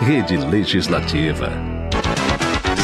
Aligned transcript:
Rede 0.00 0.36
Legislativa. 0.36 1.52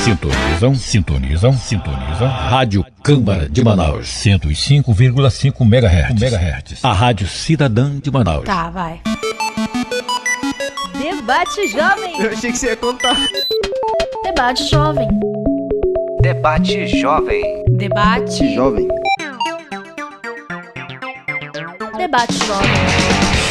Sintonizam, 0.05 0.75
sintonizam, 0.75 1.53
sintonizam. 1.53 2.29
Rádio 2.29 2.85
Câmara 3.03 3.49
de 3.49 3.63
Manaus. 3.65 4.07
105,5 4.09 5.63
MHz. 5.63 6.23
MHz. 6.23 6.85
A 6.85 6.93
Rádio 6.93 7.27
Cidadã 7.27 7.99
de 7.99 8.11
Manaus. 8.11 8.45
Tá, 8.45 8.71
vai. 8.71 9.01
Debate 11.01 11.67
Jovem. 11.69 12.21
Eu 12.21 12.31
achei 12.31 12.53
que 12.53 12.59
você 12.59 12.67
ia 12.69 12.77
contar. 12.77 13.17
Debate 14.23 14.69
jovem. 14.69 15.09
Debate 16.21 16.87
Jovem. 17.01 17.65
Debate. 17.71 18.55
Jovem. 18.55 18.89
Debate 21.97 22.35
jovem. 22.47 23.08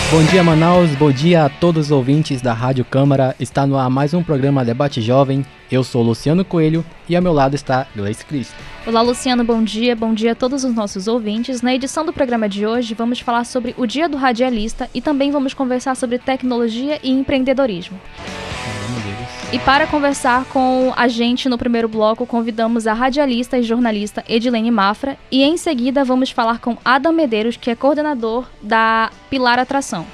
Bom 0.10 0.24
dia, 0.24 0.42
Manaus. 0.42 0.96
Bom 0.96 1.12
dia 1.12 1.44
a 1.44 1.50
todos 1.50 1.88
os 1.88 1.92
ouvintes 1.92 2.42
da 2.42 2.54
Rádio 2.54 2.86
Câmara. 2.86 3.36
Está 3.42 3.68
no 3.68 3.78
ar 3.78 3.90
mais 3.90 4.14
um 4.14 4.24
programa 4.24 4.64
Debate 4.64 5.02
Jovem. 5.02 5.46
Eu 5.70 5.84
sou 5.84 6.02
Luciano 6.02 6.46
Coelho 6.46 6.86
e 7.10 7.16
ao 7.16 7.22
meu 7.22 7.34
lado 7.34 7.56
está 7.56 7.86
Gleice 7.94 8.26
Cristo. 8.26 8.56
Olá, 8.86 9.02
Luciano, 9.02 9.44
bom 9.44 9.62
dia. 9.62 9.98
Bom 9.98 10.14
dia 10.14 10.32
a 10.32 10.36
todos 10.36 10.64
os 10.64 10.74
nossos 10.74 11.10
ouvintes. 11.10 11.62
Na 11.62 11.76
edição 11.76 12.06
do 12.06 12.14
programa 12.14 12.48
de 12.48 12.66
hoje, 12.66 12.94
vamos 12.94 13.20
falar 13.20 13.44
sobre 13.44 13.76
o 13.78 13.86
Dia 13.86 14.08
do 14.08 14.16
Radialista 14.16 14.90
e 14.94 15.02
também 15.02 15.30
vamos 15.30 15.54
conversar 15.54 15.94
sobre 15.94 16.18
tecnologia 16.18 17.02
e 17.04 17.12
empreendedorismo. 17.12 18.00
E 19.50 19.58
para 19.60 19.88
conversar 19.88 20.44
com 20.46 20.92
a 20.94 21.08
gente 21.08 21.48
no 21.48 21.58
primeiro 21.58 21.88
bloco, 21.88 22.26
convidamos 22.26 22.86
a 22.86 22.92
radialista 22.92 23.58
e 23.58 23.64
jornalista 23.64 24.22
Edilene 24.28 24.70
Mafra 24.70 25.18
e 25.32 25.42
em 25.42 25.56
seguida 25.56 26.04
vamos 26.04 26.32
falar 26.32 26.60
com 26.60 26.78
Adam 26.84 27.14
Medeiros, 27.14 27.56
que 27.56 27.72
é 27.72 27.76
coordenador 27.76 28.46
da 28.62 29.10
Pilar 29.30 29.58
Atração. 29.58 30.06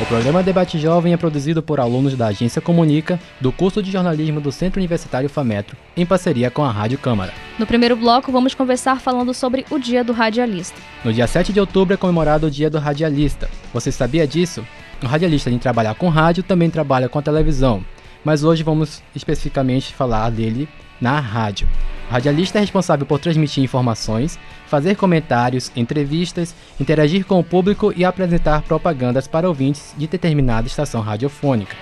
O 0.00 0.06
programa 0.06 0.42
Debate 0.42 0.80
Jovem 0.80 1.12
é 1.12 1.16
produzido 1.16 1.62
por 1.62 1.78
alunos 1.78 2.16
da 2.16 2.26
Agência 2.26 2.60
Comunica, 2.60 3.20
do 3.40 3.52
curso 3.52 3.80
de 3.80 3.92
jornalismo 3.92 4.40
do 4.40 4.50
Centro 4.50 4.80
Universitário 4.80 5.28
FAMETRO, 5.28 5.76
em 5.96 6.04
parceria 6.04 6.50
com 6.50 6.64
a 6.64 6.72
Rádio 6.72 6.98
Câmara. 6.98 7.32
No 7.56 7.68
primeiro 7.68 7.94
bloco, 7.94 8.32
vamos 8.32 8.52
conversar 8.52 8.98
falando 8.98 9.32
sobre 9.32 9.64
o 9.70 9.78
Dia 9.78 10.02
do 10.02 10.12
Radialista. 10.12 10.76
No 11.04 11.12
dia 11.12 11.28
7 11.28 11.52
de 11.52 11.60
outubro 11.60 11.94
é 11.94 11.96
comemorado 11.96 12.48
o 12.48 12.50
Dia 12.50 12.68
do 12.68 12.80
Radialista. 12.80 13.48
Você 13.72 13.92
sabia 13.92 14.26
disso? 14.26 14.64
O 15.02 15.06
radialista, 15.06 15.50
além 15.50 15.58
de 15.58 15.62
trabalhar 15.62 15.96
com 15.96 16.08
rádio, 16.08 16.44
também 16.44 16.70
trabalha 16.70 17.08
com 17.08 17.18
a 17.18 17.22
televisão. 17.22 17.84
Mas 18.24 18.44
hoje 18.44 18.62
vamos 18.62 19.02
especificamente 19.14 19.92
falar 19.92 20.30
dele 20.30 20.68
na 21.00 21.18
rádio. 21.18 21.68
O 22.08 22.12
radialista 22.12 22.58
é 22.58 22.60
responsável 22.60 23.04
por 23.06 23.18
transmitir 23.18 23.64
informações, 23.64 24.38
fazer 24.66 24.96
comentários, 24.96 25.72
entrevistas, 25.74 26.54
interagir 26.78 27.24
com 27.24 27.40
o 27.40 27.44
público 27.44 27.92
e 27.96 28.04
apresentar 28.04 28.62
propagandas 28.62 29.26
para 29.26 29.48
ouvintes 29.48 29.94
de 29.96 30.06
determinada 30.06 30.66
estação 30.66 31.00
radiofônica. 31.00 31.74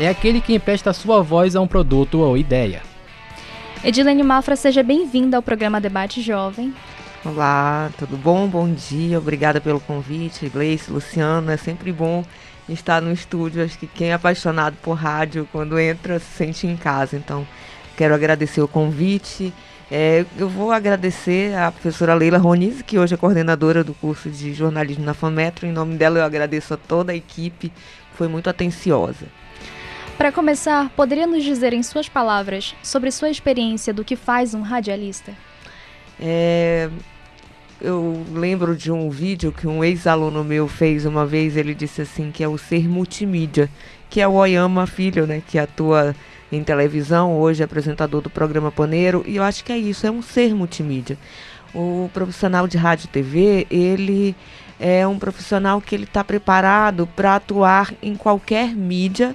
É 0.00 0.08
aquele 0.08 0.40
que 0.40 0.54
empresta 0.54 0.92
sua 0.92 1.22
voz 1.22 1.54
a 1.54 1.60
um 1.60 1.66
produto 1.66 2.18
ou 2.18 2.36
ideia. 2.36 2.82
Edilene 3.84 4.22
Mafra, 4.22 4.56
seja 4.56 4.82
bem-vinda 4.82 5.36
ao 5.36 5.42
programa 5.42 5.80
Debate 5.80 6.20
Jovem. 6.22 6.74
Olá, 7.24 7.90
tudo 7.98 8.16
bom? 8.16 8.48
Bom 8.48 8.72
dia, 8.72 9.18
obrigada 9.18 9.60
pelo 9.60 9.78
convite, 9.78 10.48
Gleice, 10.48 10.90
Luciano, 10.90 11.50
é 11.50 11.56
sempre 11.56 11.92
bom 11.92 12.24
estar 12.68 13.00
no 13.02 13.12
estúdio. 13.12 13.64
Acho 13.64 13.78
que 13.78 13.86
quem 13.86 14.10
é 14.10 14.14
apaixonado 14.14 14.76
por 14.82 14.94
rádio, 14.94 15.48
quando 15.52 15.78
entra, 15.78 16.18
se 16.18 16.26
sente 16.26 16.66
em 16.66 16.76
casa. 16.76 17.16
Então, 17.16 17.46
quero 17.96 18.14
agradecer 18.14 18.60
o 18.60 18.68
convite. 18.68 19.52
É, 19.90 20.24
eu 20.38 20.48
vou 20.48 20.72
agradecer 20.72 21.54
à 21.54 21.70
professora 21.70 22.14
Leila 22.14 22.38
Roniz, 22.38 22.82
que 22.82 22.98
hoje 22.98 23.14
é 23.14 23.16
coordenadora 23.16 23.84
do 23.84 23.94
curso 23.94 24.30
de 24.30 24.52
jornalismo 24.54 25.04
na 25.04 25.14
FAMetro. 25.14 25.66
Em 25.66 25.72
nome 25.72 25.96
dela, 25.96 26.18
eu 26.18 26.24
agradeço 26.24 26.74
a 26.74 26.76
toda 26.76 27.12
a 27.12 27.14
equipe, 27.14 27.68
que 27.68 28.16
foi 28.16 28.28
muito 28.28 28.48
atenciosa. 28.48 29.26
Para 30.16 30.30
começar, 30.30 30.90
poderia 30.90 31.26
nos 31.26 31.42
dizer 31.42 31.72
em 31.72 31.82
suas 31.82 32.08
palavras 32.08 32.74
sobre 32.82 33.10
sua 33.10 33.30
experiência 33.30 33.92
do 33.92 34.04
que 34.04 34.14
faz 34.14 34.54
um 34.54 34.62
radialista? 34.62 35.32
É, 36.20 36.88
eu 37.80 38.24
lembro 38.32 38.76
de 38.76 38.90
um 38.90 39.10
vídeo 39.10 39.52
que 39.52 39.66
um 39.66 39.82
ex-aluno 39.82 40.44
meu 40.44 40.66
fez 40.68 41.04
uma 41.04 41.26
vez, 41.26 41.56
ele 41.56 41.74
disse 41.74 42.02
assim 42.02 42.30
que 42.30 42.42
é 42.42 42.48
o 42.48 42.56
ser 42.56 42.88
multimídia, 42.88 43.68
que 44.08 44.20
é 44.20 44.28
o 44.28 44.32
Oyama 44.32 44.86
Filho, 44.86 45.26
né, 45.26 45.42
que 45.46 45.58
atua 45.58 46.14
em 46.50 46.62
televisão, 46.62 47.38
hoje 47.38 47.62
é 47.62 47.64
apresentador 47.64 48.20
do 48.20 48.30
programa 48.30 48.70
Paneiro, 48.70 49.24
e 49.26 49.36
eu 49.36 49.42
acho 49.42 49.64
que 49.64 49.72
é 49.72 49.78
isso, 49.78 50.06
é 50.06 50.10
um 50.10 50.22
ser 50.22 50.54
multimídia. 50.54 51.18
O 51.74 52.08
profissional 52.14 52.68
de 52.68 52.76
rádio 52.76 53.06
e 53.06 53.08
TV, 53.08 53.66
ele 53.68 54.36
é 54.78 55.06
um 55.06 55.18
profissional 55.18 55.80
que 55.80 55.94
ele 55.94 56.04
está 56.04 56.22
preparado 56.22 57.08
para 57.16 57.36
atuar 57.36 57.92
em 58.02 58.14
qualquer 58.14 58.74
mídia 58.74 59.34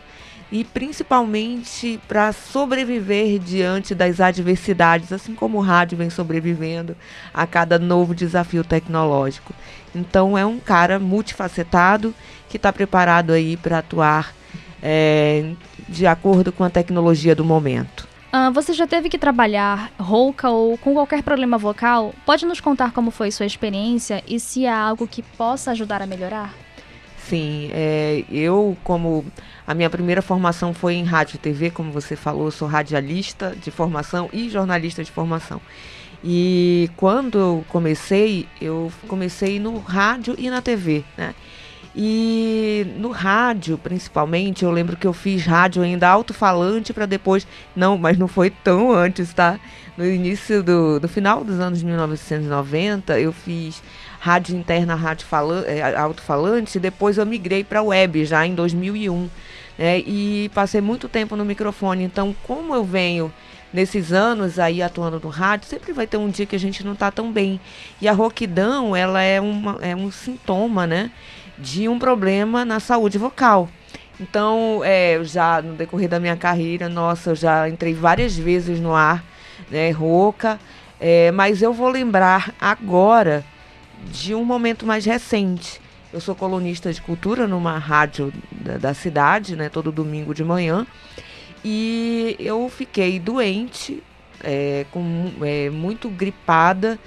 e 0.51 0.63
principalmente 0.63 1.99
para 2.07 2.33
sobreviver 2.33 3.39
diante 3.39 3.93
das 3.93 4.19
adversidades, 4.19 5.11
assim 5.11 5.35
como 5.35 5.57
o 5.57 5.61
rádio 5.61 5.97
vem 5.97 6.09
sobrevivendo 6.09 6.95
a 7.33 7.45
cada 7.45 7.77
novo 7.77 8.15
desafio 8.15 8.63
tecnológico. 8.63 9.53
Então 9.93 10.37
é 10.37 10.45
um 10.45 10.59
cara 10.59 10.99
multifacetado 10.99 12.13
que 12.47 12.57
está 12.57 12.73
preparado 12.73 13.31
aí 13.31 13.57
para 13.57 13.79
atuar 13.79 14.33
é, 14.81 15.51
de 15.87 16.07
acordo 16.07 16.51
com 16.51 16.63
a 16.63 16.69
tecnologia 16.69 17.35
do 17.35 17.45
momento. 17.45 18.07
Ah, 18.31 18.51
você 18.51 18.73
já 18.73 18.85
teve 18.85 19.09
que 19.09 19.17
trabalhar 19.17 19.91
rouca 19.99 20.49
ou 20.49 20.77
com 20.77 20.93
qualquer 20.93 21.23
problema 21.23 21.57
vocal? 21.57 22.13
Pode 22.25 22.45
nos 22.45 22.59
contar 22.59 22.91
como 22.91 23.09
foi 23.09 23.31
sua 23.31 23.45
experiência 23.45 24.23
e 24.27 24.39
se 24.39 24.67
há 24.67 24.77
algo 24.77 25.07
que 25.07 25.23
possa 25.23 25.71
ajudar 25.71 26.01
a 26.01 26.05
melhorar? 26.05 26.53
Sim, 27.27 27.69
é, 27.73 28.23
eu 28.31 28.75
como 28.83 29.25
a 29.67 29.73
minha 29.73 29.89
primeira 29.89 30.21
formação 30.21 30.73
foi 30.73 30.95
em 30.95 31.03
rádio 31.03 31.35
e 31.35 31.39
TV, 31.39 31.69
como 31.69 31.91
você 31.91 32.15
falou, 32.15 32.49
sou 32.49 32.67
radialista 32.67 33.55
de 33.55 33.69
formação 33.69 34.29
e 34.33 34.49
jornalista 34.49 35.03
de 35.03 35.11
formação. 35.11 35.61
E 36.23 36.89
quando 36.97 37.37
eu 37.37 37.65
comecei, 37.69 38.47
eu 38.59 38.91
comecei 39.07 39.59
no 39.59 39.77
rádio 39.77 40.35
e 40.37 40.49
na 40.49 40.61
TV, 40.61 41.03
né? 41.17 41.33
E 41.95 42.85
no 42.97 43.09
rádio, 43.09 43.77
principalmente, 43.77 44.63
eu 44.63 44.71
lembro 44.71 44.95
que 44.95 45.07
eu 45.07 45.13
fiz 45.13 45.45
rádio 45.45 45.81
ainda 45.81 46.07
alto-falante 46.07 46.93
para 46.93 47.05
depois. 47.05 47.47
Não, 47.75 47.97
mas 47.97 48.17
não 48.17 48.27
foi 48.27 48.49
tão 48.49 48.91
antes, 48.91 49.33
tá? 49.33 49.59
No 49.97 50.05
início 50.05 50.61
do, 50.61 50.99
do 50.99 51.07
final 51.07 51.43
dos 51.43 51.59
anos 51.59 51.81
1990, 51.81 53.19
eu 53.19 53.33
fiz 53.33 53.81
rádio 54.19 54.55
interna, 54.55 54.95
rádio 54.95 55.25
é, 55.65 55.95
alto-falante, 55.95 56.79
depois 56.79 57.17
eu 57.17 57.25
migrei 57.25 57.63
para 57.63 57.81
web 57.81 58.25
já 58.25 58.45
em 58.45 58.53
2001. 58.53 59.29
Né, 59.77 59.99
e 59.99 60.51
passei 60.53 60.81
muito 60.81 61.07
tempo 61.07 61.37
no 61.37 61.45
microfone. 61.45 62.03
Então, 62.03 62.35
como 62.43 62.75
eu 62.75 62.83
venho 62.83 63.33
nesses 63.71 64.11
anos 64.11 64.59
aí 64.59 64.81
atuando 64.81 65.21
no 65.21 65.29
rádio, 65.29 65.69
sempre 65.69 65.93
vai 65.93 66.05
ter 66.05 66.17
um 66.17 66.29
dia 66.29 66.45
que 66.45 66.55
a 66.55 66.59
gente 66.59 66.83
não 66.83 66.93
está 66.93 67.09
tão 67.09 67.31
bem. 67.31 67.61
E 68.01 68.07
a 68.07 68.11
roquidão, 68.11 68.93
ela 68.93 69.21
é, 69.21 69.39
uma, 69.39 69.77
é 69.79 69.95
um 69.95 70.11
sintoma, 70.11 70.85
né, 70.85 71.09
de 71.57 71.87
um 71.87 71.97
problema 71.97 72.65
na 72.65 72.81
saúde 72.81 73.17
vocal. 73.17 73.69
Então, 74.19 74.81
é, 74.83 75.17
já 75.23 75.61
no 75.61 75.75
decorrer 75.75 76.09
da 76.09 76.19
minha 76.19 76.35
carreira, 76.35 76.89
nossa, 76.89 77.29
eu 77.29 77.35
já 77.35 77.69
entrei 77.69 77.93
várias 77.93 78.37
vezes 78.37 78.81
no 78.81 78.93
ar, 78.93 79.23
né, 79.71 79.91
rouca, 79.91 80.59
é, 80.99 81.31
mas 81.31 81.61
eu 81.61 81.71
vou 81.71 81.87
lembrar 81.87 82.53
agora 82.59 83.45
de 84.11 84.33
um 84.33 84.43
momento 84.43 84.85
mais 84.85 85.05
recente. 85.05 85.81
Eu 86.11 86.19
sou 86.19 86.33
colunista 86.33 86.91
de 86.91 87.01
cultura 87.01 87.47
numa 87.47 87.77
rádio 87.77 88.33
da, 88.51 88.77
da 88.77 88.93
cidade, 88.93 89.55
né, 89.55 89.69
todo 89.69 89.91
domingo 89.91 90.33
de 90.33 90.43
manhã, 90.43 90.87
e 91.63 92.35
eu 92.39 92.69
fiquei 92.69 93.19
doente, 93.19 94.01
é, 94.43 94.85
com, 94.91 95.31
é, 95.41 95.69
muito 95.69 96.09
gripada 96.09 96.97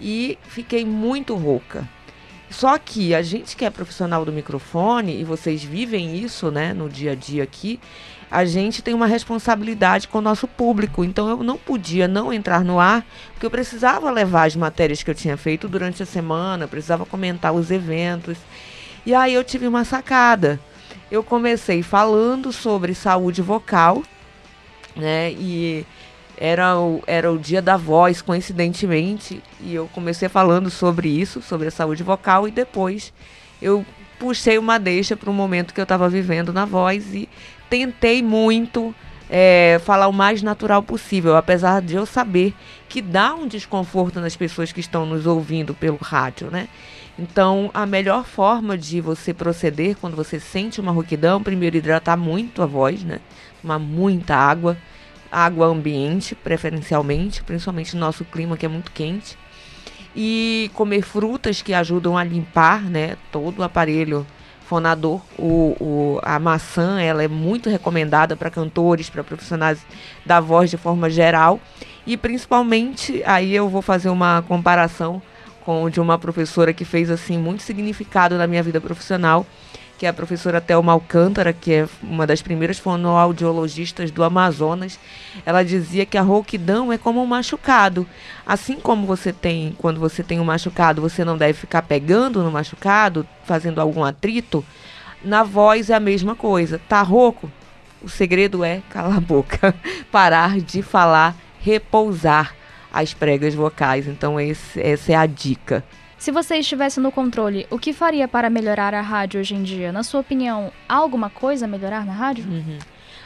e 0.00 0.38
fiquei 0.48 0.84
muito 0.84 1.34
rouca. 1.34 1.88
Só 2.50 2.76
que 2.78 3.14
a 3.14 3.22
gente 3.22 3.54
que 3.54 3.64
é 3.64 3.70
profissional 3.70 4.24
do 4.24 4.32
microfone, 4.32 5.20
e 5.20 5.22
vocês 5.22 5.62
vivem 5.62 6.16
isso 6.16 6.50
né, 6.50 6.74
no 6.74 6.88
dia 6.88 7.12
a 7.12 7.14
dia 7.14 7.44
aqui, 7.44 7.78
a 8.30 8.44
gente 8.44 8.80
tem 8.80 8.94
uma 8.94 9.06
responsabilidade 9.06 10.06
com 10.06 10.18
o 10.18 10.22
nosso 10.22 10.46
público. 10.46 11.02
Então 11.02 11.28
eu 11.28 11.42
não 11.42 11.58
podia 11.58 12.06
não 12.06 12.32
entrar 12.32 12.64
no 12.64 12.78
ar, 12.78 13.04
porque 13.32 13.44
eu 13.44 13.50
precisava 13.50 14.10
levar 14.10 14.46
as 14.46 14.54
matérias 14.54 15.02
que 15.02 15.10
eu 15.10 15.14
tinha 15.14 15.36
feito 15.36 15.68
durante 15.68 16.02
a 16.02 16.06
semana, 16.06 16.68
precisava 16.68 17.04
comentar 17.04 17.52
os 17.52 17.70
eventos. 17.70 18.38
E 19.04 19.14
aí 19.14 19.34
eu 19.34 19.42
tive 19.42 19.66
uma 19.66 19.84
sacada. 19.84 20.60
Eu 21.10 21.24
comecei 21.24 21.82
falando 21.82 22.52
sobre 22.52 22.94
saúde 22.94 23.42
vocal, 23.42 24.02
né? 24.94 25.32
E 25.32 25.84
era 26.38 26.78
o, 26.78 27.02
era 27.06 27.30
o 27.32 27.38
dia 27.38 27.60
da 27.60 27.76
voz, 27.76 28.22
coincidentemente, 28.22 29.42
e 29.60 29.74
eu 29.74 29.88
comecei 29.92 30.28
falando 30.28 30.70
sobre 30.70 31.08
isso, 31.08 31.42
sobre 31.42 31.68
a 31.68 31.70
saúde 31.70 32.02
vocal, 32.02 32.48
e 32.48 32.50
depois 32.50 33.12
eu 33.60 33.84
puxei 34.18 34.56
uma 34.56 34.78
deixa 34.78 35.16
para 35.16 35.30
o 35.30 35.34
momento 35.34 35.74
que 35.74 35.80
eu 35.80 35.84
estava 35.84 36.08
vivendo 36.08 36.52
na 36.52 36.64
voz 36.64 37.14
e 37.14 37.28
tentei 37.70 38.22
muito 38.22 38.94
é, 39.30 39.80
falar 39.84 40.08
o 40.08 40.12
mais 40.12 40.42
natural 40.42 40.82
possível, 40.82 41.36
apesar 41.36 41.80
de 41.80 41.94
eu 41.94 42.04
saber 42.04 42.52
que 42.88 43.00
dá 43.00 43.32
um 43.32 43.46
desconforto 43.46 44.20
nas 44.20 44.34
pessoas 44.34 44.72
que 44.72 44.80
estão 44.80 45.06
nos 45.06 45.24
ouvindo 45.24 45.72
pelo 45.72 45.96
rádio, 45.96 46.50
né? 46.50 46.68
Então, 47.16 47.70
a 47.72 47.86
melhor 47.86 48.24
forma 48.24 48.76
de 48.76 49.00
você 49.00 49.32
proceder 49.32 49.96
quando 50.00 50.16
você 50.16 50.40
sente 50.40 50.80
uma 50.80 50.90
rouquidão, 50.90 51.42
primeiro 51.42 51.76
hidratar 51.76 52.16
muito 52.16 52.60
a 52.62 52.66
voz, 52.66 53.04
né? 53.04 53.20
Tomar 53.62 53.78
muita 53.78 54.34
água, 54.34 54.76
água 55.30 55.66
ambiente, 55.66 56.34
preferencialmente, 56.34 57.42
principalmente 57.44 57.94
no 57.94 58.00
nosso 58.00 58.24
clima 58.24 58.56
que 58.56 58.66
é 58.66 58.68
muito 58.68 58.90
quente. 58.90 59.38
E 60.16 60.70
comer 60.74 61.02
frutas 61.02 61.62
que 61.62 61.72
ajudam 61.72 62.18
a 62.18 62.24
limpar, 62.24 62.82
né, 62.82 63.16
todo 63.30 63.60
o 63.60 63.62
aparelho 63.62 64.26
fonador. 64.70 65.20
O, 65.36 65.76
o, 65.80 66.20
a 66.22 66.38
maçã 66.38 67.00
ela 67.00 67.24
é 67.24 67.28
muito 67.28 67.68
recomendada 67.68 68.36
para 68.36 68.48
cantores, 68.48 69.10
para 69.10 69.24
profissionais 69.24 69.84
da 70.24 70.38
voz 70.38 70.70
de 70.70 70.76
forma 70.76 71.10
geral. 71.10 71.58
E 72.06 72.16
principalmente, 72.16 73.20
aí 73.26 73.52
eu 73.52 73.68
vou 73.68 73.82
fazer 73.82 74.10
uma 74.10 74.44
comparação 74.46 75.20
com 75.64 75.90
de 75.90 76.00
uma 76.00 76.16
professora 76.16 76.72
que 76.72 76.84
fez 76.84 77.10
assim 77.10 77.36
muito 77.36 77.64
significado 77.64 78.38
na 78.38 78.46
minha 78.46 78.62
vida 78.62 78.80
profissional, 78.80 79.44
que 80.00 80.06
é 80.06 80.08
a 80.08 80.14
professora 80.14 80.62
Thelma 80.62 80.92
Alcântara, 80.92 81.52
que 81.52 81.74
é 81.74 81.88
uma 82.02 82.26
das 82.26 82.40
primeiras 82.40 82.78
fonoaudiologistas 82.78 84.10
do 84.10 84.24
Amazonas. 84.24 84.98
Ela 85.44 85.62
dizia 85.62 86.06
que 86.06 86.16
a 86.16 86.22
rouquidão 86.22 86.90
é 86.90 86.96
como 86.96 87.22
um 87.22 87.26
machucado. 87.26 88.06
Assim 88.46 88.80
como 88.80 89.06
você 89.06 89.30
tem, 89.30 89.74
quando 89.76 90.00
você 90.00 90.22
tem 90.22 90.40
um 90.40 90.44
machucado, 90.44 91.02
você 91.02 91.22
não 91.22 91.36
deve 91.36 91.52
ficar 91.52 91.82
pegando 91.82 92.42
no 92.42 92.50
machucado, 92.50 93.28
fazendo 93.44 93.78
algum 93.78 94.02
atrito. 94.02 94.64
Na 95.22 95.42
voz 95.42 95.90
é 95.90 95.94
a 95.94 96.00
mesma 96.00 96.34
coisa. 96.34 96.80
Tá 96.88 97.02
rouco? 97.02 97.52
O 98.00 98.08
segredo 98.08 98.64
é 98.64 98.80
calar 98.88 99.18
a 99.18 99.20
boca, 99.20 99.74
parar 100.10 100.58
de 100.62 100.80
falar, 100.80 101.36
repousar 101.60 102.54
as 102.90 103.12
pregas 103.12 103.52
vocais. 103.52 104.08
Então 104.08 104.40
esse, 104.40 104.80
essa 104.80 105.12
é 105.12 105.14
a 105.14 105.26
dica. 105.26 105.84
Se 106.20 106.30
você 106.30 106.58
estivesse 106.58 107.00
no 107.00 107.10
controle, 107.10 107.66
o 107.70 107.78
que 107.78 107.94
faria 107.94 108.28
para 108.28 108.50
melhorar 108.50 108.92
a 108.92 109.00
rádio 109.00 109.40
hoje 109.40 109.54
em 109.54 109.62
dia? 109.62 109.90
Na 109.90 110.02
sua 110.02 110.20
opinião, 110.20 110.70
há 110.86 110.96
alguma 110.96 111.30
coisa 111.30 111.64
a 111.64 111.68
melhorar 111.68 112.04
na 112.04 112.12
rádio? 112.12 112.44
Uhum. 112.44 112.78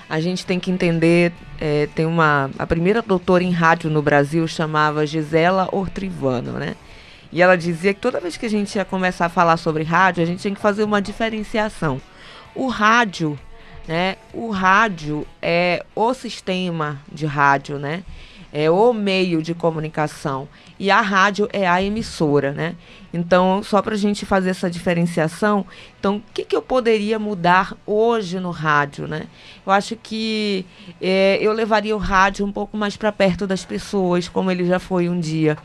A 0.08 0.20
gente 0.20 0.46
tem 0.46 0.60
que 0.60 0.70
entender, 0.70 1.32
é, 1.60 1.88
tem 1.92 2.06
uma. 2.06 2.48
A 2.56 2.64
primeira 2.64 3.02
doutora 3.02 3.42
em 3.42 3.50
rádio 3.50 3.90
no 3.90 4.00
Brasil 4.00 4.46
chamava 4.46 5.04
Gisela 5.04 5.68
Ortrivano, 5.72 6.52
né? 6.52 6.76
E 7.32 7.42
ela 7.42 7.56
dizia 7.56 7.92
que 7.92 7.98
toda 7.98 8.20
vez 8.20 8.36
que 8.36 8.46
a 8.46 8.50
gente 8.50 8.76
ia 8.76 8.84
começar 8.84 9.26
a 9.26 9.28
falar 9.28 9.56
sobre 9.56 9.82
rádio, 9.82 10.22
a 10.22 10.26
gente 10.26 10.42
tinha 10.42 10.54
que 10.54 10.60
fazer 10.60 10.84
uma 10.84 11.02
diferenciação. 11.02 12.00
O 12.54 12.68
rádio, 12.68 13.36
né? 13.88 14.14
O 14.32 14.50
rádio 14.50 15.26
é 15.42 15.84
o 15.96 16.14
sistema 16.14 17.00
de 17.10 17.26
rádio, 17.26 17.76
né? 17.76 18.04
é 18.54 18.70
o 18.70 18.92
meio 18.92 19.42
de 19.42 19.52
comunicação 19.52 20.48
e 20.78 20.90
a 20.90 21.00
rádio 21.00 21.48
é 21.52 21.68
a 21.68 21.82
emissora, 21.82 22.52
né? 22.52 22.74
Então, 23.12 23.62
só 23.62 23.80
para 23.80 23.94
a 23.94 23.98
gente 23.98 24.26
fazer 24.26 24.50
essa 24.50 24.68
diferenciação, 24.68 25.64
então, 25.98 26.16
o 26.16 26.22
que, 26.34 26.44
que 26.44 26.56
eu 26.56 26.60
poderia 26.60 27.16
mudar 27.16 27.76
hoje 27.86 28.40
no 28.40 28.50
rádio, 28.50 29.06
né? 29.06 29.28
Eu 29.64 29.72
acho 29.72 29.94
que 29.94 30.66
é, 31.00 31.38
eu 31.40 31.52
levaria 31.52 31.94
o 31.94 31.98
rádio 31.98 32.44
um 32.44 32.50
pouco 32.50 32.76
mais 32.76 32.96
para 32.96 33.12
perto 33.12 33.46
das 33.46 33.64
pessoas, 33.64 34.28
como 34.28 34.50
ele 34.50 34.66
já 34.66 34.80
foi 34.80 35.08
um 35.08 35.20
dia. 35.20 35.56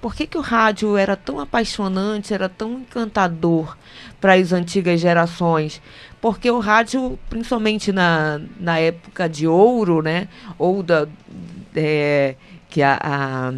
Por 0.00 0.14
que, 0.14 0.26
que 0.26 0.38
o 0.38 0.40
rádio 0.40 0.96
era 0.96 1.14
tão 1.14 1.38
apaixonante, 1.38 2.32
era 2.32 2.48
tão 2.48 2.72
encantador 2.80 3.76
para 4.18 4.34
as 4.34 4.52
antigas 4.52 4.98
gerações? 4.98 5.82
Porque 6.22 6.50
o 6.50 6.58
rádio, 6.58 7.18
principalmente 7.28 7.92
na, 7.92 8.40
na 8.58 8.78
época 8.78 9.28
de 9.28 9.46
ouro, 9.46 10.00
né? 10.00 10.26
Ou 10.58 10.82
da 10.82 11.06
é, 11.76 12.36
que 12.70 12.82
a, 12.82 12.98
a, 13.02 13.52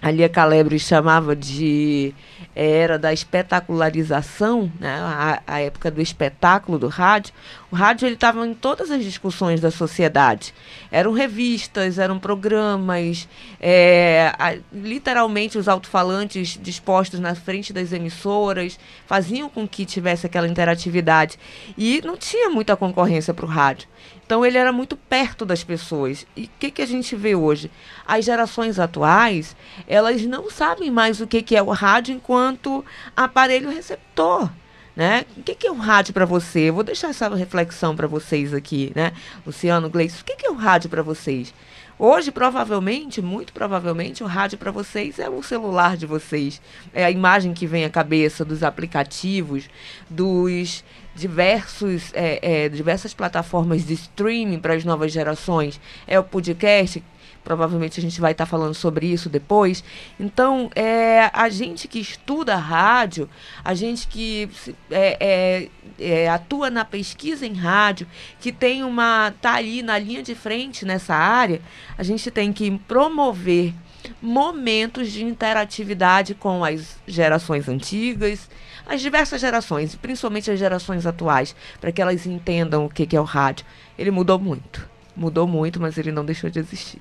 a 0.00 0.10
Lia 0.10 0.28
Calebre 0.28 0.78
chamava 0.78 1.34
de 1.34 2.14
era 2.54 2.98
da 2.98 3.12
espetacularização, 3.12 4.70
né, 4.80 4.98
a, 5.00 5.42
a, 5.46 5.60
época 5.60 5.90
do 5.90 6.00
espetáculo 6.00 6.78
do 6.78 6.88
rádio, 6.88 7.32
o 7.70 7.76
rádio 7.76 8.08
estava 8.08 8.46
em 8.46 8.54
todas 8.54 8.90
as 8.90 9.02
discussões 9.04 9.60
da 9.60 9.70
sociedade. 9.70 10.54
Eram 10.90 11.12
revistas, 11.12 11.98
eram 11.98 12.18
programas, 12.18 13.28
é, 13.60 14.32
a, 14.38 14.56
literalmente 14.72 15.58
os 15.58 15.68
alto-falantes 15.68 16.58
dispostos 16.60 17.20
na 17.20 17.34
frente 17.34 17.72
das 17.72 17.92
emissoras 17.92 18.78
faziam 19.06 19.48
com 19.48 19.68
que 19.68 19.84
tivesse 19.84 20.26
aquela 20.26 20.48
interatividade. 20.48 21.38
E 21.76 22.00
não 22.04 22.16
tinha 22.16 22.50
muita 22.50 22.76
concorrência 22.76 23.34
para 23.34 23.46
o 23.46 23.48
rádio. 23.48 23.88
Então 24.28 24.44
ele 24.44 24.58
era 24.58 24.70
muito 24.70 24.94
perto 24.94 25.46
das 25.46 25.64
pessoas. 25.64 26.26
E 26.36 26.44
o 26.44 26.50
que, 26.58 26.70
que 26.70 26.82
a 26.82 26.86
gente 26.86 27.16
vê 27.16 27.34
hoje? 27.34 27.70
As 28.06 28.26
gerações 28.26 28.78
atuais, 28.78 29.56
elas 29.86 30.22
não 30.22 30.50
sabem 30.50 30.90
mais 30.90 31.18
o 31.22 31.26
que, 31.26 31.40
que 31.40 31.56
é 31.56 31.62
o 31.62 31.70
rádio 31.70 32.14
enquanto 32.28 32.84
aparelho 33.16 33.70
receptor. 33.70 34.50
Né? 34.94 35.24
O 35.36 35.42
que, 35.42 35.66
é 35.66 35.70
o 35.70 35.76
rádio 35.76 36.12
para 36.12 36.26
você? 36.26 36.68
Eu 36.68 36.74
vou 36.74 36.82
deixar 36.82 37.08
essa 37.08 37.32
reflexão 37.34 37.94
para 37.94 38.08
vocês 38.08 38.52
aqui, 38.52 38.92
né? 38.96 39.12
Luciano 39.46 39.88
Gleice, 39.88 40.20
o 40.20 40.24
que, 40.24 40.44
é 40.44 40.50
o 40.50 40.54
rádio 40.54 40.90
para 40.90 41.02
vocês? 41.02 41.54
Hoje, 41.96 42.32
provavelmente, 42.32 43.22
muito 43.22 43.52
provavelmente, 43.52 44.24
o 44.24 44.26
rádio 44.26 44.58
para 44.58 44.72
vocês 44.72 45.20
é 45.20 45.30
o 45.30 45.40
celular 45.40 45.96
de 45.96 46.04
vocês. 46.04 46.60
É 46.92 47.04
a 47.04 47.10
imagem 47.12 47.54
que 47.54 47.64
vem 47.64 47.84
à 47.84 47.90
cabeça 47.90 48.44
dos 48.44 48.64
aplicativos, 48.64 49.70
dos 50.10 50.84
diversos, 51.14 52.12
é, 52.12 52.64
é, 52.64 52.68
diversas 52.68 53.14
plataformas 53.14 53.86
de 53.86 53.94
streaming 53.94 54.58
para 54.58 54.74
as 54.74 54.84
novas 54.84 55.12
gerações. 55.12 55.80
É 56.08 56.18
o 56.18 56.24
podcast, 56.24 57.02
provavelmente 57.48 57.98
a 57.98 58.02
gente 58.02 58.20
vai 58.20 58.32
estar 58.32 58.44
tá 58.44 58.50
falando 58.50 58.74
sobre 58.74 59.06
isso 59.06 59.30
depois. 59.30 59.82
Então, 60.20 60.70
é, 60.76 61.30
a 61.32 61.48
gente 61.48 61.88
que 61.88 61.98
estuda 61.98 62.54
rádio, 62.56 63.26
a 63.64 63.72
gente 63.72 64.06
que 64.06 64.50
é, 64.90 65.16
é, 65.18 65.68
é, 65.98 66.28
atua 66.28 66.68
na 66.68 66.84
pesquisa 66.84 67.46
em 67.46 67.54
rádio, 67.54 68.06
que 68.38 68.52
tem 68.52 68.84
uma. 68.84 69.32
tá 69.40 69.54
ali 69.54 69.82
na 69.82 69.98
linha 69.98 70.22
de 70.22 70.34
frente 70.34 70.84
nessa 70.84 71.14
área, 71.14 71.62
a 71.96 72.02
gente 72.02 72.30
tem 72.30 72.52
que 72.52 72.70
promover 72.80 73.72
momentos 74.20 75.10
de 75.10 75.24
interatividade 75.24 76.34
com 76.34 76.62
as 76.62 76.98
gerações 77.06 77.66
antigas, 77.66 78.46
as 78.86 79.00
diversas 79.00 79.40
gerações, 79.40 79.94
principalmente 79.94 80.50
as 80.50 80.58
gerações 80.58 81.06
atuais, 81.06 81.56
para 81.80 81.90
que 81.90 82.02
elas 82.02 82.26
entendam 82.26 82.84
o 82.84 82.90
que, 82.90 83.06
que 83.06 83.16
é 83.16 83.20
o 83.20 83.24
rádio. 83.24 83.64
Ele 83.98 84.10
mudou 84.10 84.38
muito. 84.38 84.86
Mudou 85.16 85.46
muito, 85.46 85.80
mas 85.80 85.96
ele 85.96 86.12
não 86.12 86.26
deixou 86.26 86.50
de 86.50 86.58
existir. 86.58 87.00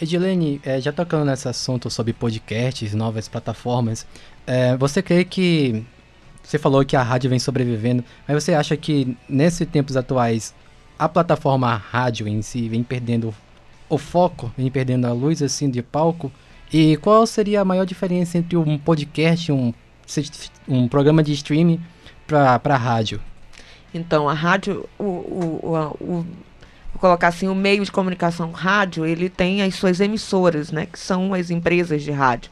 Edilene, 0.00 0.60
é, 0.64 0.80
já 0.80 0.92
tocando 0.92 1.24
nesse 1.24 1.48
assunto 1.48 1.88
sobre 1.90 2.12
podcasts, 2.12 2.94
novas 2.94 3.28
plataformas, 3.28 4.06
é, 4.46 4.76
você 4.76 5.02
crê 5.02 5.24
que. 5.24 5.84
Você 6.42 6.58
falou 6.58 6.84
que 6.84 6.96
a 6.96 7.02
rádio 7.02 7.30
vem 7.30 7.38
sobrevivendo, 7.38 8.04
mas 8.26 8.42
você 8.42 8.52
acha 8.52 8.76
que 8.76 9.16
nesses 9.28 9.66
tempos 9.68 9.96
atuais 9.96 10.52
a 10.98 11.08
plataforma 11.08 11.74
rádio 11.76 12.26
em 12.26 12.42
si 12.42 12.68
vem 12.68 12.82
perdendo 12.82 13.32
o 13.88 13.96
foco, 13.96 14.52
vem 14.56 14.70
perdendo 14.70 15.06
a 15.06 15.12
luz 15.12 15.40
assim 15.40 15.70
de 15.70 15.82
palco? 15.82 16.32
E 16.72 16.96
qual 16.96 17.26
seria 17.26 17.60
a 17.60 17.64
maior 17.64 17.84
diferença 17.84 18.38
entre 18.38 18.56
um 18.56 18.78
podcast, 18.78 19.52
um, 19.52 19.72
um 20.66 20.88
programa 20.88 21.22
de 21.22 21.32
streaming 21.32 21.80
para 22.26 22.60
a 22.64 22.76
rádio? 22.76 23.20
Então, 23.94 24.28
a 24.28 24.32
rádio, 24.32 24.88
o, 24.98 25.04
o, 25.04 25.96
o, 26.00 26.26
colocar 27.02 27.28
assim, 27.28 27.48
o 27.48 27.54
meio 27.54 27.84
de 27.84 27.90
comunicação 27.90 28.52
rádio, 28.52 29.04
ele 29.04 29.28
tem 29.28 29.60
as 29.60 29.74
suas 29.74 29.98
emissoras, 29.98 30.70
né, 30.70 30.86
que 30.86 30.96
são 30.96 31.34
as 31.34 31.50
empresas 31.50 32.00
de 32.00 32.12
rádio. 32.12 32.48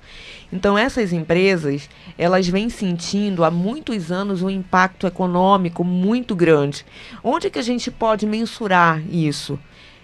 Então, 0.52 0.76
essas 0.76 1.12
empresas, 1.12 1.88
elas 2.18 2.48
vêm 2.48 2.68
sentindo 2.68 3.44
há 3.44 3.50
muitos 3.50 4.10
anos 4.10 4.42
um 4.42 4.50
impacto 4.50 5.06
econômico 5.06 5.84
muito 5.84 6.34
grande. 6.34 6.84
Onde 7.22 7.48
que 7.48 7.60
a 7.60 7.62
gente 7.62 7.92
pode 7.92 8.26
mensurar 8.26 9.00
isso? 9.08 9.56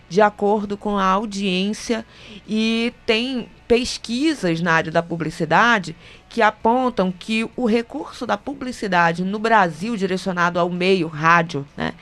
De 0.08 0.20
acordo 0.20 0.76
com 0.76 0.96
a 0.96 1.04
audiência 1.04 2.06
e 2.46 2.94
tem 3.04 3.48
pesquisas 3.66 4.60
na 4.60 4.74
área 4.74 4.92
da 4.92 5.02
publicidade 5.02 5.96
que 6.28 6.42
apontam 6.42 7.12
que 7.12 7.48
o 7.56 7.66
recurso 7.66 8.26
da 8.26 8.36
publicidade 8.36 9.24
no 9.24 9.38
Brasil 9.38 9.96
direcionado 9.96 10.58
ao 10.58 10.68
meio 10.68 11.06
rádio, 11.06 11.66
né, 11.76 11.94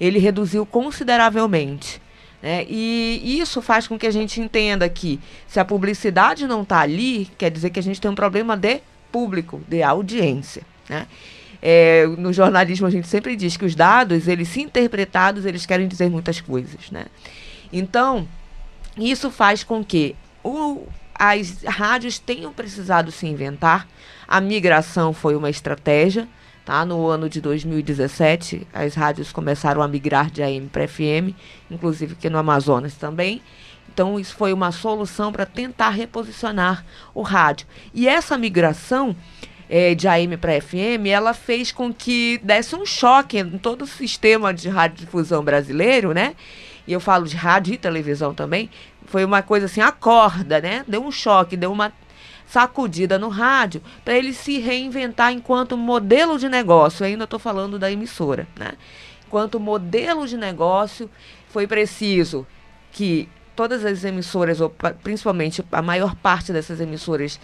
ele 0.00 0.18
reduziu 0.18 0.64
consideravelmente. 0.64 2.00
Né? 2.42 2.64
E 2.68 3.38
isso 3.40 3.62
faz 3.62 3.86
com 3.86 3.98
que 3.98 4.06
a 4.06 4.10
gente 4.10 4.40
entenda 4.40 4.88
que 4.88 5.20
se 5.46 5.60
a 5.60 5.64
publicidade 5.64 6.46
não 6.46 6.62
está 6.62 6.80
ali, 6.80 7.30
quer 7.38 7.50
dizer 7.50 7.70
que 7.70 7.78
a 7.78 7.82
gente 7.82 8.00
tem 8.00 8.10
um 8.10 8.14
problema 8.14 8.56
de 8.56 8.80
público, 9.12 9.60
de 9.68 9.82
audiência. 9.82 10.62
Né? 10.88 11.06
É, 11.60 12.06
no 12.18 12.32
jornalismo 12.32 12.86
a 12.86 12.90
gente 12.90 13.06
sempre 13.06 13.36
diz 13.36 13.56
que 13.56 13.64
os 13.64 13.76
dados, 13.76 14.26
eles 14.26 14.48
se 14.48 14.60
interpretados, 14.60 15.46
eles 15.46 15.64
querem 15.64 15.86
dizer 15.86 16.10
muitas 16.10 16.40
coisas. 16.40 16.90
Né? 16.90 17.04
Então, 17.72 18.26
isso 18.96 19.30
faz 19.30 19.62
com 19.62 19.84
que 19.84 20.16
o, 20.42 20.86
as 21.24 21.62
rádios 21.62 22.18
tenham 22.18 22.52
precisado 22.52 23.12
se 23.12 23.28
inventar. 23.28 23.86
A 24.26 24.40
migração 24.40 25.12
foi 25.12 25.36
uma 25.36 25.48
estratégia. 25.48 26.26
Tá? 26.64 26.84
No 26.84 27.06
ano 27.06 27.28
de 27.28 27.40
2017, 27.40 28.66
as 28.72 28.96
rádios 28.96 29.30
começaram 29.30 29.82
a 29.82 29.86
migrar 29.86 30.30
de 30.32 30.42
AM 30.42 30.68
para 30.68 30.86
FM, 30.88 31.30
inclusive 31.70 32.14
aqui 32.14 32.28
no 32.28 32.38
Amazonas 32.38 32.94
também. 32.94 33.40
Então, 33.92 34.18
isso 34.18 34.34
foi 34.34 34.52
uma 34.52 34.72
solução 34.72 35.30
para 35.30 35.46
tentar 35.46 35.90
reposicionar 35.90 36.84
o 37.14 37.22
rádio. 37.22 37.68
E 37.94 38.08
essa 38.08 38.36
migração 38.36 39.14
é, 39.68 39.94
de 39.94 40.08
AM 40.08 40.36
para 40.36 40.60
FM, 40.60 41.06
ela 41.06 41.34
fez 41.34 41.70
com 41.70 41.94
que 41.94 42.40
desse 42.42 42.74
um 42.74 42.84
choque 42.84 43.38
em 43.38 43.58
todo 43.58 43.82
o 43.82 43.86
sistema 43.86 44.52
de 44.52 44.68
radiodifusão 44.68 45.44
brasileiro, 45.44 46.12
né? 46.12 46.34
E 46.86 46.92
eu 46.92 47.00
falo 47.00 47.26
de 47.26 47.36
rádio 47.36 47.74
e 47.74 47.78
televisão 47.78 48.34
também. 48.34 48.68
Foi 49.12 49.26
uma 49.26 49.42
coisa 49.42 49.66
assim, 49.66 49.82
acorda, 49.82 50.58
né? 50.58 50.86
Deu 50.88 51.04
um 51.04 51.12
choque, 51.12 51.54
deu 51.54 51.70
uma 51.70 51.92
sacudida 52.46 53.18
no 53.18 53.28
rádio 53.28 53.82
para 54.02 54.16
ele 54.16 54.32
se 54.32 54.58
reinventar 54.58 55.30
enquanto 55.34 55.76
modelo 55.76 56.38
de 56.38 56.48
negócio. 56.48 57.04
Eu 57.04 57.08
ainda 57.08 57.24
estou 57.24 57.38
falando 57.38 57.78
da 57.78 57.92
emissora, 57.92 58.48
né? 58.58 58.72
Enquanto 59.26 59.60
modelo 59.60 60.26
de 60.26 60.38
negócio, 60.38 61.10
foi 61.50 61.66
preciso 61.66 62.46
que 62.90 63.28
todas 63.54 63.84
as 63.84 64.02
emissoras, 64.02 64.62
ou 64.62 64.74
principalmente 65.02 65.62
a 65.70 65.82
maior 65.82 66.14
parte 66.14 66.50
dessas 66.50 66.80
emissoras 66.80 67.38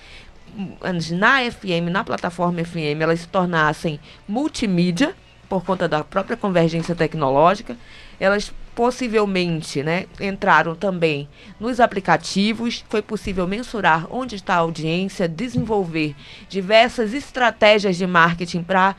na 1.12 1.50
FM, 1.50 1.90
na 1.92 2.02
plataforma 2.02 2.64
FM, 2.64 3.02
elas 3.02 3.20
se 3.20 3.28
tornassem 3.28 4.00
multimídia 4.26 5.14
por 5.50 5.62
conta 5.66 5.86
da 5.86 6.02
própria 6.02 6.34
convergência 6.34 6.94
tecnológica. 6.94 7.76
Elas 8.18 8.54
possivelmente 8.78 9.82
né, 9.82 10.06
entraram 10.20 10.72
também 10.72 11.28
nos 11.58 11.80
aplicativos, 11.80 12.84
foi 12.88 13.02
possível 13.02 13.44
mensurar 13.44 14.06
onde 14.08 14.36
está 14.36 14.54
a 14.54 14.58
audiência, 14.58 15.26
desenvolver 15.26 16.14
diversas 16.48 17.12
estratégias 17.12 17.96
de 17.96 18.06
marketing 18.06 18.62
para 18.62 18.94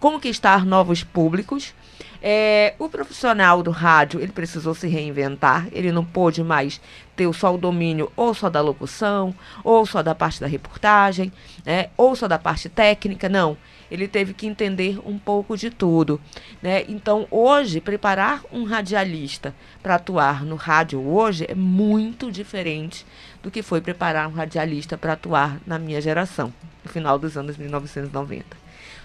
conquistar 0.00 0.64
novos 0.64 1.04
públicos. 1.04 1.74
É, 2.22 2.72
o 2.78 2.88
profissional 2.88 3.62
do 3.62 3.70
rádio, 3.70 4.18
ele 4.18 4.32
precisou 4.32 4.74
se 4.74 4.88
reinventar, 4.88 5.68
ele 5.72 5.92
não 5.92 6.06
pôde 6.06 6.42
mais 6.42 6.80
ter 7.14 7.30
só 7.34 7.54
o 7.54 7.58
domínio 7.58 8.10
ou 8.16 8.32
só 8.32 8.48
da 8.48 8.62
locução, 8.62 9.34
ou 9.62 9.84
só 9.84 10.02
da 10.02 10.14
parte 10.14 10.40
da 10.40 10.46
reportagem, 10.46 11.30
né, 11.66 11.90
ou 11.98 12.16
só 12.16 12.26
da 12.26 12.38
parte 12.38 12.70
técnica, 12.70 13.28
não. 13.28 13.58
Ele 13.92 14.08
teve 14.08 14.32
que 14.32 14.46
entender 14.46 14.98
um 15.04 15.18
pouco 15.18 15.54
de 15.54 15.68
tudo. 15.68 16.18
Né? 16.62 16.82
Então, 16.88 17.26
hoje, 17.30 17.78
preparar 17.78 18.42
um 18.50 18.64
radialista 18.64 19.54
para 19.82 19.96
atuar 19.96 20.46
no 20.46 20.56
rádio 20.56 20.98
hoje 21.06 21.44
é 21.46 21.54
muito 21.54 22.32
diferente 22.32 23.04
do 23.42 23.50
que 23.50 23.60
foi 23.60 23.82
preparar 23.82 24.26
um 24.28 24.32
radialista 24.32 24.96
para 24.96 25.12
atuar 25.12 25.60
na 25.66 25.78
minha 25.78 26.00
geração, 26.00 26.50
no 26.82 26.90
final 26.90 27.18
dos 27.18 27.36
anos 27.36 27.58
1990. 27.58 28.56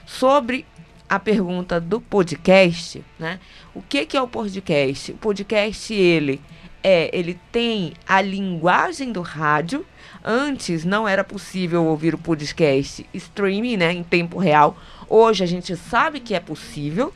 Sobre 0.05 0.65
a 1.09 1.19
pergunta 1.19 1.81
do 1.81 1.99
podcast, 1.99 3.03
né? 3.19 3.41
O 3.75 3.81
que, 3.81 4.05
que 4.05 4.15
é 4.15 4.21
o 4.21 4.27
podcast? 4.27 5.11
O 5.11 5.17
podcast, 5.17 5.93
ele 5.93 6.41
é, 6.81 7.09
ele 7.11 7.37
tem 7.51 7.91
a 8.07 8.21
linguagem 8.21 9.11
do 9.11 9.21
rádio. 9.21 9.85
Antes 10.29 10.83
não 10.83 11.07
era 11.07 11.23
possível 11.23 11.85
ouvir 11.85 12.13
o 12.13 12.17
podcast 12.17 13.07
streaming, 13.13 13.77
né, 13.77 13.93
em 13.93 14.03
tempo 14.03 14.37
real. 14.37 14.75
Hoje 15.07 15.41
a 15.41 15.47
gente 15.47 15.73
sabe 15.77 16.19
que 16.19 16.35
é 16.35 16.39
possível. 16.41 17.13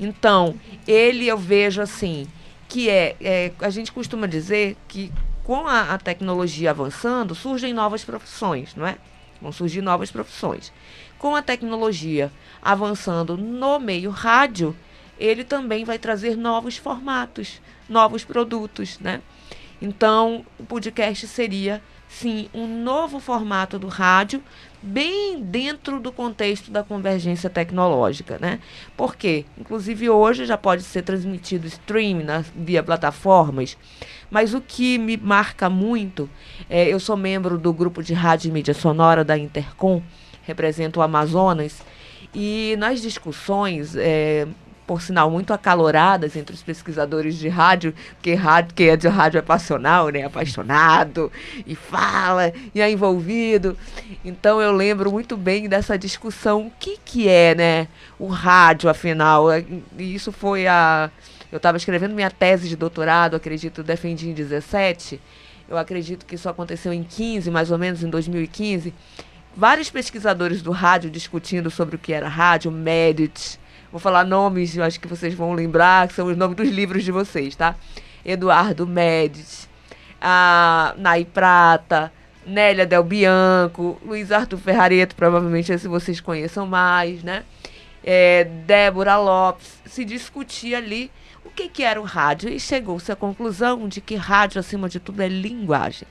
Então, 0.00 0.58
ele 0.84 1.28
eu 1.28 1.38
vejo 1.38 1.80
assim, 1.80 2.26
que 2.68 2.90
é, 2.90 3.14
é 3.20 3.52
a 3.60 3.70
gente 3.70 3.92
costuma 3.92 4.26
dizer 4.26 4.76
que 4.88 5.12
com 5.44 5.68
a, 5.68 5.94
a 5.94 5.98
tecnologia 5.98 6.70
avançando, 6.70 7.32
surgem 7.32 7.72
novas 7.72 8.02
profissões, 8.02 8.74
não 8.74 8.84
é? 8.84 8.96
Vão 9.40 9.52
surgir 9.52 9.80
novas 9.80 10.10
profissões. 10.10 10.72
Com 11.16 11.36
a 11.36 11.42
tecnologia 11.42 12.32
avançando 12.60 13.36
no 13.36 13.78
meio 13.78 14.10
rádio, 14.10 14.74
ele 15.16 15.44
também 15.44 15.84
vai 15.84 15.96
trazer 15.96 16.36
novos 16.36 16.76
formatos, 16.76 17.62
novos 17.88 18.24
produtos, 18.24 18.98
né? 18.98 19.22
Então, 19.80 20.44
o 20.58 20.64
podcast 20.64 21.24
seria 21.28 21.80
sim 22.08 22.48
um 22.54 22.82
novo 22.82 23.20
formato 23.20 23.78
do 23.78 23.88
rádio, 23.88 24.42
bem 24.82 25.42
dentro 25.42 26.00
do 26.00 26.10
contexto 26.10 26.70
da 26.70 26.82
convergência 26.82 27.50
tecnológica, 27.50 28.38
né? 28.40 28.60
Porque, 28.96 29.44
inclusive 29.58 30.08
hoje 30.08 30.46
já 30.46 30.56
pode 30.56 30.82
ser 30.82 31.02
transmitido 31.02 31.66
streaming 31.66 32.24
na, 32.24 32.44
via 32.54 32.82
plataformas, 32.82 33.76
mas 34.30 34.54
o 34.54 34.60
que 34.60 34.98
me 34.98 35.16
marca 35.16 35.68
muito, 35.68 36.28
é, 36.70 36.88
eu 36.88 36.98
sou 36.98 37.16
membro 37.16 37.58
do 37.58 37.72
grupo 37.72 38.02
de 38.02 38.14
rádio 38.14 38.48
e 38.48 38.52
mídia 38.52 38.74
sonora 38.74 39.24
da 39.24 39.36
Intercom, 39.36 40.02
represento 40.42 41.00
o 41.00 41.02
Amazonas, 41.02 41.82
e 42.34 42.76
nas 42.78 43.00
discussões, 43.00 43.96
é, 43.96 44.46
por 44.88 45.02
sinal, 45.02 45.30
muito 45.30 45.52
acaloradas 45.52 46.34
entre 46.34 46.54
os 46.54 46.62
pesquisadores 46.62 47.36
de 47.36 47.46
rádio, 47.46 47.94
porque 48.14 48.32
rádio, 48.32 48.74
quem 48.74 48.88
é 48.88 48.96
de 48.96 49.06
rádio 49.06 49.36
é 49.36 49.42
passional, 49.42 50.08
né? 50.08 50.24
Apaixonado, 50.24 51.30
e 51.66 51.74
fala, 51.74 52.54
e 52.74 52.80
é 52.80 52.90
envolvido. 52.90 53.76
Então 54.24 54.62
eu 54.62 54.72
lembro 54.72 55.12
muito 55.12 55.36
bem 55.36 55.68
dessa 55.68 55.98
discussão, 55.98 56.68
o 56.68 56.72
que, 56.80 56.98
que 57.04 57.28
é, 57.28 57.54
né? 57.54 57.88
O 58.18 58.28
rádio, 58.28 58.88
afinal. 58.88 59.52
É, 59.52 59.62
e 59.98 60.14
isso 60.14 60.32
foi 60.32 60.66
a. 60.66 61.10
Eu 61.52 61.58
estava 61.58 61.76
escrevendo 61.76 62.14
minha 62.14 62.30
tese 62.30 62.66
de 62.66 62.74
doutorado, 62.74 63.36
acredito, 63.36 63.82
defendi 63.82 64.30
em 64.30 64.32
17. 64.32 65.20
Eu 65.68 65.76
acredito 65.76 66.24
que 66.24 66.34
isso 66.34 66.48
aconteceu 66.48 66.94
em 66.94 67.04
15, 67.04 67.50
mais 67.50 67.70
ou 67.70 67.76
menos, 67.76 68.02
em 68.02 68.08
2015 68.08 68.94
vários 69.54 69.90
pesquisadores 69.90 70.62
do 70.62 70.70
rádio 70.70 71.10
discutindo 71.10 71.68
sobre 71.68 71.96
o 71.96 71.98
que 71.98 72.12
era 72.12 72.28
rádio, 72.28 72.70
Medit. 72.70 73.58
Vou 73.90 73.98
falar 73.98 74.24
nomes, 74.24 74.76
eu 74.76 74.84
acho 74.84 75.00
que 75.00 75.08
vocês 75.08 75.32
vão 75.34 75.54
lembrar, 75.54 76.08
que 76.08 76.14
são 76.14 76.26
os 76.26 76.36
nomes 76.36 76.56
dos 76.56 76.68
livros 76.68 77.02
de 77.02 77.10
vocês, 77.10 77.56
tá? 77.56 77.74
Eduardo 78.24 78.86
Medit, 78.86 79.68
a 80.20 80.94
Nai 80.98 81.24
Prata, 81.24 82.12
Nélia 82.46 82.86
Del 82.86 83.02
Bianco, 83.02 83.98
Luiz 84.04 84.30
Arthur 84.30 84.58
Ferrareto, 84.58 85.16
provavelmente 85.16 85.72
esse 85.72 85.88
vocês 85.88 86.20
conheçam 86.20 86.66
mais, 86.66 87.22
né? 87.22 87.44
É, 88.04 88.44
Débora 88.44 89.16
Lopes, 89.16 89.80
se 89.86 90.04
discutia 90.04 90.78
ali 90.78 91.10
o 91.44 91.50
que, 91.50 91.68
que 91.68 91.82
era 91.82 92.00
o 92.00 92.04
rádio 92.04 92.48
e 92.50 92.60
chegou-se 92.60 93.10
à 93.10 93.16
conclusão 93.16 93.88
de 93.88 94.00
que 94.00 94.16
rádio, 94.16 94.60
acima 94.60 94.88
de 94.88 95.00
tudo, 95.00 95.22
é 95.22 95.28
linguagem. 95.28 96.06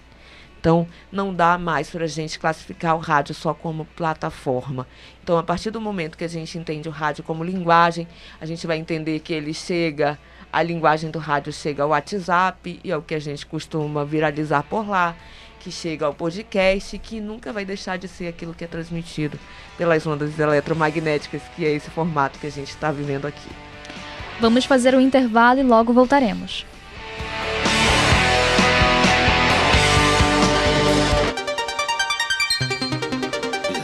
Então, 0.60 0.88
não 1.12 1.34
dá 1.34 1.58
mais 1.58 1.90
para 1.90 2.06
a 2.06 2.08
gente 2.08 2.40
classificar 2.40 2.96
o 2.96 3.00
rádio 3.00 3.34
só 3.34 3.54
como 3.54 3.86
plataforma. 3.96 4.88
Então, 5.24 5.38
a 5.38 5.44
partir 5.44 5.72
do 5.72 5.80
momento 5.80 6.18
que 6.18 6.24
a 6.24 6.30
gente 6.30 6.58
entende 6.58 6.90
o 6.90 6.92
rádio 6.92 7.24
como 7.24 7.44
linguagem, 7.44 8.08
a 8.42 8.46
gente 8.46 8.66
vai 8.66 8.78
entender 8.78 9.20
que 9.20 9.34
ele 9.34 9.54
chega, 9.54 10.18
a 10.52 10.64
linguagem 10.64 11.12
do 11.12 11.20
rádio 11.20 11.54
chega 11.54 11.84
ao 11.84 11.90
WhatsApp, 11.90 12.80
e 12.84 12.92
é 12.92 12.98
o 12.98 13.02
que 13.02 13.14
a 13.14 13.20
gente 13.20 13.46
costuma 13.46 14.04
viralizar 14.04 14.64
por 14.64 14.88
lá, 14.88 15.16
que 15.60 15.72
chega 15.72 16.06
ao 16.06 16.14
podcast, 16.14 16.98
que 16.98 17.20
nunca 17.20 17.52
vai 17.54 17.66
deixar 17.66 17.98
de 17.98 18.08
ser 18.08 18.28
aquilo 18.28 18.54
que 18.54 18.64
é 18.64 18.68
transmitido 18.68 19.40
pelas 19.78 20.06
ondas 20.08 20.38
eletromagnéticas, 20.40 21.42
que 21.56 21.66
é 21.66 21.72
esse 21.72 21.90
formato 21.90 22.40
que 22.40 22.48
a 22.48 22.52
gente 22.52 22.70
está 22.70 22.92
vivendo 22.92 23.26
aqui. 23.26 23.50
Vamos 24.40 24.66
fazer 24.66 24.96
um 24.96 25.02
intervalo 25.02 25.60
e 25.60 25.64
logo 25.64 25.92
voltaremos. 25.92 26.66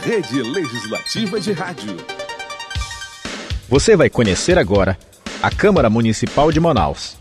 Rede 0.04 0.42
Legislativa 0.42 1.40
de 1.40 1.52
Rádio. 1.52 1.96
Você 3.66 3.96
vai 3.96 4.10
conhecer 4.10 4.58
agora 4.58 4.98
a 5.42 5.50
Câmara 5.50 5.88
Municipal 5.88 6.52
de 6.52 6.60
Manaus. 6.60 7.16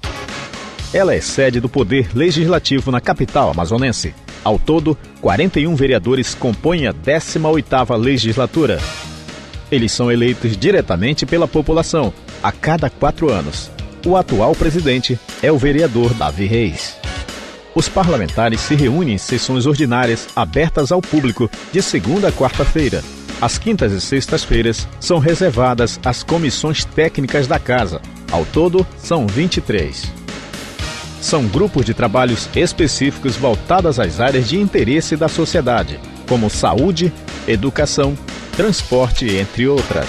Ela 0.93 1.15
é 1.15 1.21
sede 1.21 1.61
do 1.61 1.69
Poder 1.69 2.09
Legislativo 2.13 2.91
na 2.91 2.99
capital 2.99 3.49
amazonense. 3.49 4.13
Ao 4.43 4.59
todo, 4.59 4.97
41 5.21 5.73
vereadores 5.75 6.35
compõem 6.35 6.85
a 6.85 6.93
18ª 6.93 7.95
legislatura. 7.97 8.81
Eles 9.71 9.93
são 9.93 10.11
eleitos 10.11 10.57
diretamente 10.57 11.25
pela 11.25 11.47
população, 11.47 12.13
a 12.43 12.51
cada 12.51 12.89
quatro 12.89 13.31
anos. 13.31 13.71
O 14.05 14.17
atual 14.17 14.53
presidente 14.53 15.17
é 15.41 15.49
o 15.49 15.57
vereador 15.57 16.13
Davi 16.15 16.45
Reis. 16.47 16.97
Os 17.75 17.89
parlamentares 17.89 18.61
se 18.61 18.75
reúnem 18.75 19.15
em 19.15 19.17
sessões 19.17 19.65
ordinárias 19.65 20.27
abertas 20.35 20.91
ao 20.91 21.01
público 21.01 21.49
de 21.71 21.81
segunda 21.81 22.27
a 22.27 22.31
quarta-feira. 22.31 23.03
As 23.41 23.57
quintas 23.57 23.91
e 23.91 23.99
sextas-feiras 23.99 24.87
são 24.99 25.17
reservadas 25.17 25.99
às 26.05 26.23
comissões 26.23 26.85
técnicas 26.85 27.47
da 27.47 27.57
Casa. 27.59 27.99
Ao 28.31 28.45
todo, 28.45 28.85
são 28.97 29.27
23. 29.27 30.11
São 31.19 31.47
grupos 31.47 31.85
de 31.85 31.93
trabalhos 31.93 32.47
específicos 32.55 33.35
voltados 33.35 33.99
às 33.99 34.19
áreas 34.19 34.47
de 34.47 34.59
interesse 34.59 35.15
da 35.15 35.27
sociedade, 35.27 35.99
como 36.27 36.49
saúde, 36.49 37.11
educação, 37.47 38.17
transporte, 38.55 39.25
entre 39.35 39.67
outras. 39.67 40.07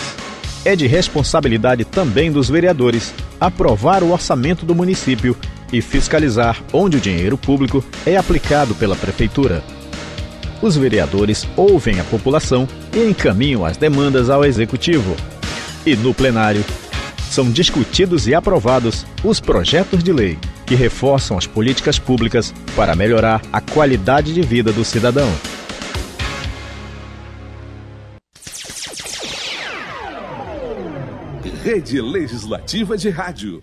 É 0.64 0.76
de 0.76 0.86
responsabilidade 0.86 1.84
também 1.84 2.30
dos 2.30 2.48
vereadores 2.48 3.12
aprovar 3.40 4.02
o 4.02 4.12
orçamento 4.12 4.66
do 4.66 4.74
município 4.74 5.36
e 5.74 5.82
fiscalizar 5.82 6.62
onde 6.72 6.96
o 6.96 7.00
dinheiro 7.00 7.36
público 7.36 7.84
é 8.06 8.16
aplicado 8.16 8.76
pela 8.76 8.94
Prefeitura. 8.94 9.60
Os 10.62 10.76
vereadores 10.76 11.48
ouvem 11.56 11.98
a 11.98 12.04
população 12.04 12.68
e 12.94 13.00
encaminham 13.00 13.66
as 13.66 13.76
demandas 13.76 14.30
ao 14.30 14.44
Executivo. 14.44 15.16
E 15.84 15.96
no 15.96 16.14
plenário, 16.14 16.64
são 17.28 17.50
discutidos 17.50 18.28
e 18.28 18.34
aprovados 18.34 19.04
os 19.24 19.40
projetos 19.40 20.04
de 20.04 20.12
lei 20.12 20.38
que 20.64 20.76
reforçam 20.76 21.36
as 21.36 21.46
políticas 21.46 21.98
públicas 21.98 22.54
para 22.76 22.94
melhorar 22.94 23.42
a 23.52 23.60
qualidade 23.60 24.32
de 24.32 24.42
vida 24.42 24.72
do 24.72 24.84
cidadão. 24.84 25.28
Rede 31.64 32.00
Legislativa 32.00 32.96
de 32.96 33.10
Rádio. 33.10 33.62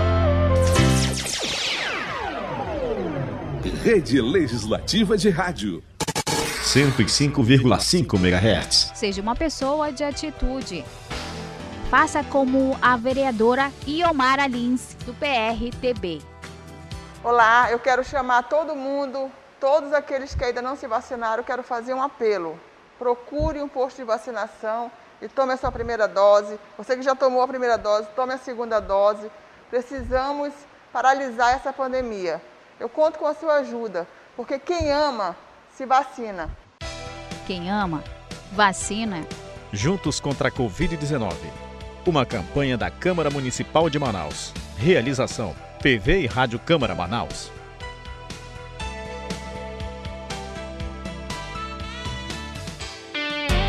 Rede 3.83 4.21
Legislativa 4.21 5.17
de 5.17 5.31
Rádio. 5.31 5.83
105,5 6.63 8.13
MHz. 8.13 8.91
Seja 8.93 9.23
uma 9.23 9.35
pessoa 9.35 9.91
de 9.91 10.03
atitude. 10.03 10.85
Faça 11.89 12.23
como 12.23 12.77
a 12.79 12.95
vereadora 12.95 13.71
Iomara 13.87 14.45
Lins, 14.45 14.95
do 15.03 15.15
PRTB. 15.15 16.21
Olá, 17.23 17.71
eu 17.71 17.79
quero 17.79 18.03
chamar 18.03 18.43
todo 18.43 18.75
mundo, 18.75 19.31
todos 19.59 19.91
aqueles 19.93 20.35
que 20.35 20.43
ainda 20.43 20.61
não 20.61 20.75
se 20.75 20.85
vacinaram, 20.85 21.43
quero 21.43 21.63
fazer 21.63 21.95
um 21.95 22.03
apelo. 22.03 22.59
Procure 22.99 23.63
um 23.63 23.67
posto 23.67 23.97
de 23.97 24.03
vacinação 24.03 24.91
e 25.19 25.27
tome 25.27 25.53
a 25.53 25.57
sua 25.57 25.71
primeira 25.71 26.07
dose. 26.07 26.59
Você 26.77 26.95
que 26.95 27.01
já 27.01 27.15
tomou 27.15 27.41
a 27.41 27.47
primeira 27.47 27.79
dose, 27.79 28.07
tome 28.15 28.33
a 28.33 28.37
segunda 28.37 28.79
dose. 28.79 29.31
Precisamos 29.71 30.53
paralisar 30.93 31.55
essa 31.55 31.73
pandemia. 31.73 32.39
Eu 32.81 32.89
conto 32.89 33.19
com 33.19 33.27
a 33.27 33.35
sua 33.35 33.57
ajuda, 33.57 34.07
porque 34.35 34.57
quem 34.57 34.91
ama 34.91 35.37
se 35.71 35.85
vacina. 35.85 36.49
Quem 37.45 37.69
ama, 37.69 38.03
vacina. 38.53 39.23
Juntos 39.71 40.19
contra 40.19 40.47
a 40.47 40.51
Covid-19. 40.51 41.31
Uma 42.07 42.25
campanha 42.25 42.75
da 42.79 42.89
Câmara 42.89 43.29
Municipal 43.29 43.87
de 43.87 43.99
Manaus. 43.99 44.51
Realização: 44.79 45.55
PV 45.79 46.21
e 46.21 46.25
Rádio 46.25 46.57
Câmara 46.57 46.95
Manaus. 46.95 47.51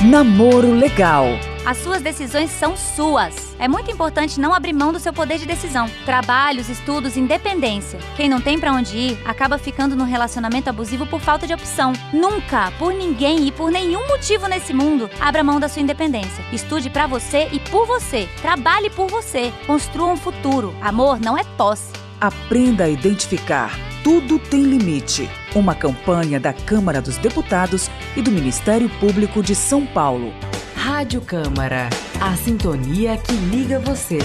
Namoro 0.05 0.73
Legal. 0.73 1.27
As 1.65 1.77
suas 1.77 2.03
decisões 2.03 2.51
são 2.51 2.77
suas. 2.77 3.55
É 3.57 3.69
muito 3.69 3.89
importante 3.89 4.41
não 4.41 4.53
abrir 4.53 4.73
mão 4.73 4.93
do 4.93 4.99
seu 4.99 5.13
poder 5.13 5.39
de 5.39 5.47
decisão. 5.47 5.89
Trabalhos, 6.05 6.69
estudos, 6.69 7.17
independência. 7.17 8.01
Quem 8.17 8.29
não 8.29 8.41
tem 8.41 8.59
para 8.59 8.73
onde 8.73 8.97
ir 8.97 9.19
acaba 9.25 9.59
ficando 9.59 9.95
num 9.95 10.05
relacionamento 10.05 10.69
abusivo 10.69 11.07
por 11.07 11.21
falta 11.21 11.47
de 11.47 11.55
opção. 11.55 11.93
Nunca, 12.13 12.73
por 12.81 12.93
ninguém 12.93 13.47
e 13.47 13.53
por 13.53 13.71
nenhum 13.71 14.05
motivo 14.09 14.49
nesse 14.49 14.75
mundo, 14.75 15.09
abra 15.21 15.45
mão 15.45 15.61
da 15.61 15.69
sua 15.69 15.83
independência. 15.83 16.45
Estude 16.53 16.91
para 16.91 17.07
você 17.07 17.49
e 17.53 17.61
por 17.61 17.87
você. 17.87 18.29
Trabalhe 18.43 18.91
por 18.91 19.09
você. 19.09 19.53
Construa 19.69 20.13
um 20.13 20.17
futuro. 20.17 20.75
Amor 20.81 21.21
não 21.21 21.39
é 21.39 21.45
posse. 21.57 21.93
Aprenda 22.21 22.85
a 22.85 22.89
identificar. 22.89 23.92
Tudo 24.03 24.39
tem 24.39 24.63
limite. 24.63 25.31
Uma 25.55 25.75
campanha 25.75 26.41
da 26.41 26.53
Câmara 26.53 27.01
dos 27.01 27.17
Deputados 27.19 27.89
e 28.17 28.23
do 28.23 28.33
Ministério 28.33 28.89
Público 28.99 29.43
de 29.43 29.55
São 29.55 29.87
Paulo. 29.87 30.33
Rádio 30.75 31.21
Câmara, 31.21 31.89
a 32.21 32.35
sintonia 32.35 33.17
que 33.17 33.33
liga 33.33 33.79
você. 33.79 34.19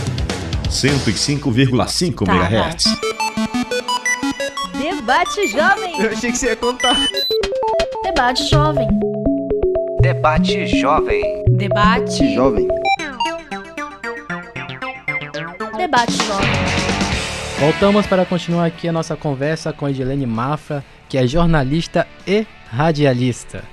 105,5 0.70 2.26
Tá 2.26 2.34
MHz. 2.34 2.86
Debate 4.80 5.48
Jovem. 5.48 6.02
Eu 6.02 6.12
achei 6.12 6.32
que 6.32 6.38
você 6.38 6.48
ia 6.48 6.56
contar. 6.56 6.98
Debate 8.04 8.50
Jovem. 8.50 8.88
Debate 10.02 10.68
Jovem. 10.80 11.44
Debate 11.52 12.34
Jovem. 12.34 12.68
Debate 15.78 16.14
Jovem. 16.26 16.87
Voltamos 17.60 18.06
para 18.06 18.24
continuar 18.24 18.66
aqui 18.66 18.88
a 18.88 18.92
nossa 18.92 19.16
conversa 19.16 19.74
com 19.74 19.90
Edilene 19.90 20.28
Mafra, 20.28 20.86
que 21.10 21.18
é 21.18 21.26
jornalista 21.26 22.08
e 22.28 22.46
radialista. 22.70 23.64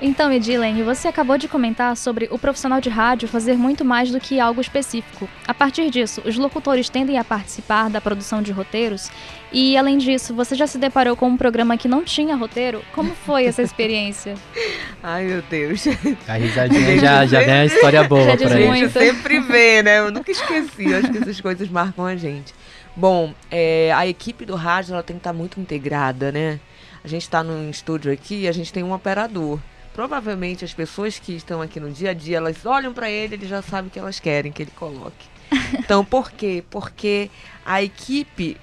Então, 0.00 0.32
Edilene, 0.32 0.82
você 0.82 1.08
acabou 1.08 1.36
de 1.36 1.46
comentar 1.46 1.94
sobre 1.94 2.26
o 2.32 2.38
profissional 2.38 2.80
de 2.80 2.88
rádio 2.88 3.28
fazer 3.28 3.52
muito 3.52 3.84
mais 3.84 4.10
do 4.10 4.18
que 4.18 4.40
algo 4.40 4.62
específico. 4.62 5.28
A 5.46 5.52
partir 5.52 5.90
disso, 5.90 6.22
os 6.24 6.38
locutores 6.38 6.88
tendem 6.88 7.18
a 7.18 7.22
participar 7.22 7.90
da 7.90 8.00
produção 8.00 8.40
de 8.40 8.50
roteiros 8.50 9.10
e, 9.52 9.76
além 9.76 9.98
disso, 9.98 10.34
você 10.34 10.54
já 10.54 10.66
se 10.66 10.78
deparou 10.78 11.14
com 11.14 11.28
um 11.28 11.36
programa 11.36 11.76
que 11.76 11.86
não 11.86 12.02
tinha 12.02 12.34
roteiro? 12.34 12.82
Como 12.94 13.14
foi 13.14 13.44
essa 13.44 13.60
experiência? 13.60 14.34
Ai, 15.02 15.24
meu 15.24 15.42
Deus. 15.42 15.84
A 16.26 16.32
risadinha 16.32 16.98
já, 16.98 17.26
já 17.26 17.40
vem 17.40 17.54
a 17.54 17.64
história 17.66 18.02
boa 18.08 18.24
Já 18.24 18.36
diz 18.36 18.48
pra 18.48 18.56
gente 18.56 18.68
muito. 18.68 18.92
sempre 18.92 19.38
vê, 19.38 19.82
né? 19.82 19.98
Eu 19.98 20.10
nunca 20.10 20.32
esqueci. 20.32 20.90
Eu 20.90 20.98
acho 20.98 21.12
que 21.12 21.18
essas 21.18 21.40
coisas 21.40 21.68
marcam 21.68 22.06
a 22.06 22.16
gente. 22.16 22.54
Bom, 22.94 23.32
é, 23.50 23.90
a 23.92 24.06
equipe 24.06 24.44
do 24.44 24.54
rádio 24.54 24.92
ela 24.92 25.02
tem 25.02 25.16
que 25.16 25.20
estar 25.20 25.32
muito 25.32 25.58
integrada, 25.58 26.30
né? 26.30 26.60
A 27.02 27.08
gente 27.08 27.22
está 27.22 27.42
num 27.42 27.70
estúdio 27.70 28.12
aqui 28.12 28.42
e 28.42 28.48
a 28.48 28.52
gente 28.52 28.72
tem 28.72 28.82
um 28.82 28.92
operador. 28.92 29.58
Provavelmente 29.94 30.64
as 30.64 30.74
pessoas 30.74 31.18
que 31.18 31.34
estão 31.34 31.62
aqui 31.62 31.80
no 31.80 31.90
dia 31.90 32.10
a 32.10 32.14
dia, 32.14 32.36
elas 32.36 32.64
olham 32.64 32.92
para 32.92 33.10
ele, 33.10 33.34
ele 33.34 33.46
já 33.46 33.62
sabe 33.62 33.88
o 33.88 33.90
que 33.90 33.98
elas 33.98 34.20
querem 34.20 34.52
que 34.52 34.62
ele 34.62 34.72
coloque. 34.76 35.32
Então, 35.78 36.04
por 36.04 36.30
quê? 36.30 36.62
Porque 36.70 37.30
a 37.64 37.82
equipe, 37.82 38.58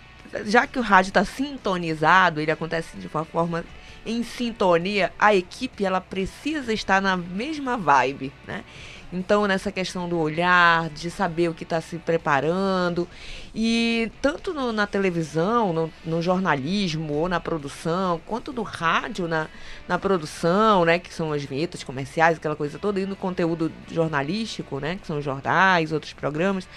já 0.46 0.68
que 0.68 0.78
o 0.78 0.82
rádio 0.82 1.10
está 1.10 1.26
sintonizado, 1.26 2.40
ele 2.40 2.52
acontece 2.52 2.98
de 2.98 3.08
uma 3.08 3.26
forma 3.26 3.66
em 4.06 4.24
sintonia, 4.24 5.12
a 5.18 5.36
equipe 5.36 5.84
ela 5.84 6.00
precisa 6.00 6.72
estar 6.72 7.02
na 7.02 7.18
mesma 7.18 7.78
vibe, 7.78 8.32
né? 8.48 8.64
Então, 9.12 9.48
nessa 9.48 9.72
questão 9.72 10.08
do 10.08 10.20
olhar, 10.20 10.88
de 10.90 11.10
saber 11.10 11.50
o 11.50 11.54
que 11.54 11.64
está 11.64 11.82
se 11.82 11.98
preparando, 11.98 13.08
e 13.56 14.12
tanto 14.22 14.54
no- 14.54 14.72
na 14.72 14.86
televisão, 14.86 15.74
no, 15.74 15.92
no 16.06 16.22
jornalismo 16.22 17.14
ou 17.16 17.28
na 17.28 17.40
produção, 17.40 18.22
quanto 18.28 18.54
no 18.54 18.62
rádio, 18.62 19.28
na, 19.28 19.48
na 19.88 19.98
produção, 19.98 20.86
né, 20.86 21.00
que 21.00 21.12
são 21.12 21.34
as 21.34 21.44
vinhetas 21.44 21.84
comerciais, 21.84 22.38
aquela 22.38 22.56
coisa 22.56 22.78
toda, 22.78 23.00
e 23.00 23.06
no 23.08 23.16
conteúdo 23.16 23.72
jornalístico, 23.92 24.80
né, 24.80 24.98
que 25.02 25.08
são 25.08 25.18
os 25.18 25.26
jornais, 25.26 25.92
outros 25.92 26.14
programas, 26.14 26.68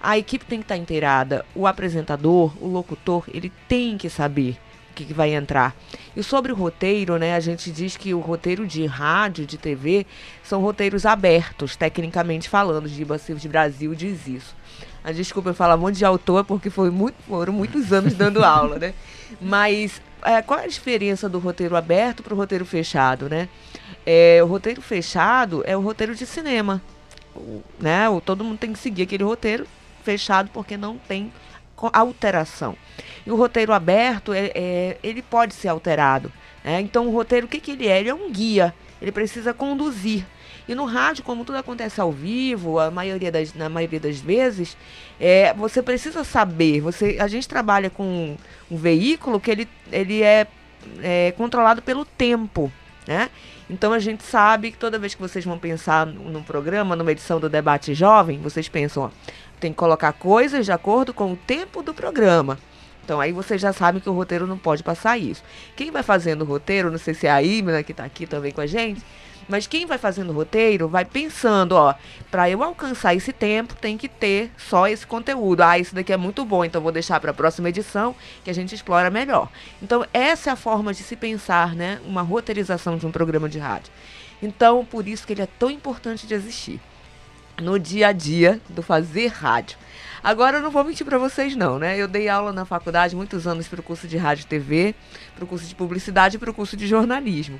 a 0.00 0.16
equipe 0.16 0.46
tem 0.46 0.60
que 0.60 0.64
estar 0.64 0.78
inteirada. 0.78 1.44
O 1.54 1.66
apresentador, 1.66 2.54
o 2.58 2.68
locutor, 2.68 3.24
ele 3.28 3.52
tem 3.68 3.98
que 3.98 4.08
saber 4.08 4.56
que, 4.92 5.04
que 5.04 5.14
vai 5.14 5.34
entrar. 5.34 5.74
E 6.16 6.22
sobre 6.22 6.52
o 6.52 6.54
roteiro, 6.54 7.16
né, 7.18 7.34
a 7.34 7.40
gente 7.40 7.70
diz 7.70 7.96
que 7.96 8.12
o 8.14 8.20
roteiro 8.20 8.66
de 8.66 8.84
rádio, 8.86 9.46
de 9.46 9.56
TV, 9.58 10.06
são 10.44 10.60
roteiros 10.60 11.04
abertos, 11.06 11.74
tecnicamente 11.76 12.48
falando. 12.48 12.86
Giba 12.88 13.18
de 13.18 13.48
Brasil 13.48 13.94
diz 13.94 14.26
isso. 14.28 14.54
Ah, 15.04 15.10
desculpa 15.12 15.50
eu 15.50 15.54
falar 15.54 15.74
um 15.74 15.78
monte 15.78 15.96
de 15.96 16.04
autor, 16.04 16.44
porque 16.44 16.70
foi 16.70 16.90
muito, 16.90 17.16
foram 17.26 17.52
muitos 17.52 17.92
anos 17.92 18.14
dando 18.14 18.42
aula, 18.44 18.78
né? 18.78 18.94
Mas 19.40 20.00
é, 20.24 20.40
qual 20.42 20.60
é 20.60 20.64
a 20.64 20.68
diferença 20.68 21.28
do 21.28 21.38
roteiro 21.40 21.74
aberto 21.74 22.22
para 22.22 22.34
o 22.34 22.36
roteiro 22.36 22.64
fechado, 22.64 23.28
né? 23.28 23.48
É, 24.06 24.40
o 24.42 24.46
roteiro 24.46 24.80
fechado 24.80 25.62
é 25.66 25.76
o 25.76 25.80
roteiro 25.80 26.14
de 26.14 26.24
cinema, 26.26 26.80
o- 27.34 27.62
né? 27.80 28.08
O, 28.08 28.20
todo 28.20 28.44
mundo 28.44 28.58
tem 28.58 28.72
que 28.72 28.78
seguir 28.78 29.02
aquele 29.02 29.24
roteiro 29.24 29.66
fechado 30.04 30.50
porque 30.52 30.76
não 30.76 30.96
tem 30.98 31.32
alteração. 31.92 32.76
E 33.26 33.30
o 33.30 33.36
roteiro 33.36 33.72
aberto, 33.72 34.32
é, 34.32 34.50
é- 34.54 34.98
ele 35.02 35.22
pode 35.22 35.54
ser 35.54 35.68
alterado. 35.68 36.32
né? 36.64 36.80
Então, 36.80 37.08
o 37.08 37.10
roteiro, 37.10 37.46
o 37.46 37.48
que, 37.48 37.60
que 37.60 37.72
ele 37.72 37.88
é? 37.88 38.00
Ele 38.00 38.08
é 38.08 38.14
um 38.14 38.30
guia. 38.30 38.74
Ele 39.00 39.10
precisa 39.10 39.52
conduzir. 39.52 40.24
E 40.68 40.74
no 40.74 40.84
rádio, 40.84 41.24
como 41.24 41.44
tudo 41.44 41.58
acontece 41.58 42.00
ao 42.00 42.12
vivo, 42.12 42.78
a 42.78 42.90
maioria 42.90 43.32
das, 43.32 43.52
na 43.52 43.68
maioria 43.68 43.98
das 43.98 44.20
vezes, 44.20 44.76
é, 45.18 45.52
você 45.54 45.82
precisa 45.82 46.22
saber. 46.22 46.80
Você, 46.80 47.16
a 47.20 47.26
gente 47.26 47.48
trabalha 47.48 47.90
com 47.90 48.36
um 48.70 48.76
veículo 48.76 49.40
que 49.40 49.50
ele, 49.50 49.68
ele 49.90 50.22
é, 50.22 50.46
é 51.02 51.32
controlado 51.36 51.82
pelo 51.82 52.04
tempo. 52.04 52.72
Né? 53.06 53.28
Então 53.68 53.92
a 53.92 53.98
gente 53.98 54.22
sabe 54.22 54.70
que 54.70 54.78
toda 54.78 54.98
vez 54.98 55.14
que 55.14 55.20
vocês 55.20 55.44
vão 55.44 55.58
pensar 55.58 56.06
num 56.06 56.42
programa, 56.42 56.94
numa 56.94 57.10
edição 57.10 57.40
do 57.40 57.48
Debate 57.48 57.94
Jovem, 57.94 58.38
vocês 58.38 58.68
pensam, 58.68 59.04
ó, 59.04 59.10
tem 59.62 59.70
que 59.70 59.78
colocar 59.78 60.12
coisas 60.12 60.66
de 60.66 60.72
acordo 60.72 61.14
com 61.14 61.32
o 61.32 61.36
tempo 61.36 61.84
do 61.84 61.94
programa. 61.94 62.58
Então 63.04 63.20
aí 63.20 63.30
vocês 63.30 63.60
já 63.60 63.72
sabem 63.72 64.00
que 64.00 64.10
o 64.10 64.12
roteiro 64.12 64.44
não 64.44 64.58
pode 64.58 64.82
passar 64.82 65.16
isso. 65.16 65.42
Quem 65.76 65.92
vai 65.92 66.02
fazendo 66.02 66.42
o 66.42 66.44
roteiro, 66.44 66.90
não 66.90 66.98
sei 66.98 67.14
se 67.14 67.28
é 67.28 67.30
a 67.30 67.40
Imna 67.40 67.82
que 67.84 67.92
está 67.92 68.04
aqui 68.04 68.26
também 68.26 68.50
com 68.50 68.60
a 68.60 68.66
gente, 68.66 69.00
mas 69.48 69.68
quem 69.68 69.86
vai 69.86 69.98
fazendo 69.98 70.30
o 70.30 70.32
roteiro 70.32 70.88
vai 70.88 71.04
pensando, 71.04 71.72
ó, 71.72 71.94
para 72.28 72.50
eu 72.50 72.60
alcançar 72.60 73.14
esse 73.14 73.32
tempo 73.32 73.74
tem 73.76 73.96
que 73.96 74.08
ter 74.08 74.50
só 74.56 74.88
esse 74.88 75.06
conteúdo. 75.06 75.62
Ah, 75.62 75.78
isso 75.78 75.94
daqui 75.94 76.12
é 76.12 76.16
muito 76.16 76.44
bom, 76.44 76.64
então 76.64 76.82
vou 76.82 76.90
deixar 76.90 77.20
para 77.20 77.30
a 77.30 77.34
próxima 77.34 77.68
edição 77.68 78.16
que 78.42 78.50
a 78.50 78.54
gente 78.54 78.74
explora 78.74 79.10
melhor. 79.10 79.48
Então 79.80 80.04
essa 80.12 80.50
é 80.50 80.52
a 80.52 80.56
forma 80.56 80.92
de 80.92 81.04
se 81.04 81.14
pensar, 81.14 81.76
né, 81.76 82.00
uma 82.04 82.22
roteirização 82.22 82.96
de 82.98 83.06
um 83.06 83.12
programa 83.12 83.48
de 83.48 83.60
rádio. 83.60 83.92
Então 84.42 84.84
por 84.84 85.06
isso 85.06 85.24
que 85.24 85.32
ele 85.32 85.42
é 85.42 85.48
tão 85.58 85.70
importante 85.70 86.26
de 86.26 86.34
existir. 86.34 86.80
No 87.62 87.78
dia 87.78 88.08
a 88.08 88.12
dia 88.12 88.60
do 88.68 88.82
fazer 88.82 89.28
rádio. 89.28 89.78
Agora 90.22 90.58
eu 90.58 90.62
não 90.62 90.70
vou 90.70 90.84
mentir 90.84 91.04
para 91.04 91.18
vocês 91.18 91.56
não, 91.56 91.78
né? 91.78 91.96
Eu 91.96 92.06
dei 92.06 92.28
aula 92.28 92.52
na 92.52 92.64
faculdade 92.64 93.16
muitos 93.16 93.46
anos 93.46 93.66
para 93.66 93.80
o 93.80 93.82
curso 93.82 94.06
de 94.06 94.16
rádio 94.16 94.42
e 94.42 94.46
TV, 94.46 94.94
para 95.34 95.44
o 95.44 95.46
curso 95.46 95.66
de 95.66 95.74
publicidade 95.74 96.36
e 96.36 96.38
para 96.38 96.50
o 96.50 96.54
curso 96.54 96.76
de 96.76 96.86
jornalismo. 96.86 97.58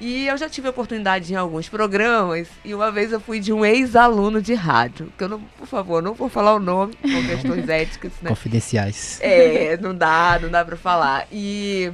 E 0.00 0.28
eu 0.28 0.38
já 0.38 0.48
tive 0.48 0.68
oportunidade 0.68 1.32
em 1.32 1.36
alguns 1.36 1.68
programas, 1.68 2.46
e 2.64 2.72
uma 2.72 2.90
vez 2.90 3.12
eu 3.12 3.18
fui 3.18 3.40
de 3.40 3.52
um 3.52 3.64
ex-aluno 3.64 4.40
de 4.40 4.54
rádio, 4.54 5.12
que 5.18 5.24
eu 5.24 5.28
não, 5.28 5.40
por 5.40 5.66
favor, 5.66 6.00
não 6.00 6.14
vou 6.14 6.28
falar 6.28 6.54
o 6.54 6.60
nome, 6.60 6.94
por 6.94 7.26
questões 7.26 7.66
éticas, 7.68 8.12
né? 8.22 8.30
Confidenciais. 8.30 9.18
É, 9.20 9.76
não 9.76 9.92
dá, 9.92 10.38
não 10.40 10.48
dá 10.48 10.64
pra 10.64 10.76
falar. 10.76 11.26
E 11.32 11.92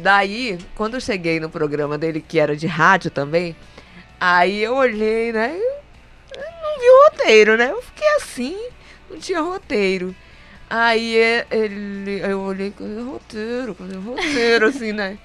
daí, 0.00 0.58
quando 0.74 0.94
eu 0.94 1.00
cheguei 1.00 1.38
no 1.38 1.48
programa 1.48 1.96
dele, 1.96 2.20
que 2.20 2.40
era 2.40 2.56
de 2.56 2.66
rádio 2.66 3.08
também, 3.08 3.54
aí 4.20 4.60
eu 4.60 4.74
olhei, 4.74 5.32
né? 5.32 5.56
Roteiro, 7.10 7.56
né? 7.56 7.70
Eu 7.70 7.82
fiquei 7.82 8.08
assim, 8.16 8.56
não 9.10 9.18
tinha 9.18 9.40
roteiro. 9.40 10.14
Aí 10.70 11.14
ele, 11.50 12.20
eu 12.20 12.40
olhei, 12.40 12.70
cadê 12.70 13.00
o 13.00 13.12
roteiro? 13.12 13.74
Cadê 13.74 13.96
o 13.96 14.00
roteiro, 14.00 14.66
assim, 14.68 14.92
né? 14.92 15.18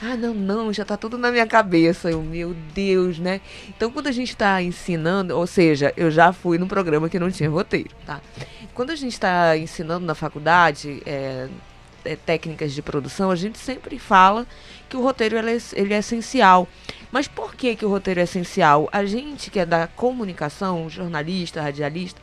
Ah, 0.00 0.16
não, 0.16 0.32
não, 0.32 0.72
já 0.72 0.84
tá 0.84 0.96
tudo 0.96 1.18
na 1.18 1.30
minha 1.30 1.46
cabeça. 1.46 2.10
Eu, 2.10 2.22
meu 2.22 2.54
Deus, 2.74 3.18
né? 3.18 3.40
Então, 3.68 3.90
quando 3.90 4.06
a 4.06 4.12
gente 4.12 4.30
está 4.30 4.62
ensinando, 4.62 5.36
ou 5.36 5.46
seja, 5.46 5.92
eu 5.96 6.10
já 6.10 6.32
fui 6.32 6.58
num 6.58 6.68
programa 6.68 7.08
que 7.08 7.18
não 7.18 7.30
tinha 7.30 7.50
roteiro, 7.50 7.90
tá? 8.06 8.20
Quando 8.74 8.90
a 8.90 8.96
gente 8.96 9.12
está 9.12 9.56
ensinando 9.56 10.06
na 10.06 10.14
faculdade 10.14 11.02
é, 11.04 11.48
é, 12.04 12.16
técnicas 12.16 12.72
de 12.72 12.80
produção, 12.80 13.30
a 13.30 13.36
gente 13.36 13.58
sempre 13.58 13.98
fala 13.98 14.46
que 14.88 14.96
o 14.96 15.02
roteiro 15.02 15.36
ele 15.36 15.52
é, 15.52 15.58
ele 15.74 15.94
é 15.94 15.98
essencial. 15.98 16.66
Mas 17.10 17.28
por 17.28 17.54
que, 17.54 17.76
que 17.76 17.84
o 17.84 17.88
roteiro 17.88 18.20
é 18.20 18.24
essencial? 18.24 18.88
A 18.92 19.04
gente 19.04 19.50
que 19.50 19.60
é 19.60 19.66
da 19.66 19.86
comunicação, 19.86 20.88
jornalista, 20.88 21.62
radialista, 21.62 22.20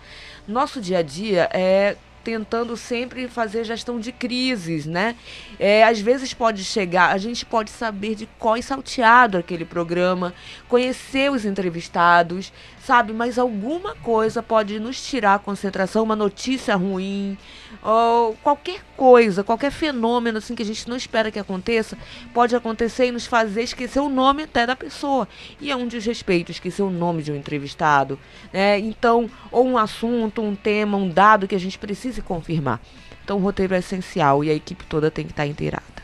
nosso 0.47 0.79
dia 0.79 0.99
a 0.99 1.01
dia 1.01 1.49
é 1.53 1.95
tentando 2.25 2.75
sempre 2.75 3.27
fazer 3.27 3.63
gestão 3.63 3.99
de 3.99 4.11
crises, 4.11 4.87
né? 4.87 5.15
É, 5.59 5.83
às 5.83 5.99
vezes 5.99 6.33
pode 6.33 6.63
chegar, 6.63 7.11
a 7.11 7.19
gente 7.19 7.45
pode 7.45 7.69
saber 7.69 8.15
de 8.15 8.25
qual 8.39 8.55
é 8.55 8.61
salteado 8.63 9.37
aquele 9.37 9.63
programa, 9.63 10.33
conhecer 10.67 11.31
os 11.31 11.45
entrevistados, 11.45 12.51
sabe? 12.83 13.13
Mas 13.13 13.37
alguma 13.37 13.93
coisa 13.97 14.41
pode 14.41 14.79
nos 14.79 15.05
tirar 15.05 15.35
a 15.35 15.39
concentração, 15.39 16.03
uma 16.03 16.15
notícia 16.15 16.75
ruim, 16.75 17.37
ou 17.83 18.35
qualquer 18.43 18.81
coisa, 18.95 19.43
qualquer 19.43 19.71
fenômeno 19.71 20.37
assim 20.37 20.55
que 20.55 20.63
a 20.63 20.65
gente 20.65 20.87
não 20.87 20.95
espera 20.95 21.31
que 21.31 21.39
aconteça, 21.39 21.97
pode 22.33 22.55
acontecer 22.55 23.07
e 23.07 23.11
nos 23.11 23.25
fazer 23.25 23.63
esquecer 23.63 23.99
o 23.99 24.09
nome 24.09 24.43
até 24.43 24.65
da 24.65 24.75
pessoa. 24.75 25.27
E 25.59 25.71
é 25.71 25.75
um 25.75 25.87
desrespeito 25.87 26.51
esquecer 26.51 26.81
o 26.81 26.89
nome 26.89 27.23
de 27.23 27.31
um 27.31 27.35
entrevistado, 27.35 28.19
né? 28.51 28.79
Então, 28.79 29.29
ou 29.51 29.65
um 29.65 29.77
assunto, 29.77 30.41
um 30.41 30.55
tema, 30.55 30.97
um 30.97 31.09
dado 31.09 31.47
que 31.47 31.55
a 31.55 31.59
gente 31.59 31.77
precise 31.77 32.21
confirmar. 32.21 32.79
Então, 33.23 33.37
o 33.37 33.41
roteiro 33.41 33.73
é 33.73 33.79
essencial 33.79 34.43
e 34.43 34.49
a 34.49 34.53
equipe 34.53 34.83
toda 34.85 35.09
tem 35.09 35.25
que 35.25 35.31
estar 35.31 35.47
inteirada. 35.47 35.95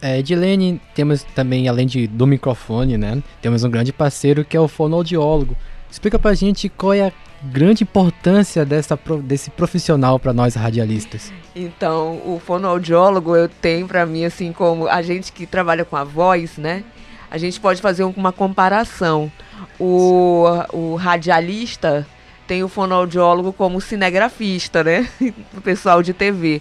É, 0.00 0.18
Edilene, 0.18 0.80
temos 0.96 1.22
também, 1.22 1.68
além 1.68 1.86
de, 1.86 2.08
do 2.08 2.26
microfone, 2.26 2.98
né? 2.98 3.22
Temos 3.40 3.62
um 3.62 3.70
grande 3.70 3.92
parceiro 3.92 4.44
que 4.44 4.56
é 4.56 4.60
o 4.60 4.66
fonoaudiólogo. 4.66 5.56
Explica 5.88 6.18
pra 6.18 6.34
gente 6.34 6.68
qual 6.68 6.92
é 6.92 7.06
a 7.06 7.12
grande 7.44 7.82
importância 7.82 8.64
dessa, 8.64 8.98
desse 9.22 9.50
profissional 9.50 10.18
para 10.18 10.32
nós 10.32 10.54
radialistas? 10.54 11.32
Então, 11.54 12.20
o 12.24 12.40
fonoaudiólogo 12.44 13.36
eu 13.36 13.48
tenho 13.48 13.86
para 13.86 14.06
mim, 14.06 14.24
assim, 14.24 14.52
como 14.52 14.88
a 14.88 15.02
gente 15.02 15.32
que 15.32 15.46
trabalha 15.46 15.84
com 15.84 15.96
a 15.96 16.04
voz, 16.04 16.56
né? 16.56 16.84
A 17.30 17.38
gente 17.38 17.58
pode 17.58 17.80
fazer 17.80 18.04
uma 18.04 18.32
comparação. 18.32 19.30
O, 19.78 20.44
o 20.72 20.96
radialista 20.96 22.06
tem 22.46 22.62
o 22.62 22.68
fonoaudiólogo 22.68 23.52
como 23.52 23.80
cinegrafista, 23.80 24.84
né? 24.84 25.08
o 25.56 25.60
pessoal 25.60 26.02
de 26.02 26.12
TV. 26.12 26.60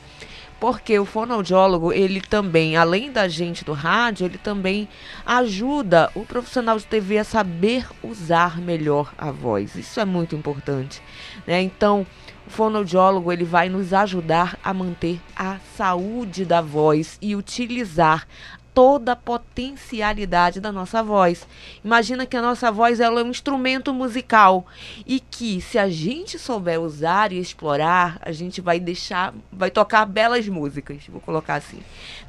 Porque 0.62 1.00
o 1.00 1.06
fonoaudiólogo, 1.06 1.91
ele 1.91 2.21
também, 2.21 2.78
além 2.78 3.12
da 3.12 3.28
gente 3.28 3.65
do 3.65 3.74
rádio, 3.74 4.28
ele 4.28 4.38
também 4.38 4.88
ajuda 5.26 6.12
o 6.13 6.24
profissional 6.24 6.78
de 6.78 6.86
TV 6.86 7.17
a 7.17 7.24
saber 7.24 7.88
usar 8.04 8.62
melhor 8.62 9.12
a 9.17 9.32
voz. 9.32 9.74
Isso 9.74 10.00
é 10.00 10.06
muito 10.06 10.36
importante. 10.36 11.02
Né? 11.47 11.63
Então, 11.63 12.06
o 12.45 12.50
fonoaudiólogo 12.52 13.32
ele 13.32 13.43
vai 13.43 13.69
nos 13.69 13.91
ajudar 13.91 14.56
a 14.63 14.71
manter 14.71 15.19
a 15.36 15.58
saúde 15.76 16.45
da 16.45 16.62
voz 16.62 17.17
e 17.19 17.36
utilizar 17.36 18.28
toda 18.73 19.12
a 19.12 19.15
potencialidade 19.15 20.60
da 20.60 20.71
nossa 20.71 21.03
voz. 21.03 21.47
Imagina 21.84 22.25
que 22.25 22.38
a 22.38 22.41
nossa 22.41 22.71
voz 22.71 22.99
ela 22.99 23.19
é 23.19 23.23
um 23.23 23.29
instrumento 23.29 23.93
musical 23.93 24.65
e 25.05 25.19
que 25.19 25.62
se 25.62 25.77
a 25.77 25.89
gente 25.89 26.39
souber 26.39 26.79
usar 26.79 27.31
e 27.31 27.39
explorar, 27.39 28.17
a 28.21 28.31
gente 28.31 28.62
vai 28.62 28.79
deixar, 28.79 29.34
vai 29.51 29.69
tocar 29.69 30.05
belas 30.05 30.47
músicas, 30.47 31.03
vou 31.10 31.21
colocar 31.21 31.55
assim. 31.55 31.79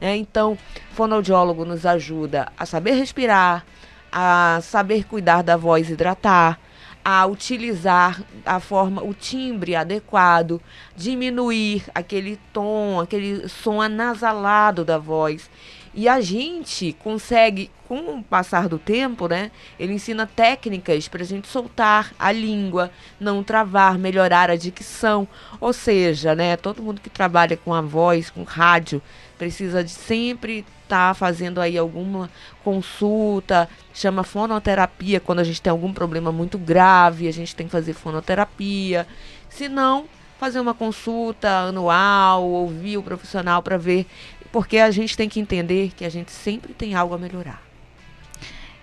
É, 0.01 0.17
então, 0.17 0.59
fonoaudiólogo 0.93 1.65
nos 1.65 1.87
ajuda 1.87 2.51
a 2.59 2.67
saber 2.67 2.93
respirar, 2.93 3.65
a 4.11 4.59
saber 4.63 5.05
cuidar 5.05 5.43
da 5.43 5.57
voz 5.57 5.89
hidratar, 5.89 6.59
a 7.05 7.27
utilizar 7.27 8.23
a 8.45 8.61
forma, 8.61 9.03
o 9.03 9.13
timbre 9.13 9.75
adequado, 9.75 10.61
diminuir 10.97 11.85
aquele 11.95 12.39
tom, 12.53 13.01
aquele 13.01 13.49
som 13.49 13.81
anasalado 13.81 14.85
da 14.85 14.99
voz. 14.99 15.51
E 15.95 16.09
a 16.09 16.21
gente 16.23 16.97
consegue, 17.03 17.71
com 17.87 18.19
o 18.19 18.25
passar 18.25 18.67
do 18.67 18.79
tempo, 18.79 19.29
né? 19.29 19.51
Ele 19.79 19.93
ensina 19.93 20.27
técnicas 20.27 21.07
para 21.07 21.23
a 21.23 21.27
gente 21.27 21.47
soltar 21.47 22.15
a 22.19 22.33
língua, 22.33 22.91
não 23.21 23.43
travar, 23.43 23.99
melhorar 23.99 24.51
a 24.51 24.57
dicção. 24.57 25.29
Ou 25.61 25.73
seja, 25.73 26.35
né? 26.35 26.57
Todo 26.57 26.83
mundo 26.83 27.01
que 27.01 27.11
trabalha 27.11 27.59
com 27.59 27.75
a 27.75 27.83
voz, 27.83 28.31
com 28.31 28.43
rádio, 28.43 29.03
precisa 29.37 29.85
de 29.85 29.91
sempre 29.91 30.65
estar 30.83 31.09
tá 31.09 31.15
fazendo 31.15 31.61
aí 31.61 31.77
alguma 31.77 32.31
consulta, 32.65 33.69
chama 33.93 34.23
fonoterapia 34.23 35.21
quando 35.21 35.41
a 35.41 35.45
gente 35.45 35.61
tem 35.61 35.71
algum 35.71 35.93
problema 35.93 36.33
muito 36.33 36.57
grave, 36.57 37.29
a 37.29 37.33
gente 37.33 37.55
tem 37.55 37.67
que 37.67 37.73
fazer 37.73 37.93
fonoterapia. 37.93 39.07
Se 39.51 39.69
não, 39.69 40.07
fazer 40.43 40.59
uma 40.59 40.75
consulta 40.75 41.69
anual, 41.69 42.43
ouvir 42.43 42.97
o 42.99 43.03
profissional 43.03 43.63
para 43.63 43.79
ver 43.79 44.07
porque 44.51 44.79
a 44.79 44.91
gente 44.91 45.17
tem 45.17 45.29
que 45.29 45.39
entender 45.39 45.93
que 45.97 46.05
a 46.05 46.09
gente 46.09 46.33
sempre 46.33 46.75
tem 46.75 46.97
algo 46.97 47.15
a 47.15 47.19
melhorar. 47.19 47.63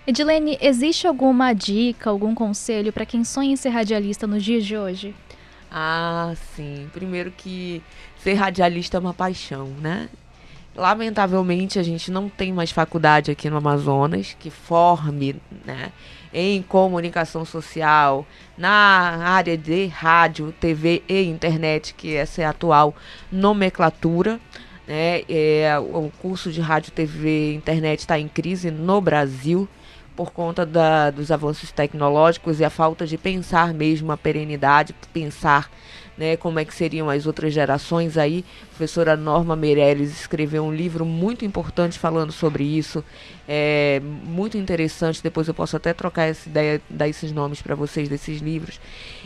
Edilene, 0.06 0.56
existe 0.58 1.06
alguma 1.06 1.52
dica, 1.52 2.08
algum 2.08 2.34
conselho 2.34 2.90
para 2.94 3.04
quem 3.04 3.24
sonha 3.24 3.52
em 3.52 3.56
ser 3.56 3.68
radialista 3.68 4.26
nos 4.26 4.42
dias 4.42 4.64
de 4.64 4.74
hoje? 4.74 5.14
Ah, 5.70 6.32
sim. 6.56 6.88
Primeiro 6.94 7.30
que 7.30 7.82
ser 8.16 8.32
radialista 8.32 8.96
é 8.96 9.00
uma 9.00 9.12
paixão, 9.12 9.66
né? 9.82 10.08
Lamentavelmente, 10.74 11.78
a 11.78 11.82
gente 11.82 12.10
não 12.10 12.30
tem 12.30 12.54
mais 12.54 12.70
faculdade 12.70 13.30
aqui 13.30 13.50
no 13.50 13.58
Amazonas 13.58 14.34
que 14.40 14.48
forme, 14.48 15.36
né, 15.66 15.92
em 16.32 16.62
comunicação 16.62 17.44
social, 17.44 18.26
na 18.56 18.70
área 19.24 19.56
de 19.56 19.86
rádio, 19.86 20.54
TV 20.60 21.02
e 21.08 21.22
internet, 21.24 21.94
que 21.94 22.14
essa 22.14 22.42
é 22.42 22.44
a 22.44 22.50
atual 22.50 22.94
nomenclatura. 23.30 24.40
Né? 24.86 25.22
É, 25.28 25.78
o 25.78 26.10
curso 26.20 26.50
de 26.50 26.60
rádio, 26.60 26.92
TV 26.92 27.52
e 27.52 27.54
internet 27.54 28.00
está 28.00 28.18
em 28.18 28.28
crise 28.28 28.70
no 28.70 29.00
Brasil 29.00 29.68
por 30.16 30.32
conta 30.32 30.66
da, 30.66 31.10
dos 31.10 31.30
avanços 31.30 31.72
tecnológicos 31.72 32.60
e 32.60 32.64
a 32.64 32.70
falta 32.70 33.06
de 33.06 33.16
pensar 33.16 33.72
mesmo 33.72 34.12
a 34.12 34.16
perenidade, 34.16 34.94
pensar 35.12 35.70
né, 36.20 36.36
como 36.36 36.58
é 36.58 36.66
que 36.66 36.74
seriam 36.74 37.08
as 37.08 37.26
outras 37.26 37.54
gerações 37.54 38.18
aí. 38.18 38.44
A 38.64 38.66
professora 38.66 39.16
Norma 39.16 39.56
Meirelles 39.56 40.10
escreveu 40.20 40.62
um 40.62 40.72
livro 40.72 41.06
muito 41.06 41.46
importante 41.46 41.98
falando 41.98 42.30
sobre 42.30 42.62
isso, 42.62 43.02
é 43.48 44.02
muito 44.04 44.58
interessante. 44.58 45.22
Depois 45.22 45.48
eu 45.48 45.54
posso 45.54 45.78
até 45.78 45.94
trocar 45.94 46.24
essa 46.24 46.46
ideia, 46.46 46.82
dar 46.90 47.08
esses 47.08 47.32
nomes 47.32 47.62
para 47.62 47.74
vocês 47.74 48.06
desses 48.06 48.42
livros. 48.42 48.78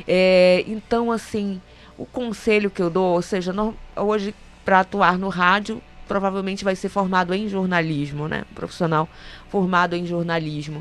É, 0.06 0.64
então, 0.68 1.10
assim, 1.10 1.60
o 1.98 2.06
conselho 2.06 2.70
que 2.70 2.80
eu 2.80 2.88
dou, 2.88 3.14
ou 3.14 3.22
seja, 3.22 3.52
não, 3.52 3.74
hoje 3.96 4.32
para 4.64 4.80
atuar 4.80 5.18
no 5.18 5.28
rádio, 5.28 5.82
provavelmente 6.06 6.62
vai 6.62 6.76
ser 6.76 6.88
formado 6.88 7.34
em 7.34 7.48
jornalismo, 7.48 8.28
né? 8.28 8.44
Profissional 8.54 9.08
formado 9.48 9.96
em 9.96 10.06
jornalismo. 10.06 10.80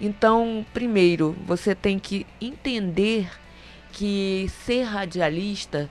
Então, 0.00 0.66
primeiro, 0.74 1.36
você 1.46 1.76
tem 1.76 1.96
que 1.96 2.26
entender 2.40 3.28
que 3.94 4.50
ser 4.64 4.82
radialista 4.82 5.88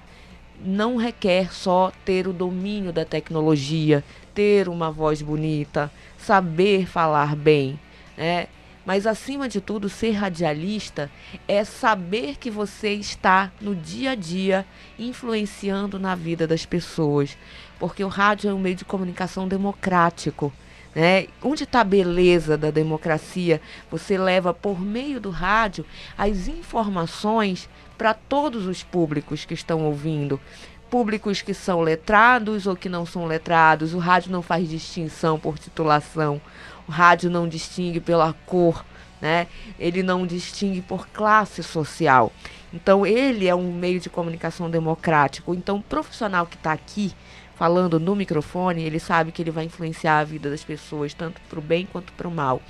não 0.64 0.98
requer 0.98 1.54
só 1.54 1.92
ter 2.06 2.28
o 2.28 2.34
domínio 2.34 2.92
da 2.92 3.06
tecnologia, 3.06 4.04
ter 4.34 4.68
uma 4.68 4.92
voz 4.92 5.22
bonita, 5.22 5.92
saber 6.18 6.86
falar 6.86 7.36
bem, 7.36 7.80
né? 8.18 8.48
Mas 8.86 9.08
acima 9.08 9.48
de 9.48 9.62
tudo, 9.62 9.88
ser 9.88 10.12
radialista 10.12 11.10
é 11.48 11.64
saber 11.64 12.36
que 12.38 12.52
você 12.52 12.94
está 12.94 13.50
no 13.62 13.74
dia 13.74 14.12
a 14.12 14.16
dia 14.16 14.66
influenciando 15.00 15.98
na 15.98 16.16
vida 16.16 16.46
das 16.46 16.66
pessoas, 16.66 17.38
porque 17.80 18.04
o 18.04 18.10
rádio 18.10 18.50
é 18.50 18.54
um 18.54 18.60
meio 18.60 18.76
de 18.76 18.84
comunicação 18.84 19.48
democrático. 19.48 20.52
Né? 20.96 21.28
Onde 21.42 21.64
está 21.64 21.82
a 21.82 21.84
beleza 21.84 22.58
da 22.58 22.70
democracia? 22.70 23.60
Você 23.90 24.18
leva 24.18 24.54
por 24.54 24.80
meio 24.80 25.20
do 25.20 25.32
rádio 25.32 25.86
as 26.18 26.48
informações 26.48 27.68
para 27.98 28.14
todos 28.14 28.68
os 28.68 28.84
públicos 28.84 29.46
que 29.46 29.54
estão 29.54 29.84
ouvindo. 29.86 30.40
Públicos 30.90 31.42
que 31.42 31.54
são 31.54 31.82
letrados 31.82 32.68
ou 32.68 32.76
que 32.76 32.88
não 32.88 33.06
são 33.06 33.26
letrados. 33.26 33.96
O 33.96 33.98
rádio 33.98 34.32
não 34.32 34.44
faz 34.44 34.70
distinção 34.70 35.40
por 35.40 35.58
titulação. 35.58 36.40
O 36.88 36.92
rádio 36.92 37.30
não 37.30 37.48
distingue 37.48 38.00
pela 38.00 38.34
cor. 38.46 38.86
Né? 39.20 39.48
Ele 39.80 40.04
não 40.04 40.28
distingue 40.28 40.82
por 40.82 41.08
classe 41.08 41.64
social. 41.64 42.32
Então, 42.72 43.06
ele 43.06 43.48
é 43.48 43.56
um 43.56 43.72
meio 43.72 44.00
de 44.00 44.10
comunicação 44.10 44.70
democrático. 44.70 45.54
Então, 45.54 45.78
o 45.78 45.82
profissional 45.82 46.46
que 46.46 46.56
está 46.56 46.72
aqui 46.72 47.14
falando 47.56 48.00
no 48.00 48.16
microfone, 48.16 48.84
ele 48.84 49.00
sabe 49.00 49.32
que 49.32 49.42
ele 49.42 49.52
vai 49.52 49.66
influenciar 49.66 50.20
a 50.20 50.24
vida 50.24 50.50
das 50.50 50.64
pessoas, 50.64 51.14
tanto 51.14 51.40
para 51.50 51.60
o 51.60 51.62
bem 51.62 51.88
quanto 51.92 52.12
para 52.14 52.28
o 52.28 52.32
mal. 52.32 52.62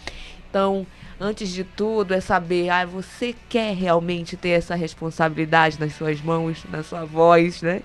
Então, 0.49 0.85
antes 1.19 1.49
de 1.49 1.63
tudo, 1.63 2.13
é 2.13 2.21
saber, 2.21 2.69
ah, 2.69 2.85
você 2.85 3.35
quer 3.49 3.75
realmente 3.75 4.37
ter 4.37 4.49
essa 4.49 4.75
responsabilidade 4.75 5.79
nas 5.79 5.95
suas 5.95 6.21
mãos, 6.21 6.63
na 6.69 6.83
sua 6.83 7.05
voz, 7.05 7.61
né? 7.61 7.81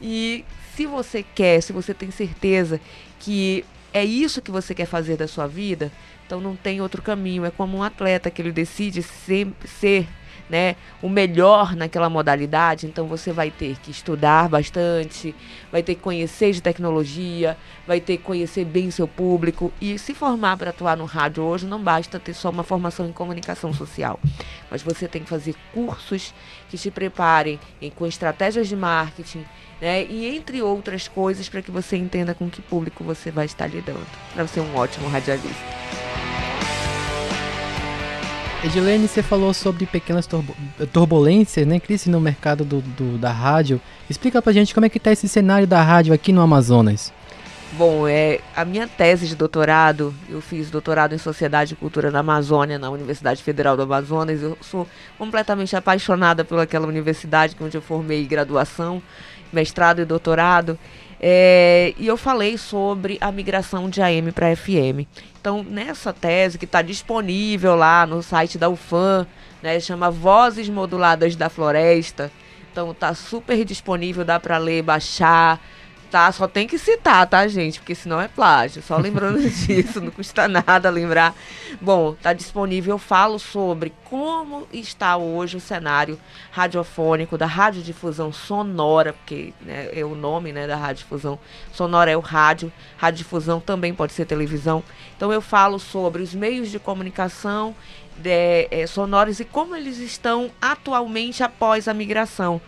E 0.00 0.44
se 0.76 0.86
você 0.86 1.24
quer, 1.34 1.60
se 1.60 1.72
você 1.72 1.92
tem 1.92 2.10
certeza 2.10 2.80
que 3.18 3.64
é 3.92 4.04
isso 4.04 4.42
que 4.42 4.50
você 4.50 4.74
quer 4.74 4.86
fazer 4.86 5.16
da 5.16 5.26
sua 5.26 5.46
vida, 5.46 5.90
então 6.26 6.40
não 6.40 6.56
tem 6.56 6.80
outro 6.80 7.00
caminho. 7.00 7.44
É 7.44 7.50
como 7.50 7.78
um 7.78 7.82
atleta 7.82 8.30
que 8.30 8.42
ele 8.42 8.52
decide 8.52 9.02
ser, 9.02 9.48
ser 9.64 10.06
né, 10.48 10.76
o 11.00 11.08
melhor 11.08 11.74
naquela 11.74 12.08
modalidade, 12.08 12.86
então 12.86 13.06
você 13.06 13.32
vai 13.32 13.50
ter 13.50 13.76
que 13.82 13.90
estudar 13.90 14.48
bastante, 14.48 15.34
vai 15.72 15.82
ter 15.82 15.94
que 15.94 16.00
conhecer 16.00 16.52
de 16.52 16.60
tecnologia, 16.60 17.56
vai 17.86 18.00
ter 18.00 18.18
que 18.18 18.22
conhecer 18.22 18.64
bem 18.64 18.90
seu 18.90 19.08
público. 19.08 19.72
E 19.80 19.98
se 19.98 20.14
formar 20.14 20.56
para 20.56 20.70
atuar 20.70 20.96
no 20.96 21.04
rádio 21.04 21.42
hoje 21.42 21.66
não 21.66 21.82
basta 21.82 22.20
ter 22.20 22.34
só 22.34 22.50
uma 22.50 22.62
formação 22.62 23.06
em 23.06 23.12
comunicação 23.12 23.72
social, 23.72 24.20
mas 24.70 24.82
você 24.82 25.08
tem 25.08 25.22
que 25.22 25.28
fazer 25.28 25.54
cursos 25.72 26.34
que 26.68 26.76
te 26.76 26.90
preparem 26.90 27.58
em, 27.80 27.90
com 27.90 28.06
estratégias 28.06 28.68
de 28.68 28.76
marketing, 28.76 29.44
né, 29.80 30.04
e 30.04 30.26
entre 30.36 30.62
outras 30.62 31.08
coisas 31.08 31.48
para 31.48 31.62
que 31.62 31.70
você 31.70 31.96
entenda 31.96 32.34
com 32.34 32.48
que 32.48 32.62
público 32.62 33.02
você 33.02 33.30
vai 33.30 33.46
estar 33.46 33.66
lidando, 33.66 34.06
para 34.34 34.46
ser 34.46 34.60
um 34.60 34.76
ótimo 34.76 35.08
radialista. 35.08 36.03
Edilene, 38.64 39.06
você 39.06 39.22
falou 39.22 39.52
sobre 39.52 39.84
pequenas 39.84 40.26
turbulências, 40.90 41.66
né, 41.66 41.78
crise 41.78 42.08
no 42.08 42.18
mercado 42.18 42.64
do, 42.64 42.80
do, 42.80 43.18
da 43.18 43.30
rádio. 43.30 43.78
Explica 44.08 44.40
pra 44.40 44.54
gente 44.54 44.72
como 44.72 44.86
é 44.86 44.88
que 44.88 44.98
tá 44.98 45.12
esse 45.12 45.28
cenário 45.28 45.66
da 45.66 45.82
rádio 45.82 46.14
aqui 46.14 46.32
no 46.32 46.40
Amazonas. 46.40 47.12
Bom, 47.72 48.08
é, 48.08 48.40
a 48.56 48.64
minha 48.64 48.88
tese 48.88 49.28
de 49.28 49.36
doutorado, 49.36 50.14
eu 50.30 50.40
fiz 50.40 50.70
doutorado 50.70 51.14
em 51.14 51.18
Sociedade 51.18 51.74
e 51.74 51.76
Cultura 51.76 52.10
na 52.10 52.20
Amazônia, 52.20 52.78
na 52.78 52.88
Universidade 52.88 53.42
Federal 53.42 53.76
do 53.76 53.82
Amazonas. 53.82 54.40
Eu 54.40 54.56
sou 54.62 54.88
completamente 55.18 55.76
apaixonada 55.76 56.42
pelaquela 56.42 56.86
universidade 56.86 57.54
onde 57.60 57.76
eu 57.76 57.82
formei 57.82 58.24
graduação, 58.24 59.02
mestrado 59.52 60.00
e 60.00 60.06
doutorado. 60.06 60.78
É, 61.26 61.94
e 61.96 62.06
eu 62.06 62.18
falei 62.18 62.58
sobre 62.58 63.16
a 63.18 63.32
migração 63.32 63.88
de 63.88 64.02
AM 64.02 64.30
para 64.30 64.54
FM. 64.54 65.08
Então, 65.40 65.62
nessa 65.62 66.12
tese 66.12 66.58
que 66.58 66.66
está 66.66 66.82
disponível 66.82 67.74
lá 67.74 68.06
no 68.06 68.22
site 68.22 68.58
da 68.58 68.68
UFAM, 68.68 69.26
né, 69.62 69.80
chama 69.80 70.10
Vozes 70.10 70.68
Moduladas 70.68 71.34
da 71.34 71.48
Floresta. 71.48 72.30
Então, 72.70 72.90
está 72.90 73.14
super 73.14 73.64
disponível, 73.64 74.22
dá 74.22 74.38
para 74.38 74.58
ler, 74.58 74.82
baixar 74.82 75.58
Só 76.32 76.46
tem 76.46 76.66
que 76.66 76.78
citar, 76.78 77.26
tá, 77.26 77.46
gente? 77.48 77.80
Porque 77.80 77.94
senão 77.94 78.20
é 78.20 78.28
plágio. 78.28 78.82
Só 78.82 78.96
lembrando 78.96 79.40
disso, 79.48 80.00
não 80.00 80.10
custa 80.10 80.46
nada 80.46 80.90
lembrar. 80.90 81.34
Bom, 81.80 82.14
tá 82.14 82.32
disponível. 82.32 82.94
Eu 82.94 82.98
falo 82.98 83.38
sobre 83.38 83.92
como 84.04 84.66
está 84.72 85.16
hoje 85.16 85.56
o 85.56 85.60
cenário 85.60 86.18
radiofônico 86.50 87.36
da 87.36 87.46
radiodifusão 87.46 88.32
sonora, 88.32 89.12
porque 89.12 89.52
né, 89.60 89.88
é 89.92 90.04
o 90.04 90.14
nome 90.14 90.52
né, 90.52 90.66
da 90.66 90.76
radiodifusão 90.76 91.38
sonora 91.72 92.10
é 92.10 92.16
o 92.16 92.20
rádio. 92.20 92.72
Radiodifusão 92.96 93.60
também 93.60 93.94
pode 93.94 94.12
ser 94.12 94.24
televisão. 94.24 94.82
Então 95.16 95.32
eu 95.32 95.40
falo 95.40 95.78
sobre 95.78 96.22
os 96.22 96.34
meios 96.34 96.70
de 96.70 96.78
comunicação 96.78 97.74
de, 98.16 98.68
é, 98.70 98.86
sonoros 98.86 99.40
e 99.40 99.44
como 99.44 99.74
eles 99.74 99.98
estão 99.98 100.50
atualmente 100.60 101.42
após 101.42 101.88
a 101.88 101.94
migração 101.94 102.60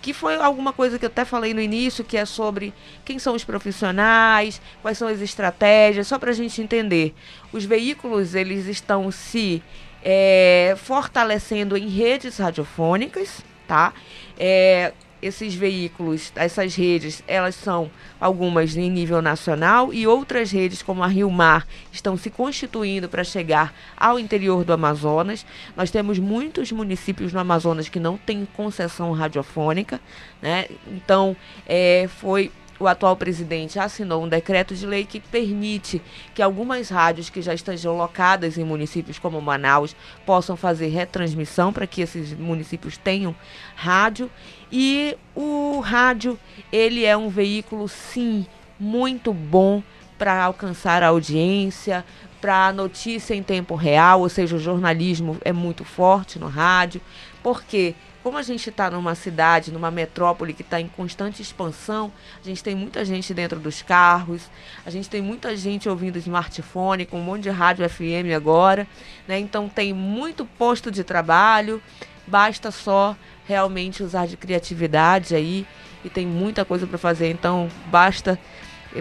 que 0.00 0.12
foi 0.12 0.36
alguma 0.36 0.72
coisa 0.72 0.98
que 0.98 1.04
eu 1.04 1.08
até 1.08 1.24
falei 1.24 1.52
no 1.52 1.60
início, 1.60 2.04
que 2.04 2.16
é 2.16 2.24
sobre 2.24 2.72
quem 3.04 3.18
são 3.18 3.34
os 3.34 3.44
profissionais, 3.44 4.60
quais 4.80 4.96
são 4.96 5.08
as 5.08 5.20
estratégias, 5.20 6.06
só 6.06 6.18
para 6.18 6.30
a 6.30 6.34
gente 6.34 6.60
entender. 6.62 7.14
Os 7.52 7.64
veículos, 7.64 8.34
eles 8.34 8.66
estão 8.66 9.10
se 9.10 9.62
é, 10.02 10.74
fortalecendo 10.76 11.76
em 11.76 11.88
redes 11.88 12.38
radiofônicas, 12.38 13.44
tá? 13.66 13.92
É, 14.38 14.92
esses 15.22 15.54
veículos, 15.54 16.32
essas 16.34 16.74
redes, 16.74 17.22
elas 17.26 17.54
são 17.54 17.90
algumas 18.20 18.76
em 18.76 18.90
nível 18.90 19.20
nacional 19.20 19.92
e 19.92 20.06
outras 20.06 20.50
redes, 20.50 20.82
como 20.82 21.02
a 21.02 21.06
Rio 21.06 21.30
Mar, 21.30 21.66
estão 21.92 22.16
se 22.16 22.30
constituindo 22.30 23.08
para 23.08 23.24
chegar 23.24 23.74
ao 23.96 24.18
interior 24.18 24.64
do 24.64 24.72
Amazonas. 24.72 25.44
Nós 25.76 25.90
temos 25.90 26.18
muitos 26.18 26.72
municípios 26.72 27.32
no 27.32 27.40
Amazonas 27.40 27.88
que 27.88 28.00
não 28.00 28.16
têm 28.16 28.46
concessão 28.56 29.12
radiofônica, 29.12 30.00
né? 30.40 30.66
Então, 30.86 31.36
é, 31.66 32.08
foi 32.18 32.50
o 32.80 32.88
atual 32.88 33.14
presidente 33.14 33.78
assinou 33.78 34.24
um 34.24 34.28
decreto 34.28 34.74
de 34.74 34.86
lei 34.86 35.04
que 35.04 35.20
permite 35.20 36.00
que 36.34 36.40
algumas 36.40 36.88
rádios 36.88 37.28
que 37.28 37.42
já 37.42 37.52
estejam 37.52 37.94
locadas 37.94 38.56
em 38.56 38.64
municípios 38.64 39.18
como 39.18 39.40
Manaus 39.40 39.94
possam 40.24 40.56
fazer 40.56 40.88
retransmissão 40.88 41.74
para 41.74 41.86
que 41.86 42.00
esses 42.00 42.32
municípios 42.32 42.96
tenham 42.96 43.36
rádio. 43.76 44.30
E 44.72 45.14
o 45.36 45.80
rádio, 45.80 46.38
ele 46.72 47.04
é 47.04 47.14
um 47.14 47.28
veículo, 47.28 47.86
sim, 47.86 48.46
muito 48.78 49.34
bom 49.34 49.82
para 50.18 50.42
alcançar 50.42 51.02
a 51.02 51.08
audiência, 51.08 52.04
para 52.40 52.68
a 52.68 52.72
notícia 52.72 53.34
em 53.34 53.42
tempo 53.42 53.74
real, 53.74 54.20
ou 54.20 54.28
seja, 54.30 54.56
o 54.56 54.60
jornalismo 54.60 55.36
é 55.44 55.52
muito 55.52 55.84
forte 55.84 56.38
no 56.38 56.48
rádio, 56.48 57.00
porque 57.42 57.94
como 58.22 58.36
a 58.36 58.42
gente 58.42 58.68
está 58.68 58.90
numa 58.90 59.14
cidade, 59.14 59.72
numa 59.72 59.90
metrópole 59.90 60.52
que 60.52 60.62
está 60.62 60.80
em 60.80 60.88
constante 60.88 61.40
expansão, 61.40 62.12
a 62.42 62.46
gente 62.46 62.62
tem 62.62 62.74
muita 62.74 63.04
gente 63.04 63.32
dentro 63.32 63.58
dos 63.58 63.82
carros, 63.82 64.42
a 64.84 64.90
gente 64.90 65.08
tem 65.08 65.22
muita 65.22 65.56
gente 65.56 65.88
ouvindo 65.88 66.18
smartphone, 66.18 67.06
com 67.06 67.18
um 67.18 67.22
monte 67.22 67.44
de 67.44 67.50
rádio 67.50 67.88
FM 67.88 68.34
agora, 68.36 68.86
né? 69.26 69.38
Então 69.38 69.68
tem 69.68 69.92
muito 69.92 70.44
posto 70.44 70.90
de 70.90 71.02
trabalho, 71.02 71.82
basta 72.26 72.70
só 72.70 73.16
realmente 73.46 74.02
usar 74.02 74.26
de 74.26 74.36
criatividade 74.36 75.34
aí 75.34 75.66
e 76.04 76.10
tem 76.10 76.26
muita 76.26 76.64
coisa 76.64 76.86
para 76.86 76.98
fazer, 76.98 77.30
então 77.30 77.68
basta 77.86 78.38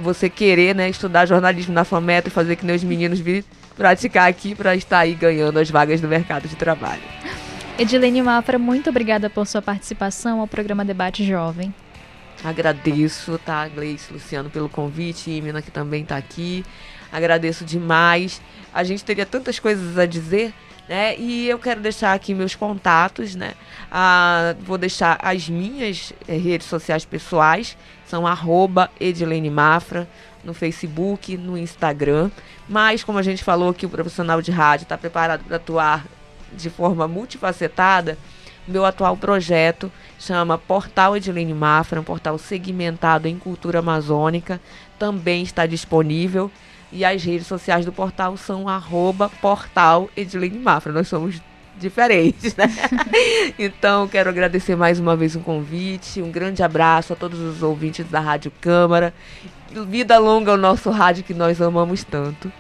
você 0.01 0.29
querer, 0.29 0.75
né, 0.75 0.87
estudar 0.87 1.25
jornalismo 1.25 1.73
na 1.73 1.83
FAMETA 1.83 2.27
e 2.27 2.31
fazer 2.31 2.55
que 2.55 2.65
meus 2.65 2.83
meninos 2.83 3.19
vir 3.19 3.43
praticar 3.75 4.29
aqui 4.29 4.53
para 4.53 4.75
estar 4.75 4.99
aí 4.99 5.15
ganhando 5.15 5.57
as 5.57 5.69
vagas 5.69 6.01
no 6.01 6.07
mercado 6.07 6.47
de 6.47 6.55
trabalho. 6.55 7.01
Edilene 7.79 8.21
Mafra, 8.21 8.59
muito 8.59 8.89
obrigada 8.89 9.29
por 9.29 9.47
sua 9.47 9.61
participação 9.61 10.41
ao 10.41 10.47
programa 10.47 10.83
Debate 10.83 11.23
Jovem. 11.25 11.73
Agradeço, 12.43 13.39
tá, 13.45 13.69
Gleice, 13.69 14.11
Luciano, 14.11 14.49
pelo 14.49 14.67
convite, 14.67 15.31
Imina, 15.31 15.61
que 15.61 15.71
também 15.71 16.03
está 16.03 16.17
aqui. 16.17 16.65
Agradeço 17.09 17.63
demais. 17.63 18.41
A 18.73 18.83
gente 18.83 19.01
teria 19.05 19.25
tantas 19.25 19.59
coisas 19.59 19.97
a 19.97 20.05
dizer, 20.05 20.53
né? 20.89 21.17
E 21.17 21.47
eu 21.47 21.57
quero 21.57 21.79
deixar 21.79 22.13
aqui 22.13 22.33
meus 22.33 22.53
contatos, 22.53 23.33
né? 23.33 23.53
Ah, 23.89 24.55
vou 24.59 24.77
deixar 24.77 25.17
as 25.21 25.47
minhas 25.47 26.11
eh, 26.27 26.35
redes 26.35 26.67
sociais 26.67 27.05
pessoais, 27.05 27.77
são 28.05 28.27
arroba 28.27 28.91
Edilene 28.99 29.49
Mafra, 29.49 30.05
no 30.43 30.53
Facebook, 30.53 31.37
no 31.37 31.57
Instagram. 31.57 32.29
Mas, 32.67 33.05
como 33.05 33.19
a 33.19 33.23
gente 33.23 33.41
falou 33.41 33.73
que 33.73 33.85
o 33.85 33.89
profissional 33.89 34.41
de 34.41 34.51
rádio 34.51 34.83
está 34.83 34.97
preparado 34.97 35.45
para 35.45 35.55
atuar 35.55 36.05
de 36.53 36.69
forma 36.69 37.07
multifacetada, 37.07 38.17
meu 38.67 38.85
atual 38.85 39.17
projeto 39.17 39.91
chama 40.19 40.57
Portal 40.57 41.17
Edilene 41.17 41.53
Mafra, 41.53 41.99
um 41.99 42.03
portal 42.03 42.37
segmentado 42.37 43.27
em 43.27 43.37
cultura 43.37 43.79
amazônica, 43.79 44.61
também 44.97 45.41
está 45.41 45.65
disponível. 45.65 46.51
E 46.91 47.05
as 47.05 47.23
redes 47.23 47.47
sociais 47.47 47.85
do 47.85 47.91
portal 47.91 48.35
são 48.35 48.67
arroba 48.67 49.29
portal 49.41 50.09
Mafra. 50.61 50.91
Nós 50.91 51.07
somos 51.07 51.41
diferentes, 51.79 52.55
né? 52.55 52.65
então, 53.57 54.07
quero 54.07 54.29
agradecer 54.29 54.75
mais 54.75 54.99
uma 54.99 55.15
vez 55.15 55.35
o 55.35 55.39
convite. 55.39 56.21
Um 56.21 56.31
grande 56.31 56.61
abraço 56.61 57.13
a 57.13 57.15
todos 57.15 57.39
os 57.39 57.63
ouvintes 57.63 58.07
da 58.07 58.19
Rádio 58.19 58.51
Câmara. 58.61 59.13
Vida 59.87 60.17
longa 60.17 60.51
ao 60.51 60.57
nosso 60.57 60.89
rádio 60.89 61.23
que 61.23 61.33
nós 61.33 61.61
amamos 61.61 62.03
tanto. 62.03 62.51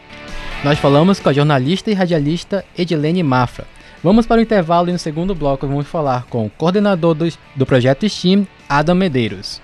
Nós 0.63 0.77
falamos 0.77 1.19
com 1.19 1.29
a 1.29 1.33
jornalista 1.33 1.89
e 1.89 1.93
radialista 1.93 2.65
Edilene 2.77 3.23
Mafra. 3.23 3.65
Vamos 4.03 4.25
para 4.25 4.39
o 4.39 4.41
intervalo 4.41 4.89
e 4.89 4.91
no 4.91 4.99
segundo 4.99 5.33
bloco 5.33 5.65
vamos 5.67 5.87
falar 5.87 6.25
com 6.25 6.45
o 6.45 6.49
coordenador 6.49 7.13
do, 7.13 7.27
do 7.55 7.65
projeto 7.65 8.07
STEAM, 8.07 8.45
Adam 8.67 8.95
Medeiros. 8.95 9.61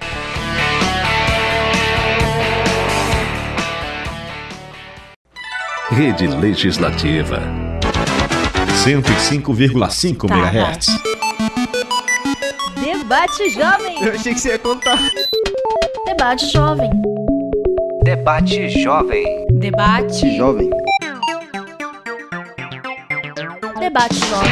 Rede 5.91 6.27
Legislativa. 6.27 7.41
105,5 8.85 10.27
Tá, 10.27 10.35
MHz. 10.35 10.87
Debate 12.83 13.49
Jovem. 13.49 14.03
Eu 14.03 14.13
achei 14.13 14.33
que 14.33 14.39
você 14.39 14.49
ia 14.49 14.59
contar. 14.59 14.99
Debate 16.05 16.47
Jovem. 16.51 16.89
Debate 18.03 18.69
Jovem. 18.69 19.44
Debate 19.65 20.37
Jovem. 20.37 20.69
Debate 23.79 24.15
Jovem. 24.15 24.51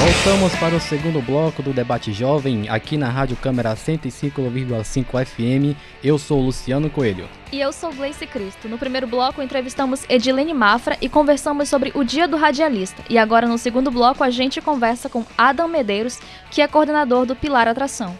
Voltamos 0.00 0.52
para 0.56 0.74
o 0.74 0.80
segundo 0.80 1.22
bloco 1.22 1.62
do 1.62 1.72
Debate 1.72 2.12
Jovem, 2.12 2.68
aqui 2.68 2.96
na 2.96 3.08
Rádio 3.08 3.36
Câmara 3.36 3.76
105,5 3.76 5.24
FM. 5.24 5.78
Eu 6.02 6.18
sou 6.18 6.40
o 6.40 6.46
Luciano 6.46 6.90
Coelho. 6.90 7.28
E 7.52 7.60
eu 7.60 7.72
sou 7.72 7.92
Gleice 7.92 8.26
Cristo. 8.26 8.68
No 8.68 8.78
primeiro 8.78 9.06
bloco 9.06 9.40
entrevistamos 9.40 10.04
Edilene 10.08 10.52
Mafra 10.52 10.98
e 11.00 11.08
conversamos 11.08 11.68
sobre 11.68 11.92
o 11.94 12.02
Dia 12.02 12.26
do 12.26 12.36
Radialista. 12.36 13.04
E 13.08 13.16
agora 13.16 13.46
no 13.46 13.58
segundo 13.58 13.92
bloco 13.92 14.24
a 14.24 14.30
gente 14.30 14.60
conversa 14.60 15.08
com 15.08 15.24
Adam 15.38 15.68
Medeiros, 15.68 16.18
que 16.50 16.60
é 16.60 16.66
coordenador 16.66 17.24
do 17.24 17.36
Pilar 17.36 17.68
Atração. 17.68 18.18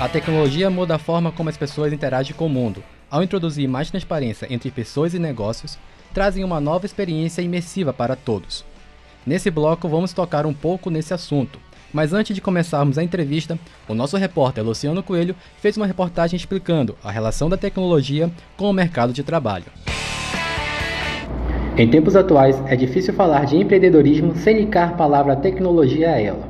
A 0.00 0.08
tecnologia 0.08 0.68
muda 0.68 0.96
a 0.96 0.98
forma 0.98 1.30
como 1.30 1.48
as 1.48 1.56
pessoas 1.56 1.92
interagem 1.92 2.34
com 2.34 2.46
o 2.46 2.50
mundo. 2.50 2.82
Ao 3.14 3.22
introduzir 3.22 3.68
mais 3.68 3.92
transparência 3.92 4.44
entre 4.50 4.72
pessoas 4.72 5.14
e 5.14 5.20
negócios, 5.20 5.78
trazem 6.12 6.42
uma 6.42 6.60
nova 6.60 6.84
experiência 6.84 7.42
imersiva 7.42 7.92
para 7.92 8.16
todos. 8.16 8.64
Nesse 9.24 9.52
bloco 9.52 9.88
vamos 9.88 10.12
tocar 10.12 10.44
um 10.44 10.52
pouco 10.52 10.90
nesse 10.90 11.14
assunto. 11.14 11.60
Mas 11.92 12.12
antes 12.12 12.34
de 12.34 12.40
começarmos 12.40 12.98
a 12.98 13.04
entrevista, 13.04 13.56
o 13.88 13.94
nosso 13.94 14.16
repórter 14.16 14.64
Luciano 14.64 15.00
Coelho 15.00 15.36
fez 15.58 15.76
uma 15.76 15.86
reportagem 15.86 16.36
explicando 16.36 16.96
a 17.04 17.10
relação 17.12 17.48
da 17.48 17.56
tecnologia 17.56 18.28
com 18.56 18.68
o 18.68 18.72
mercado 18.72 19.12
de 19.12 19.22
trabalho. 19.22 19.66
Em 21.76 21.88
tempos 21.88 22.16
atuais, 22.16 22.60
é 22.66 22.74
difícil 22.74 23.14
falar 23.14 23.46
de 23.46 23.56
empreendedorismo 23.56 24.34
sem 24.34 24.58
ligar 24.58 24.88
a 24.88 24.96
palavra 24.96 25.36
tecnologia 25.36 26.10
a 26.10 26.20
ela. 26.20 26.48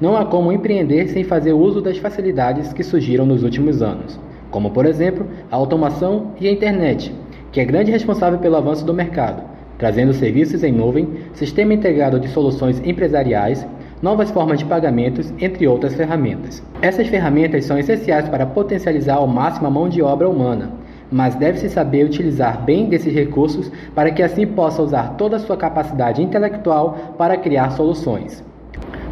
Não 0.00 0.16
há 0.16 0.24
como 0.24 0.50
empreender 0.50 1.08
sem 1.08 1.24
fazer 1.24 1.52
uso 1.52 1.82
das 1.82 1.98
facilidades 1.98 2.72
que 2.72 2.82
surgiram 2.82 3.26
nos 3.26 3.42
últimos 3.42 3.82
anos, 3.82 4.18
como 4.56 4.70
por 4.70 4.86
exemplo 4.86 5.26
a 5.50 5.56
automação 5.56 6.28
e 6.40 6.48
a 6.48 6.50
internet, 6.50 7.14
que 7.52 7.60
é 7.60 7.64
grande 7.66 7.90
responsável 7.90 8.38
pelo 8.38 8.56
avanço 8.56 8.86
do 8.86 8.94
mercado 8.94 9.42
trazendo 9.76 10.14
serviços 10.14 10.64
em 10.64 10.72
nuvem, 10.72 11.06
sistema 11.34 11.74
integrado 11.74 12.18
de 12.18 12.28
soluções 12.28 12.80
empresariais, 12.82 13.66
novas 14.00 14.30
formas 14.30 14.58
de 14.58 14.64
pagamentos, 14.64 15.30
entre 15.38 15.68
outras 15.68 15.94
ferramentas. 15.94 16.62
Essas 16.80 17.08
ferramentas 17.08 17.66
são 17.66 17.78
essenciais 17.78 18.26
para 18.30 18.46
potencializar 18.46 19.16
ao 19.16 19.26
máximo 19.26 19.66
a 19.66 19.70
mão 19.70 19.86
de 19.86 20.00
obra 20.00 20.26
humana, 20.26 20.70
mas 21.12 21.34
deve-se 21.34 21.68
saber 21.68 22.06
utilizar 22.06 22.64
bem 22.64 22.88
desses 22.88 23.12
recursos 23.12 23.70
para 23.94 24.10
que 24.10 24.22
assim 24.22 24.46
possa 24.46 24.80
usar 24.80 25.16
toda 25.18 25.36
a 25.36 25.40
sua 25.40 25.58
capacidade 25.58 26.22
intelectual 26.22 27.14
para 27.18 27.36
criar 27.36 27.72
soluções. 27.72 28.42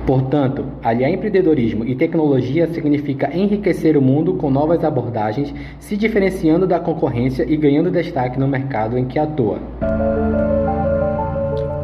Portanto, 0.06 0.66
aliar 0.82 1.10
empreendedorismo 1.10 1.82
e 1.82 1.96
tecnologia 1.96 2.70
significa 2.74 3.34
enriquecer 3.34 3.96
o 3.96 4.02
mundo 4.02 4.34
com 4.34 4.50
novas 4.50 4.84
abordagens, 4.84 5.54
se 5.80 5.96
diferenciando 5.96 6.66
da 6.66 6.78
concorrência 6.78 7.42
e 7.48 7.56
ganhando 7.56 7.90
destaque 7.90 8.38
no 8.38 8.46
mercado 8.46 8.98
em 8.98 9.06
que 9.06 9.18
atua. 9.18 9.58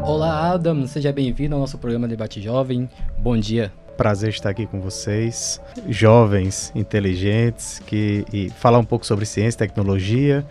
Olá, 0.05 0.53
Adam, 0.53 0.87
seja 0.87 1.11
bem-vindo 1.11 1.55
ao 1.55 1.61
nosso 1.63 1.79
programa 1.79 2.07
Debate 2.07 2.43
Jovem. 2.43 2.91
Bom 3.19 3.39
dia. 3.39 3.73
Prazer 3.97 4.29
estar 4.29 4.51
aqui 4.51 4.67
com 4.67 4.81
vocês, 4.81 5.59
jovens, 5.89 6.71
inteligentes, 6.75 7.79
que 7.87 8.27
e 8.31 8.51
falar 8.51 8.79
um 8.79 8.85
pouco 8.85 9.07
sobre 9.07 9.25
ciência 9.25 9.57
e 9.57 9.67
tecnologia, 9.67 10.45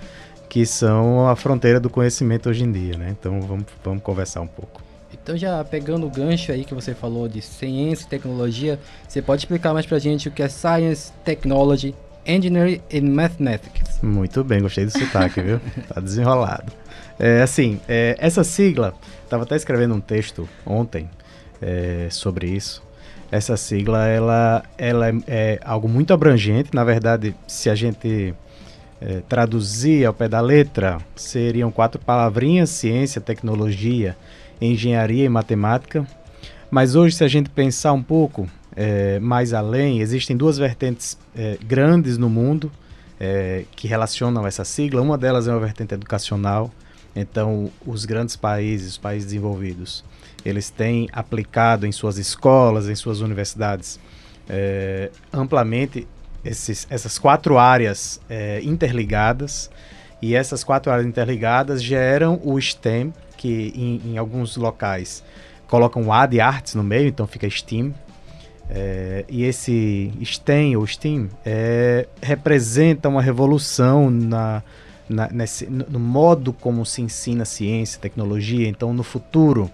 que 0.49 0.65
são 0.65 1.27
a 1.27 1.35
fronteira 1.35 1.79
do 1.79 1.89
conhecimento 1.89 2.49
hoje 2.49 2.63
em 2.63 2.71
dia, 2.71 2.97
né? 2.97 3.09
Então 3.11 3.39
vamos, 3.41 3.65
vamos 3.83 4.01
conversar 4.01 4.41
um 4.41 4.47
pouco. 4.47 4.88
Então 5.29 5.37
já 5.37 5.63
pegando 5.63 6.07
o 6.07 6.09
gancho 6.09 6.51
aí 6.51 6.65
que 6.65 6.73
você 6.73 6.95
falou 6.95 7.27
de 7.27 7.39
ciência 7.39 8.03
e 8.03 8.09
tecnologia, 8.09 8.79
você 9.07 9.21
pode 9.21 9.43
explicar 9.43 9.75
mais 9.75 9.85
pra 9.85 9.99
gente 9.99 10.27
o 10.27 10.31
que 10.31 10.41
é 10.41 10.49
Science, 10.49 11.11
Technology, 11.23 11.93
Engineering 12.25 12.81
and 12.91 13.11
Mathematics? 13.11 13.99
Muito 14.01 14.43
bem, 14.43 14.59
gostei 14.59 14.85
do 14.85 14.91
sotaque, 14.91 15.39
viu? 15.39 15.61
Tá 15.87 16.01
desenrolado. 16.01 16.73
É, 17.19 17.43
assim, 17.43 17.79
é, 17.87 18.15
essa 18.17 18.43
sigla, 18.43 18.95
estava 19.23 19.43
até 19.43 19.55
escrevendo 19.55 19.93
um 19.93 20.01
texto 20.01 20.49
ontem 20.65 21.07
é, 21.61 22.07
sobre 22.09 22.47
isso. 22.47 22.81
Essa 23.31 23.55
sigla, 23.55 24.07
ela, 24.07 24.63
ela 24.79 25.09
é, 25.09 25.13
é, 25.27 25.59
algo 25.63 25.87
muito 25.87 26.11
abrangente. 26.11 26.71
Na 26.73 26.83
verdade, 26.83 27.35
se 27.45 27.69
a 27.69 27.75
gente 27.75 28.33
é, 28.99 29.21
traduzir 29.29 30.07
ao 30.07 30.13
pé 30.13 30.27
da 30.27 30.41
letra, 30.41 30.97
seriam 31.15 31.69
quatro 31.69 32.01
palavrinhas: 32.01 32.71
ciência, 32.71 33.21
tecnologia, 33.21 34.17
engenharia 34.61 35.25
e 35.25 35.29
matemática. 35.29 36.07
Mas 36.69 36.95
hoje, 36.95 37.15
se 37.15 37.23
a 37.23 37.27
gente 37.27 37.49
pensar 37.49 37.93
um 37.93 38.03
pouco 38.03 38.47
é, 38.75 39.19
mais 39.19 39.53
além, 39.53 39.99
existem 39.99 40.37
duas 40.37 40.57
vertentes 40.57 41.17
é, 41.35 41.57
grandes 41.63 42.17
no 42.17 42.29
mundo 42.29 42.71
é, 43.19 43.65
que 43.75 43.87
relacionam 43.87 44.45
essa 44.45 44.63
sigla. 44.63 45.01
Uma 45.01 45.17
delas 45.17 45.47
é 45.47 45.51
uma 45.51 45.59
vertente 45.59 45.93
educacional. 45.93 46.71
Então, 47.15 47.71
os 47.85 48.05
grandes 48.05 48.35
países, 48.35 48.91
os 48.91 48.97
países 48.97 49.25
desenvolvidos, 49.25 50.05
eles 50.45 50.69
têm 50.69 51.09
aplicado 51.11 51.85
em 51.85 51.91
suas 51.91 52.17
escolas, 52.17 52.87
em 52.87 52.95
suas 52.95 53.19
universidades, 53.19 53.99
é, 54.47 55.11
amplamente 55.33 56.07
esses, 56.45 56.87
essas 56.89 57.19
quatro 57.19 57.57
áreas 57.57 58.21
é, 58.29 58.61
interligadas. 58.63 59.69
E 60.21 60.35
essas 60.35 60.63
quatro 60.63 60.91
áreas 60.91 61.07
interligadas 61.07 61.81
geram 61.81 62.39
o 62.43 62.59
STEM, 62.59 63.13
que 63.39 63.71
em, 63.73 64.11
em 64.11 64.17
alguns 64.17 64.57
locais 64.57 65.23
colocam 65.65 66.03
o 66.03 66.11
A 66.11 66.25
de 66.25 66.41
artes 66.41 66.75
no 66.75 66.83
meio, 66.83 67.07
então 67.07 67.25
fica 67.25 67.49
STEAM. 67.49 67.93
É, 68.69 69.23
e 69.29 69.45
esse 69.45 70.11
STEM 70.21 70.75
ou 70.75 70.85
STEAM 70.85 71.29
é, 71.45 72.05
representa 72.21 73.07
uma 73.07 73.21
revolução 73.21 74.11
na, 74.11 74.61
na, 75.07 75.29
nesse, 75.29 75.65
no 75.67 75.99
modo 75.99 76.51
como 76.51 76.85
se 76.85 77.01
ensina 77.01 77.45
ciência, 77.45 77.99
tecnologia. 77.99 78.67
Então, 78.67 78.93
no 78.93 79.03
futuro, 79.03 79.71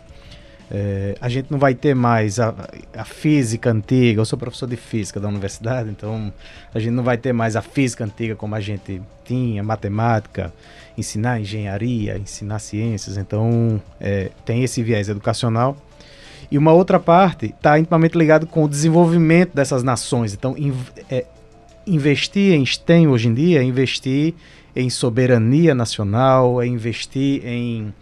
é, 0.69 1.15
a 1.19 1.28
gente 1.28 1.51
não 1.51 1.58
vai 1.58 1.73
ter 1.73 1.95
mais 1.95 2.39
a, 2.39 2.54
a, 2.95 3.04
física 3.04 3.71
antiga. 3.71 4.21
Eu 4.21 4.25
sou 4.25 4.38
professor 4.38 4.67
de 4.67 4.78
física 4.78 5.19
da 5.19 5.28
universidade, 5.28 5.89
então 5.89 6.32
a 6.71 6.80
gente 6.80 6.93
não 6.93 7.04
vai 7.04 7.17
ter 7.17 7.34
mais 7.34 7.56
a 7.56 7.63
física 7.63 8.06
antiga 8.06 8.36
como 8.36 8.54
a 8.54 8.62
gente 8.62 9.01
tinha, 9.25 9.63
matemática, 9.63 10.54
ensinar 10.97 11.39
engenharia, 11.39 12.17
ensinar 12.17 12.60
ciências. 12.60 13.17
Então, 13.17 13.81
é, 13.99 14.31
tem 14.45 14.63
esse 14.63 14.81
viés 14.84 15.10
educacional. 15.10 15.77
E 16.51 16.58
uma 16.58 16.71
outra 16.71 16.99
parte 16.99 17.47
está 17.47 17.79
intimamente 17.79 18.17
ligado 18.17 18.45
com 18.45 18.63
o 18.63 18.69
desenvolvimento 18.69 19.53
dessas 19.55 19.84
nações. 19.84 20.34
Então, 20.34 20.55
in, 20.58 20.73
é, 21.10 21.25
investir 21.88 22.53
em 22.53 22.65
STEM 22.65 23.08
hoje 23.08 23.27
em 23.27 23.34
dia 23.34 23.60
é 23.62 23.63
investir 23.63 24.34
em 24.75 24.89
soberania 24.89 25.73
nacional, 25.73 26.62
é 26.62 26.67
investir 26.67 27.45
em, 27.45 27.93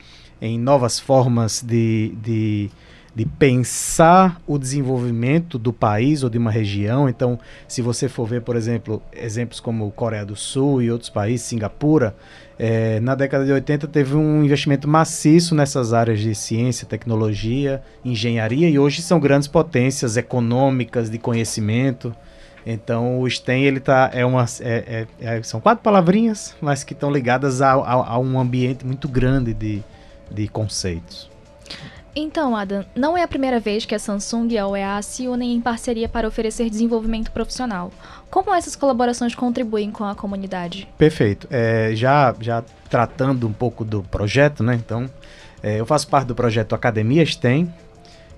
em 0.41 0.58
novas 0.58 0.99
formas 0.99 1.62
de, 1.62 2.13
de, 2.21 2.69
de 3.15 3.26
pensar 3.26 4.41
o 4.47 4.58
desenvolvimento 4.58 5.60
do 5.60 5.71
país 5.71 6.23
ou 6.23 6.30
de 6.30 6.38
uma 6.38 6.49
região. 6.49 7.08
Então, 7.08 7.39
se 7.67 7.82
você 7.82 8.10
for 8.10 8.28
ver, 8.28 8.41
por 8.41 8.56
exemplo, 8.56 9.02
exemplos 9.13 9.60
como 9.60 9.91
Coreia 9.91 10.26
do 10.26 10.36
Sul 10.36 10.82
e 10.82 10.89
outros 10.89 11.10
países, 11.10 11.45
Singapura, 11.45 12.15
é, 12.58 12.99
na 12.99 13.15
década 13.15 13.45
de 13.45 13.52
80 13.52 13.88
teve 13.88 14.15
um 14.15 14.43
investimento 14.43 14.88
maciço 14.88 15.54
nessas 15.56 15.93
áreas 15.93 16.19
de 16.19 16.34
ciência, 16.34 16.88
tecnologia, 16.88 17.82
engenharia 18.06 18.69
e 18.69 18.78
hoje 18.78 19.02
são 19.02 19.19
grandes 19.19 19.47
potências 19.47 20.17
econômicas 20.17 21.10
de 21.10 21.17
conhecimento. 21.17 22.15
Então 22.65 23.19
o 23.19 23.30
STEM 23.30 23.65
ele 23.65 23.80
tá 23.80 24.10
é 24.13 24.26
uma 24.26 24.45
é, 24.62 25.06
é, 25.19 25.38
é, 25.38 25.43
são 25.43 25.60
quatro 25.60 25.84
palavrinhas, 25.84 26.56
mas 26.62 26.84
que 26.84 26.93
estão 26.93 27.12
ligadas 27.12 27.62
a, 27.62 27.73
a, 27.73 28.13
a, 28.13 28.19
um 28.19 28.39
ambiente 28.39 28.86
muito 28.86 29.08
grande 29.08 29.54
de, 29.54 29.84
de 30.32 30.47
conceitos. 30.47 31.33
Então, 32.15 32.56
Adam, 32.56 32.86
não 32.95 33.17
é 33.17 33.23
a 33.23 33.28
primeira 33.28 33.60
vez 33.60 33.86
que 33.86 33.95
a 33.95 33.99
Samsung 33.99 34.47
e 34.52 34.58
a 34.58 34.67
UEA 34.67 35.02
se 35.02 35.27
unem 35.27 35.54
em 35.54 35.62
parceria 35.62 36.08
para 36.08 36.27
oferecer 36.27 36.69
desenvolvimento 36.69 37.31
profissional. 37.31 37.92
Como 38.29 38.54
essas 38.54 38.75
colaborações 38.75 39.33
contribuem 39.33 39.90
com 39.90 40.04
a 40.04 40.13
comunidade? 40.13 40.87
Perfeito. 40.98 41.48
É, 41.50 41.92
já, 41.96 42.35
já 42.40 42.63
tratando 42.87 43.48
um 43.48 43.54
pouco 43.54 43.83
do 43.83 44.04
projeto, 44.04 44.63
né? 44.63 44.75
Então, 44.75 45.10
é, 45.63 45.79
eu 45.79 45.85
faço 45.85 46.08
parte 46.08 46.27
do 46.27 46.35
projeto 46.35 46.75
Academia 46.75 47.25
STEM, 47.25 47.73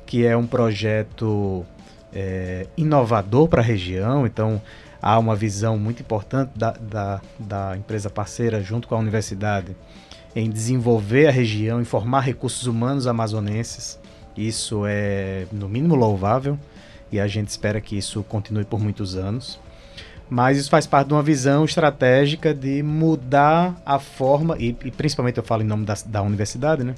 que 0.05 0.25
é 0.25 0.37
um 0.37 0.47
projeto 0.47 1.65
é, 2.13 2.67
inovador 2.77 3.49
para 3.49 3.61
a 3.61 3.65
região. 3.65 4.25
Então, 4.25 4.61
há 5.01 5.19
uma 5.19 5.35
visão 5.35 5.77
muito 5.77 6.01
importante 6.01 6.51
da, 6.55 6.71
da, 6.71 7.21
da 7.37 7.77
empresa 7.77 8.09
parceira, 8.09 8.61
junto 8.61 8.87
com 8.87 8.95
a 8.95 8.99
universidade, 8.99 9.75
em 10.35 10.49
desenvolver 10.49 11.27
a 11.27 11.31
região, 11.31 11.79
em 11.79 11.85
formar 11.85 12.21
recursos 12.21 12.67
humanos 12.67 13.07
amazonenses. 13.07 13.99
Isso 14.35 14.83
é, 14.85 15.47
no 15.51 15.69
mínimo, 15.69 15.95
louvável 15.95 16.59
e 17.11 17.19
a 17.19 17.27
gente 17.27 17.49
espera 17.49 17.79
que 17.79 17.97
isso 17.97 18.23
continue 18.23 18.65
por 18.65 18.79
muitos 18.79 19.15
anos. 19.15 19.59
mas 20.27 20.57
isso 20.57 20.71
faz 20.71 20.87
parte 20.87 21.09
de 21.09 21.13
uma 21.13 21.21
visão 21.21 21.63
estratégica 21.65 22.51
de 22.51 22.81
mudar 22.81 23.79
a 23.85 23.99
forma, 23.99 24.57
e, 24.57 24.75
e 24.83 24.91
principalmente 24.91 25.37
eu 25.37 25.43
falo 25.43 25.61
em 25.61 25.65
nome 25.65 25.85
da, 25.85 25.93
da 26.07 26.21
universidade, 26.23 26.83
né? 26.83 26.95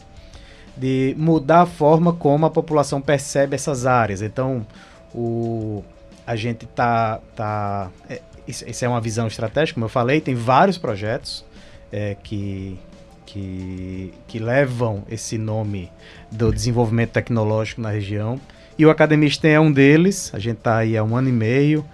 De 0.78 1.14
mudar 1.18 1.64
a 1.64 1.66
forma 1.66 2.14
como 2.14 2.46
a 2.46 2.50
população 2.50 3.02
percebe 3.02 3.54
essas 3.56 3.86
áreas. 3.86 4.22
Então, 4.22 4.66
o, 5.14 5.84
a 6.26 6.38
gente 6.38 6.66
tá. 6.68 7.20
tá 7.36 7.90
é, 8.10 8.22
isso, 8.48 8.64
isso, 8.70 8.86
é 8.86 8.88
uma 8.88 9.02
visão 9.02 9.28
estratégica, 9.28 9.74
como 9.74 9.86
eu 9.86 9.90
falei, 9.90 10.22
tem 10.22 10.34
vários 10.34 10.78
projetos 10.78 11.44
é, 11.92 12.16
que, 12.24 12.80
que, 13.28 14.14
que 14.26 14.40
levam 14.40 15.04
esse 15.10 15.38
nome 15.38 15.92
do 16.32 16.52
desenvolvimento 16.52 17.12
tecnológico 17.12 17.82
na 17.82 17.92
região. 17.92 18.40
E 18.78 18.86
o 18.86 18.90
Academia 18.90 19.30
STEM 19.30 19.52
é 19.52 19.60
um 19.60 19.72
deles, 19.72 20.32
a 20.34 20.40
gente 20.40 20.58
está 20.58 20.78
aí 20.78 20.98
há 20.98 21.04
um 21.04 21.16
ano 21.16 21.30
e 21.30 21.32
meio. 21.32 21.86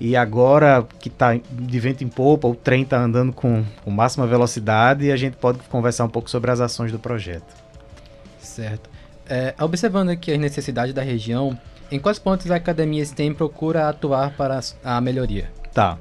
E 0.00 0.16
agora 0.16 0.86
que 0.98 1.08
está 1.08 1.34
de 1.34 1.80
vento 1.80 2.02
em 2.02 2.08
popa, 2.08 2.48
o 2.48 2.54
trem 2.54 2.82
está 2.82 2.98
andando 2.98 3.32
com, 3.32 3.62
com 3.84 3.90
máxima 3.90 4.26
velocidade 4.26 5.04
e 5.04 5.12
a 5.12 5.16
gente 5.16 5.36
pode 5.36 5.58
conversar 5.68 6.06
um 6.06 6.08
pouco 6.08 6.28
sobre 6.28 6.50
as 6.50 6.58
ações 6.60 6.90
do 6.90 6.98
projeto. 6.98 7.54
Certo. 8.40 8.88
É, 9.28 9.54
observando 9.60 10.08
aqui 10.08 10.32
as 10.32 10.38
necessidades 10.38 10.94
da 10.94 11.02
região, 11.02 11.56
em 11.92 11.98
quais 12.00 12.18
pontos 12.18 12.50
a 12.50 12.56
academia 12.56 13.04
STEM 13.04 13.34
procura 13.34 13.88
atuar 13.88 14.34
para 14.36 14.58
a 14.82 15.00
melhoria? 15.00 15.50
Tá. 15.72 15.98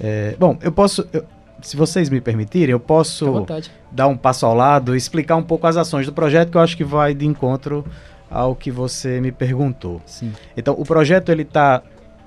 É, 0.00 0.34
bom, 0.38 0.58
eu 0.62 0.72
posso. 0.72 1.06
Eu, 1.12 1.24
se 1.62 1.76
vocês 1.76 2.10
me 2.10 2.20
permitirem, 2.20 2.72
eu 2.72 2.80
posso 2.80 3.46
dar 3.90 4.08
um 4.08 4.16
passo 4.16 4.44
ao 4.44 4.54
lado 4.54 4.94
e 4.94 4.98
explicar 4.98 5.36
um 5.36 5.42
pouco 5.42 5.66
as 5.66 5.76
ações 5.76 6.06
do 6.06 6.12
projeto, 6.12 6.50
que 6.50 6.56
eu 6.56 6.60
acho 6.60 6.76
que 6.76 6.84
vai 6.84 7.14
de 7.14 7.24
encontro 7.24 7.84
ao 8.28 8.56
que 8.56 8.70
você 8.70 9.20
me 9.20 9.30
perguntou. 9.30 10.02
Sim. 10.04 10.32
Então, 10.56 10.74
o 10.76 10.84
projeto 10.84 11.30
ele 11.30 11.42
está 11.42 11.82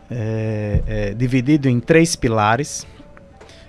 é, 0.09 0.81
é, 0.87 1.13
dividido 1.13 1.67
em 1.67 1.79
três 1.79 2.15
pilares. 2.15 2.87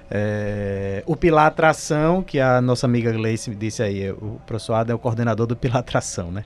É, 0.08 1.02
o 1.04 1.16
pilar 1.16 1.46
atração, 1.46 2.22
que 2.22 2.38
a 2.38 2.60
nossa 2.60 2.86
amiga 2.86 3.10
Gleice 3.10 3.50
me 3.50 3.56
disse 3.56 3.82
aí, 3.82 4.10
o 4.12 4.40
professor 4.46 4.74
Ada 4.74 4.92
é 4.92 4.94
o 4.94 4.98
coordenador 4.98 5.46
do 5.46 5.56
pilar 5.56 5.78
atração, 5.78 6.30
né? 6.30 6.44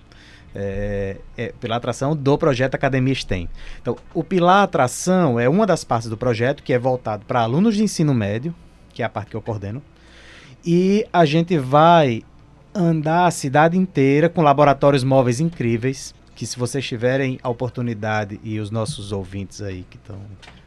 É, 0.54 1.16
é, 1.36 1.52
pilar 1.60 1.76
atração 1.76 2.16
do 2.16 2.36
projeto 2.38 2.74
Academia 2.74 3.14
STEM. 3.14 3.48
Então, 3.80 3.96
o 4.14 4.24
pilar 4.24 4.64
atração 4.64 5.38
é 5.38 5.48
uma 5.48 5.66
das 5.66 5.84
partes 5.84 6.08
do 6.08 6.16
projeto 6.16 6.62
que 6.62 6.72
é 6.72 6.78
voltado 6.78 7.24
para 7.26 7.40
alunos 7.40 7.76
de 7.76 7.84
ensino 7.84 8.14
médio, 8.14 8.54
que 9.00 9.02
é 9.02 9.06
a 9.06 9.08
parte 9.08 9.30
que 9.30 9.36
eu 9.36 9.40
coordeno, 9.40 9.82
e 10.64 11.06
a 11.10 11.24
gente 11.24 11.56
vai 11.56 12.22
andar 12.74 13.26
a 13.26 13.30
cidade 13.30 13.78
inteira 13.78 14.28
com 14.28 14.42
laboratórios 14.42 15.02
móveis 15.02 15.40
incríveis, 15.40 16.14
que 16.36 16.44
se 16.44 16.58
vocês 16.58 16.86
tiverem 16.86 17.38
a 17.42 17.48
oportunidade 17.48 18.38
e 18.44 18.60
os 18.60 18.70
nossos 18.70 19.10
ouvintes 19.10 19.62
aí 19.62 19.86
que 19.88 19.96
estão 19.96 20.18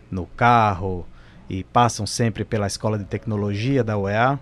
no 0.09 0.25
carro 0.25 1.05
e 1.47 1.63
passam 1.63 2.07
sempre 2.07 2.43
pela 2.43 2.65
Escola 2.65 2.97
de 2.97 3.05
Tecnologia 3.05 3.84
da 3.84 3.97
UEA, 3.99 4.39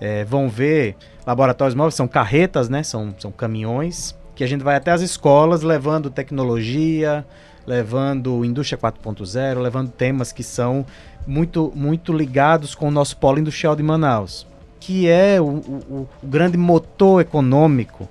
é, 0.00 0.24
vão 0.24 0.48
ver 0.48 0.96
laboratórios 1.26 1.74
móveis, 1.74 1.94
são 1.94 2.08
carretas, 2.08 2.70
né? 2.70 2.82
São, 2.82 3.14
são 3.18 3.30
caminhões 3.30 4.16
que 4.34 4.42
a 4.44 4.46
gente 4.46 4.62
vai 4.62 4.76
até 4.76 4.90
as 4.90 5.02
escolas 5.02 5.62
levando 5.62 6.10
tecnologia, 6.10 7.26
levando 7.66 8.44
indústria 8.44 8.78
4.0, 8.78 9.58
levando 9.58 9.90
temas 9.90 10.32
que 10.32 10.42
são 10.42 10.86
muito, 11.26 11.72
muito 11.74 12.12
ligados 12.12 12.74
com 12.74 12.88
o 12.88 12.90
nosso 12.90 13.16
polo 13.16 13.38
industrial 13.38 13.74
de 13.74 13.82
Manaus, 13.82 14.46
que 14.78 15.08
é 15.08 15.40
o, 15.40 15.44
o, 15.44 16.08
o 16.22 16.26
grande 16.26 16.56
motor 16.56 17.20
econômico 17.20 18.08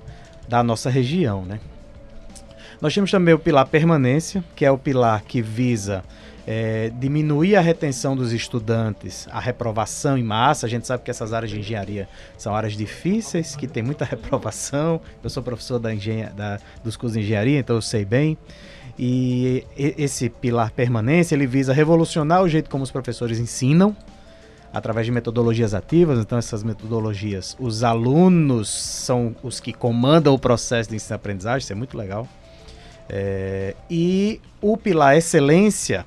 da 0.47 0.61
nossa 0.61 0.89
região, 0.89 1.43
né? 1.43 1.59
Nós 2.81 2.93
temos 2.93 3.09
também 3.09 3.33
o 3.33 3.39
pilar 3.39 3.65
permanência, 3.67 4.43
que 4.55 4.65
é 4.65 4.69
o 4.69 4.77
pilar 4.77 5.23
que 5.23 5.41
visa 5.41 6.03
é, 6.47 6.91
diminuir 6.99 7.55
a 7.55 7.61
retenção 7.61 8.15
dos 8.15 8.31
estudantes, 8.31 9.27
a 9.31 9.39
reprovação 9.39 10.17
em 10.17 10.23
massa. 10.23 10.65
A 10.65 10.69
gente 10.69 10.85
sabe 10.85 11.03
que 11.03 11.09
essas 11.09 11.33
áreas 11.33 11.51
de 11.51 11.59
engenharia 11.59 12.07
são 12.37 12.55
áreas 12.55 12.73
difíceis, 12.73 13.55
que 13.55 13.67
tem 13.67 13.81
muita 13.81 14.05
reprovação. 14.05 15.01
Eu 15.23 15.29
sou 15.29 15.41
professor 15.41 15.79
da 15.79 15.93
engenha, 15.93 16.31
da, 16.35 16.59
dos 16.83 16.95
cursos 16.95 17.17
de 17.17 17.23
engenharia, 17.23 17.59
então 17.59 17.75
eu 17.75 17.81
sei 17.81 18.05
bem. 18.05 18.37
E 18.97 19.65
esse 19.75 20.29
pilar 20.29 20.71
permanência, 20.71 21.35
ele 21.35 21.45
visa 21.45 21.73
revolucionar 21.73 22.41
o 22.41 22.47
jeito 22.47 22.69
como 22.69 22.83
os 22.83 22.91
professores 22.91 23.39
ensinam, 23.39 23.95
através 24.73 25.05
de 25.05 25.11
metodologias 25.11 25.73
ativas. 25.73 26.19
Então, 26.19 26.37
essas 26.37 26.63
metodologias, 26.63 27.57
os 27.59 27.83
alunos 27.83 28.69
são 28.69 29.35
os 29.43 29.59
que 29.59 29.73
comandam 29.73 30.33
o 30.33 30.39
processo 30.39 30.89
de 30.89 30.95
ensino-aprendizagem, 30.95 31.59
isso 31.59 31.73
é 31.73 31.75
muito 31.75 31.97
legal. 31.97 32.27
É, 33.09 33.75
e 33.89 34.39
o 34.61 34.77
pilar 34.77 35.17
excelência 35.17 36.05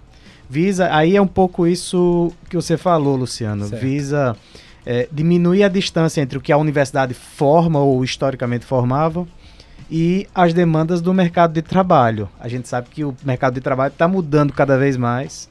visa, 0.48 0.92
aí 0.92 1.14
é 1.14 1.22
um 1.22 1.26
pouco 1.26 1.66
isso 1.66 2.32
que 2.48 2.56
você 2.56 2.76
falou, 2.76 3.16
Luciano, 3.16 3.66
certo. 3.66 3.80
visa 3.80 4.36
é, 4.84 5.06
diminuir 5.12 5.62
a 5.62 5.68
distância 5.68 6.22
entre 6.22 6.38
o 6.38 6.40
que 6.40 6.50
a 6.50 6.56
universidade 6.56 7.12
forma 7.12 7.80
ou 7.80 8.02
historicamente 8.02 8.64
formava 8.64 9.26
e 9.90 10.26
as 10.34 10.52
demandas 10.52 11.00
do 11.00 11.14
mercado 11.14 11.52
de 11.52 11.62
trabalho. 11.62 12.28
A 12.38 12.48
gente 12.48 12.68
sabe 12.68 12.88
que 12.90 13.04
o 13.04 13.16
mercado 13.24 13.54
de 13.54 13.60
trabalho 13.60 13.92
está 13.92 14.06
mudando 14.06 14.52
cada 14.52 14.76
vez 14.76 14.96
mais. 14.96 15.48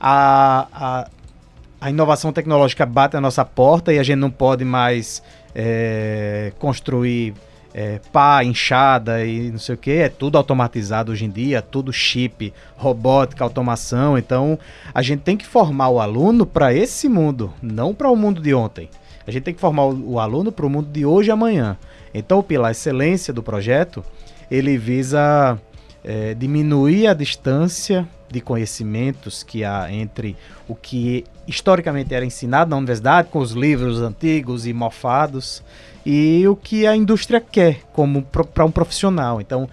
A, 0.00 0.66
a, 0.72 1.08
a, 1.80 1.90
inovação 1.90 2.32
tecnológica 2.32 2.86
bate 2.86 3.16
a 3.16 3.20
nossa 3.20 3.44
porta 3.44 3.92
e 3.92 3.98
a 3.98 4.02
gente 4.02 4.18
não 4.18 4.30
pode 4.30 4.64
mais 4.64 5.22
é, 5.54 6.52
construir 6.58 7.34
é, 7.74 8.00
pá, 8.12 8.42
enxada 8.44 9.24
e 9.24 9.50
não 9.50 9.58
sei 9.58 9.74
o 9.74 9.78
que, 9.78 9.90
é 9.90 10.08
tudo 10.08 10.38
automatizado 10.38 11.12
hoje 11.12 11.24
em 11.24 11.30
dia, 11.30 11.60
tudo 11.60 11.92
chip, 11.92 12.52
robótica, 12.76 13.44
automação. 13.44 14.16
Então 14.16 14.58
a 14.94 15.02
gente 15.02 15.20
tem 15.20 15.36
que 15.36 15.46
formar 15.46 15.88
o 15.88 16.00
aluno 16.00 16.46
para 16.46 16.72
esse 16.72 17.08
mundo, 17.08 17.52
não 17.60 17.94
para 17.94 18.10
o 18.10 18.16
mundo 18.16 18.40
de 18.40 18.54
ontem. 18.54 18.88
A 19.26 19.30
gente 19.30 19.42
tem 19.42 19.54
que 19.54 19.60
formar 19.60 19.84
o, 19.86 20.12
o 20.12 20.20
aluno 20.20 20.52
para 20.52 20.66
o 20.66 20.70
mundo 20.70 20.88
de 20.90 21.04
hoje 21.04 21.30
e 21.30 21.32
amanhã. 21.32 21.76
Então 22.14 22.38
o 22.38 22.42
pilar 22.42 22.70
excelência 22.70 23.34
do 23.34 23.42
projeto 23.42 24.04
ele 24.50 24.78
visa 24.78 25.58
é, 26.04 26.34
diminuir 26.34 27.08
a 27.08 27.14
distância 27.14 28.06
de 28.30 28.40
conhecimentos 28.40 29.42
que 29.42 29.64
há 29.64 29.92
entre 29.92 30.36
o 30.68 30.74
que 30.74 31.24
historicamente 31.46 32.14
era 32.14 32.24
ensinado 32.24 32.70
na 32.70 32.76
universidade, 32.76 33.28
com 33.28 33.38
os 33.38 33.52
livros 33.52 34.00
antigos 34.00 34.66
e 34.66 34.72
mofados, 34.72 35.62
e 36.04 36.46
o 36.48 36.56
que 36.56 36.86
a 36.86 36.96
indústria 36.96 37.40
quer 37.40 37.80
como 37.92 38.22
para 38.22 38.64
um 38.64 38.70
profissional. 38.70 39.40
Então, 39.40 39.68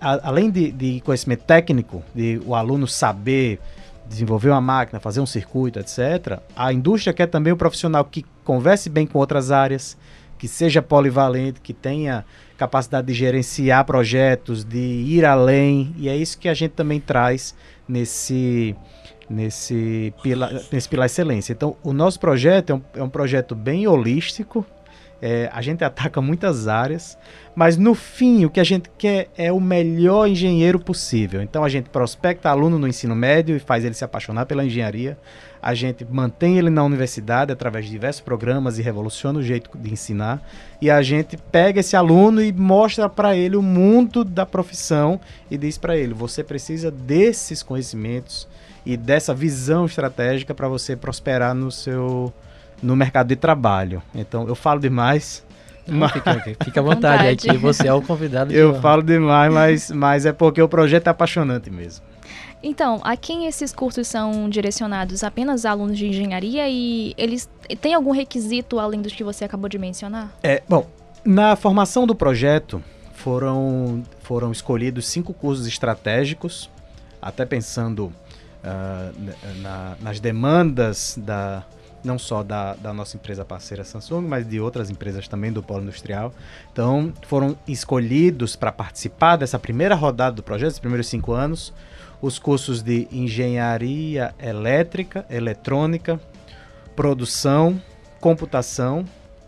a, 0.00 0.28
além 0.28 0.50
de, 0.50 0.72
de, 0.72 1.00
conhecimento 1.00 1.44
técnico, 1.44 2.02
de 2.14 2.40
o 2.44 2.54
aluno 2.54 2.86
saber 2.86 3.60
desenvolver 4.08 4.50
uma 4.50 4.60
máquina, 4.60 4.98
fazer 4.98 5.20
um 5.20 5.26
circuito, 5.26 5.78
etc., 5.78 6.40
a 6.56 6.72
indústria 6.72 7.12
quer 7.12 7.26
também 7.26 7.52
o 7.52 7.56
profissional 7.56 8.04
que 8.04 8.24
converse 8.44 8.88
bem 8.88 9.06
com 9.06 9.18
outras 9.18 9.52
áreas, 9.52 9.96
que 10.40 10.48
seja 10.48 10.80
polivalente, 10.80 11.60
que 11.60 11.74
tenha 11.74 12.24
capacidade 12.56 13.06
de 13.06 13.12
gerenciar 13.12 13.84
projetos, 13.84 14.64
de 14.64 14.78
ir 14.78 15.22
além, 15.22 15.94
e 15.98 16.08
é 16.08 16.16
isso 16.16 16.38
que 16.38 16.48
a 16.48 16.54
gente 16.54 16.70
também 16.70 16.98
traz 16.98 17.54
nesse 17.86 18.74
nesse 19.28 20.14
pilar, 20.22 20.50
nesse 20.72 20.88
pilar 20.88 21.06
excelência. 21.06 21.52
Então, 21.52 21.76
o 21.84 21.92
nosso 21.92 22.18
projeto 22.18 22.70
é 22.70 22.74
um, 22.74 22.82
é 22.94 23.02
um 23.02 23.08
projeto 23.08 23.54
bem 23.54 23.86
holístico, 23.86 24.64
é, 25.20 25.50
a 25.52 25.60
gente 25.60 25.84
ataca 25.84 26.22
muitas 26.22 26.66
áreas, 26.66 27.18
mas 27.54 27.76
no 27.76 27.94
fim 27.94 28.44
o 28.44 28.50
que 28.50 28.60
a 28.60 28.64
gente 28.64 28.90
quer 28.96 29.28
é 29.36 29.52
o 29.52 29.60
melhor 29.60 30.28
engenheiro 30.28 30.78
possível. 30.78 31.42
Então 31.42 31.64
a 31.64 31.68
gente 31.68 31.90
prospecta 31.90 32.48
aluno 32.48 32.78
no 32.78 32.86
ensino 32.86 33.14
médio 33.14 33.56
e 33.56 33.60
faz 33.60 33.84
ele 33.84 33.94
se 33.94 34.04
apaixonar 34.04 34.46
pela 34.46 34.64
engenharia. 34.64 35.18
A 35.62 35.74
gente 35.74 36.06
mantém 36.08 36.56
ele 36.56 36.70
na 36.70 36.82
universidade 36.82 37.52
através 37.52 37.84
de 37.84 37.90
diversos 37.90 38.22
programas 38.22 38.78
e 38.78 38.82
revoluciona 38.82 39.40
o 39.40 39.42
jeito 39.42 39.70
de 39.76 39.92
ensinar. 39.92 40.42
E 40.80 40.90
a 40.90 41.02
gente 41.02 41.36
pega 41.36 41.80
esse 41.80 41.94
aluno 41.94 42.42
e 42.42 42.50
mostra 42.52 43.08
para 43.08 43.36
ele 43.36 43.56
o 43.56 43.62
mundo 43.62 44.24
da 44.24 44.46
profissão 44.46 45.20
e 45.50 45.58
diz 45.58 45.76
para 45.76 45.96
ele: 45.96 46.14
você 46.14 46.42
precisa 46.42 46.90
desses 46.90 47.62
conhecimentos 47.62 48.48
e 48.86 48.96
dessa 48.96 49.34
visão 49.34 49.84
estratégica 49.84 50.54
para 50.54 50.68
você 50.68 50.96
prosperar 50.96 51.54
no 51.54 51.70
seu 51.70 52.32
no 52.82 52.96
mercado 52.96 53.28
de 53.28 53.36
trabalho. 53.36 54.02
Então, 54.14 54.48
eu 54.48 54.54
falo 54.54 54.80
demais. 54.80 55.44
Mas... 55.90 56.12
Fica, 56.12 56.42
fica 56.64 56.80
à 56.80 56.82
vontade, 56.82 57.26
aí 57.26 57.36
que 57.36 57.56
você 57.56 57.88
é 57.88 57.92
o 57.92 58.00
convidado. 58.00 58.52
eu 58.52 58.80
falo 58.80 59.02
demais, 59.02 59.52
mas, 59.52 59.90
mas 59.90 60.26
é 60.26 60.32
porque 60.32 60.62
o 60.62 60.68
projeto 60.68 61.08
é 61.08 61.10
apaixonante 61.10 61.70
mesmo. 61.70 62.04
Então, 62.62 63.00
a 63.02 63.16
quem 63.16 63.46
esses 63.46 63.72
cursos 63.72 64.06
são 64.06 64.48
direcionados? 64.48 65.24
Apenas 65.24 65.64
alunos 65.64 65.96
de 65.96 66.06
engenharia 66.06 66.68
e 66.68 67.14
eles 67.16 67.48
têm 67.80 67.94
algum 67.94 68.10
requisito 68.10 68.78
além 68.78 69.00
dos 69.00 69.14
que 69.14 69.24
você 69.24 69.44
acabou 69.44 69.68
de 69.68 69.78
mencionar? 69.78 70.30
É, 70.42 70.62
bom, 70.68 70.86
na 71.24 71.56
formação 71.56 72.06
do 72.06 72.14
projeto 72.14 72.82
foram, 73.14 74.02
foram 74.22 74.52
escolhidos 74.52 75.06
cinco 75.08 75.32
cursos 75.32 75.66
estratégicos, 75.66 76.68
até 77.20 77.46
pensando 77.46 78.12
uh, 78.62 79.60
na, 79.62 79.96
nas 80.00 80.20
demandas 80.20 81.14
da, 81.18 81.64
não 82.02 82.18
só 82.18 82.42
da, 82.42 82.74
da 82.74 82.92
nossa 82.92 83.16
empresa 83.16 83.44
parceira 83.44 83.84
Samsung, 83.84 84.22
mas 84.22 84.48
de 84.48 84.60
outras 84.60 84.90
empresas 84.90 85.28
também 85.28 85.52
do 85.52 85.62
Polo 85.62 85.82
Industrial. 85.82 86.32
Então, 86.72 87.12
foram 87.26 87.56
escolhidos 87.66 88.56
para 88.56 88.72
participar 88.72 89.36
dessa 89.36 89.58
primeira 89.58 89.94
rodada 89.94 90.36
do 90.36 90.42
projeto, 90.42 90.68
esses 90.68 90.80
primeiros 90.80 91.08
cinco 91.08 91.32
anos, 91.32 91.72
os 92.22 92.38
cursos 92.38 92.82
de 92.82 93.08
Engenharia 93.10 94.34
Elétrica, 94.38 95.24
Eletrônica, 95.30 96.20
Produção, 96.94 97.80
Computação 98.20 99.04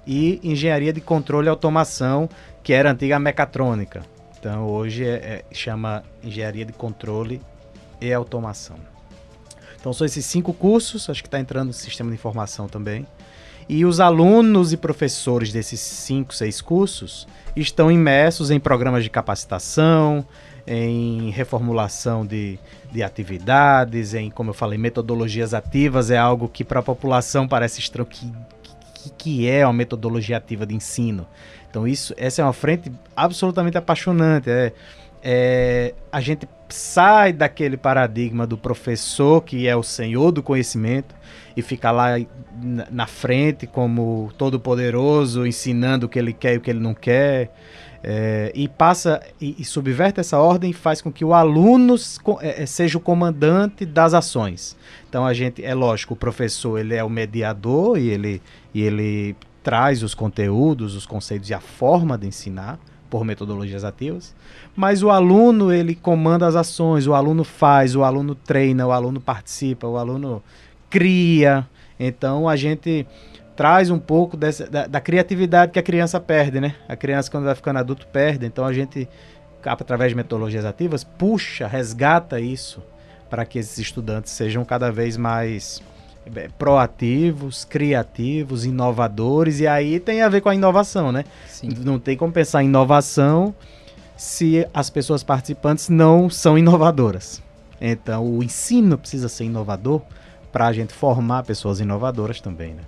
e 0.07 0.40
Engenharia 0.42 0.92
de 0.92 1.00
Controle 1.00 1.46
e 1.46 1.50
Automação, 1.50 2.28
que 2.62 2.72
era 2.72 2.90
antiga 2.90 3.18
Mecatrônica. 3.18 4.03
Então, 4.38 4.66
hoje 4.66 5.05
é, 5.05 5.14
é, 5.14 5.44
chama 5.53 6.03
Engenharia 6.22 6.64
de 6.64 6.72
Controle 6.72 7.40
e 8.00 8.12
Automação. 8.12 8.91
Então 9.82 9.92
são 9.92 10.04
esses 10.04 10.24
cinco 10.24 10.52
cursos, 10.52 11.10
acho 11.10 11.20
que 11.20 11.26
está 11.26 11.40
entrando 11.40 11.66
no 11.66 11.72
sistema 11.72 12.08
de 12.08 12.14
informação 12.14 12.68
também. 12.68 13.04
E 13.68 13.84
os 13.84 13.98
alunos 13.98 14.72
e 14.72 14.76
professores 14.76 15.52
desses 15.52 15.80
cinco, 15.80 16.32
seis 16.32 16.60
cursos 16.60 17.26
estão 17.56 17.90
imersos 17.90 18.52
em 18.52 18.60
programas 18.60 19.02
de 19.02 19.10
capacitação, 19.10 20.24
em 20.64 21.30
reformulação 21.30 22.24
de, 22.24 22.60
de 22.92 23.02
atividades, 23.02 24.14
em, 24.14 24.30
como 24.30 24.50
eu 24.50 24.54
falei, 24.54 24.78
metodologias 24.78 25.52
ativas. 25.52 26.12
É 26.12 26.16
algo 26.16 26.48
que 26.48 26.62
para 26.62 26.78
a 26.78 26.82
população 26.82 27.48
parece 27.48 27.80
estranho. 27.80 28.06
Que, 28.06 28.32
que, 28.94 29.10
que 29.10 29.48
é 29.48 29.66
uma 29.66 29.72
metodologia 29.72 30.36
ativa 30.36 30.64
de 30.64 30.76
ensino? 30.76 31.26
Então, 31.68 31.88
isso, 31.88 32.14
essa 32.16 32.40
é 32.40 32.44
uma 32.44 32.52
frente 32.52 32.92
absolutamente 33.16 33.76
apaixonante. 33.76 34.48
É, 34.48 34.72
é, 35.22 35.94
a 36.10 36.20
gente 36.20 36.48
sai 36.68 37.32
daquele 37.32 37.76
paradigma 37.76 38.46
do 38.46 38.58
professor 38.58 39.42
que 39.42 39.68
é 39.68 39.76
o 39.76 39.82
senhor 39.82 40.32
do 40.32 40.42
conhecimento 40.42 41.14
e 41.56 41.62
fica 41.62 41.90
lá 41.90 42.14
na 42.90 43.06
frente 43.06 43.66
como 43.66 44.32
todo 44.36 44.58
poderoso 44.58 45.46
ensinando 45.46 46.06
o 46.06 46.08
que 46.08 46.18
ele 46.18 46.32
quer 46.32 46.54
e 46.54 46.56
o 46.56 46.60
que 46.60 46.70
ele 46.70 46.80
não 46.80 46.94
quer 46.94 47.52
é, 48.02 48.50
e 48.52 48.66
passa 48.66 49.22
e, 49.40 49.54
e, 49.58 49.64
subverte 49.64 50.18
essa 50.18 50.38
ordem 50.38 50.70
e 50.70 50.74
faz 50.74 51.00
com 51.00 51.12
que 51.12 51.24
o 51.24 51.32
aluno 51.32 51.94
é, 52.40 52.62
é, 52.62 52.66
seja 52.66 52.98
o 52.98 53.00
comandante 53.00 53.86
das 53.86 54.12
ações. 54.12 54.76
Então 55.08 55.24
a 55.24 55.32
gente 55.32 55.64
é 55.64 55.72
lógico 55.72 56.14
o 56.14 56.16
professor 56.16 56.78
ele 56.78 56.96
é 56.96 57.04
o 57.04 57.08
mediador 57.08 57.96
e 57.96 58.08
ele 58.08 58.42
e 58.74 58.82
ele 58.82 59.36
traz 59.62 60.02
os 60.02 60.14
conteúdos 60.14 60.96
os 60.96 61.06
conceitos 61.06 61.48
e 61.48 61.54
a 61.54 61.60
forma 61.60 62.18
de 62.18 62.26
ensinar 62.26 62.80
por 63.12 63.26
metodologias 63.26 63.84
ativas, 63.84 64.34
mas 64.74 65.02
o 65.02 65.10
aluno 65.10 65.70
ele 65.70 65.94
comanda 65.94 66.46
as 66.46 66.56
ações, 66.56 67.06
o 67.06 67.12
aluno 67.12 67.44
faz, 67.44 67.94
o 67.94 68.02
aluno 68.02 68.34
treina, 68.34 68.86
o 68.86 68.90
aluno 68.90 69.20
participa, 69.20 69.86
o 69.86 69.98
aluno 69.98 70.42
cria. 70.88 71.68
Então 72.00 72.48
a 72.48 72.56
gente 72.56 73.06
traz 73.54 73.90
um 73.90 73.98
pouco 73.98 74.34
dessa, 74.34 74.66
da, 74.66 74.86
da, 74.86 74.98
criatividade 74.98 75.72
que 75.72 75.78
a 75.78 75.82
criança 75.82 76.18
perde, 76.18 76.58
né? 76.58 76.74
A 76.88 76.96
criança 76.96 77.30
quando 77.30 77.44
vai 77.44 77.54
ficando 77.54 77.80
adulto 77.80 78.06
perde. 78.06 78.46
Então 78.46 78.64
a 78.64 78.72
gente, 78.72 79.06
através 79.62 80.12
de 80.12 80.16
metodologias 80.16 80.64
ativas, 80.64 81.04
puxa, 81.04 81.66
resgata 81.66 82.40
isso 82.40 82.82
para 83.28 83.44
que 83.44 83.58
esses 83.58 83.76
estudantes 83.76 84.32
sejam 84.32 84.64
cada 84.64 84.90
vez 84.90 85.18
mais 85.18 85.82
proativos, 86.58 87.64
criativos, 87.64 88.64
inovadores, 88.64 89.60
e 89.60 89.66
aí 89.66 89.98
tem 89.98 90.22
a 90.22 90.28
ver 90.28 90.40
com 90.40 90.48
a 90.48 90.54
inovação, 90.54 91.12
né? 91.12 91.24
Sim. 91.48 91.68
Não 91.84 91.98
tem 91.98 92.16
como 92.16 92.32
pensar 92.32 92.62
em 92.62 92.66
inovação 92.66 93.54
se 94.16 94.66
as 94.72 94.88
pessoas 94.88 95.22
participantes 95.22 95.88
não 95.88 96.30
são 96.30 96.56
inovadoras. 96.56 97.42
Então, 97.80 98.24
o 98.24 98.42
ensino 98.42 98.96
precisa 98.96 99.28
ser 99.28 99.44
inovador 99.44 100.00
para 100.52 100.66
a 100.66 100.72
gente 100.72 100.92
formar 100.92 101.42
pessoas 101.42 101.80
inovadoras 101.80 102.40
também, 102.40 102.74
né? 102.74 102.82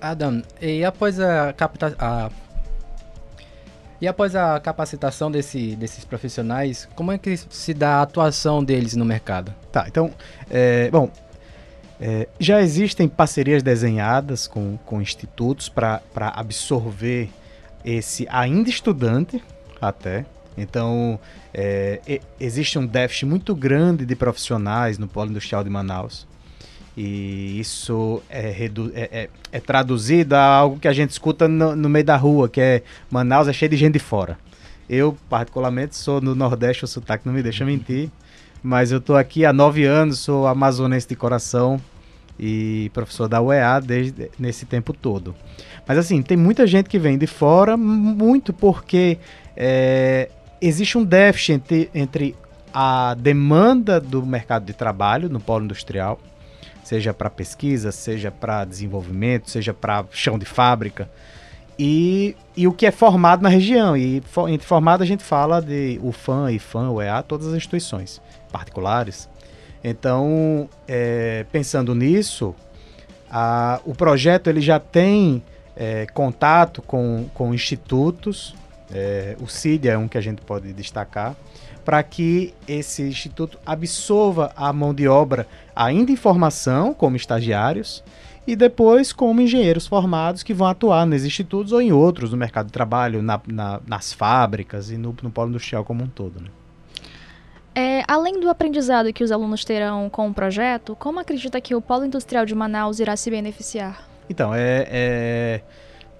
Adam, 0.00 0.42
e 0.60 0.84
após 0.84 1.18
a, 1.18 1.52
capta 1.52 1.94
a 1.98 2.30
e 4.00 4.08
após 4.08 4.34
a 4.34 4.58
capacitação 4.58 5.30
desse, 5.30 5.76
desses 5.76 6.06
profissionais, 6.06 6.88
como 6.94 7.12
é 7.12 7.18
que 7.18 7.36
se 7.36 7.74
dá 7.74 7.96
a 7.96 8.02
atuação 8.02 8.64
deles 8.64 8.96
no 8.96 9.04
mercado? 9.04 9.54
Tá, 9.70 9.84
então, 9.86 10.10
é, 10.50 10.90
bom, 10.90 11.10
é, 12.00 12.26
já 12.38 12.62
existem 12.62 13.06
parcerias 13.06 13.62
desenhadas 13.62 14.46
com, 14.46 14.78
com 14.86 15.02
institutos 15.02 15.68
para 15.68 16.00
absorver 16.16 17.28
esse 17.84 18.26
ainda 18.30 18.70
estudante 18.70 19.42
até. 19.80 20.24
Então, 20.56 21.20
é, 21.52 22.20
existe 22.38 22.78
um 22.78 22.86
déficit 22.86 23.26
muito 23.26 23.54
grande 23.54 24.06
de 24.06 24.16
profissionais 24.16 24.98
no 24.98 25.06
Polo 25.06 25.30
Industrial 25.30 25.62
de 25.62 25.70
Manaus. 25.70 26.26
E 26.96 27.58
isso 27.60 28.22
é, 28.28 28.50
é, 28.50 28.70
é, 28.94 29.28
é 29.52 29.60
traduzido 29.60 30.34
a 30.34 30.42
algo 30.42 30.78
que 30.78 30.88
a 30.88 30.92
gente 30.92 31.10
escuta 31.10 31.46
no, 31.46 31.76
no, 31.76 31.88
meio 31.88 32.04
da 32.04 32.16
rua, 32.16 32.48
que 32.48 32.60
é 32.60 32.82
Manaus 33.10 33.46
é 33.46 33.52
cheio 33.52 33.70
de 33.70 33.76
gente 33.76 33.94
de 33.94 33.98
fora. 33.98 34.38
Eu, 34.88 35.16
particularmente, 35.28 35.96
sou 35.96 36.20
no 36.20 36.34
Nordeste, 36.34 36.84
o 36.84 36.88
sotaque 36.88 37.26
não 37.26 37.32
me 37.32 37.42
deixa 37.42 37.64
mentir. 37.64 38.10
Mas 38.62 38.92
eu 38.92 38.98
estou 38.98 39.16
aqui 39.16 39.44
há 39.44 39.52
nove 39.52 39.84
anos, 39.84 40.18
sou 40.18 40.46
amazonense 40.46 41.08
de 41.08 41.16
coração 41.16 41.80
e 42.38 42.90
professor 42.94 43.28
da 43.28 43.40
UEA 43.40 43.80
desde 43.80 44.30
nesse 44.38 44.66
tempo 44.66 44.92
todo. 44.92 45.34
Mas 45.86 45.98
assim, 45.98 46.22
tem 46.22 46.36
muita 46.36 46.66
gente 46.66 46.88
que 46.88 46.98
vem 46.98 47.18
de 47.18 47.26
fora, 47.26 47.76
muito 47.76 48.52
porque 48.52 49.18
é, 49.56 50.30
existe 50.60 50.96
um 50.96 51.04
déficit 51.04 51.52
entre, 51.52 51.90
entre 51.94 52.36
a 52.72 53.14
demanda 53.14 54.00
do 54.00 54.24
mercado 54.24 54.64
de 54.64 54.72
trabalho 54.72 55.28
no 55.28 55.40
polo 55.40 55.64
industrial, 55.64 56.18
seja 56.84 57.12
para 57.12 57.28
pesquisa, 57.28 57.92
seja 57.92 58.30
para 58.30 58.64
desenvolvimento, 58.64 59.50
seja 59.50 59.74
para 59.74 60.04
chão 60.10 60.38
de 60.38 60.44
fábrica, 60.44 61.10
e, 61.82 62.36
e 62.54 62.68
o 62.68 62.72
que 62.74 62.84
é 62.84 62.90
formado 62.90 63.40
na 63.40 63.48
região. 63.48 63.96
E 63.96 64.22
entre 64.50 64.66
formado 64.66 65.02
a 65.02 65.06
gente 65.06 65.24
fala 65.24 65.62
de 65.62 65.98
UFAM, 66.02 66.52
IFAM, 66.52 66.90
UEA, 66.90 67.22
todas 67.22 67.46
as 67.46 67.54
instituições 67.54 68.20
particulares. 68.52 69.30
Então, 69.82 70.68
é, 70.86 71.46
pensando 71.50 71.94
nisso, 71.94 72.54
a, 73.30 73.80
o 73.86 73.94
projeto 73.94 74.50
ele 74.50 74.60
já 74.60 74.78
tem 74.78 75.42
é, 75.74 76.04
contato 76.12 76.82
com, 76.82 77.24
com 77.32 77.54
institutos, 77.54 78.54
é, 78.92 79.34
o 79.40 79.46
CID 79.46 79.88
é 79.88 79.96
um 79.96 80.06
que 80.06 80.18
a 80.18 80.20
gente 80.20 80.42
pode 80.42 80.74
destacar, 80.74 81.34
para 81.82 82.02
que 82.02 82.52
esse 82.68 83.00
instituto 83.04 83.58
absorva 83.64 84.52
a 84.54 84.70
mão 84.70 84.92
de 84.92 85.08
obra 85.08 85.46
ainda 85.74 86.12
em 86.12 86.16
formação, 86.16 86.92
como 86.92 87.16
estagiários, 87.16 88.04
e 88.50 88.56
depois 88.56 89.12
como 89.12 89.40
engenheiros 89.40 89.86
formados 89.86 90.42
que 90.42 90.52
vão 90.52 90.66
atuar 90.66 91.06
nesses 91.06 91.26
institutos 91.26 91.72
ou 91.72 91.80
em 91.80 91.92
outros 91.92 92.32
no 92.32 92.36
mercado 92.36 92.66
de 92.66 92.72
trabalho, 92.72 93.22
na, 93.22 93.40
na, 93.46 93.80
nas 93.86 94.12
fábricas 94.12 94.90
e 94.90 94.96
no, 94.96 95.14
no 95.22 95.30
polo 95.30 95.50
industrial 95.50 95.84
como 95.84 96.02
um 96.02 96.08
todo. 96.08 96.40
Né? 96.40 96.48
É, 97.74 98.02
além 98.08 98.40
do 98.40 98.48
aprendizado 98.48 99.12
que 99.12 99.22
os 99.22 99.30
alunos 99.30 99.64
terão 99.64 100.10
com 100.10 100.28
o 100.28 100.34
projeto, 100.34 100.96
como 100.96 101.20
acredita 101.20 101.60
que 101.60 101.74
o 101.74 101.80
Polo 101.80 102.04
Industrial 102.04 102.44
de 102.44 102.54
Manaus 102.54 102.98
irá 102.98 103.16
se 103.16 103.30
beneficiar? 103.30 104.02
Então, 104.28 104.52
é, 104.52 104.86
é, 104.90 105.60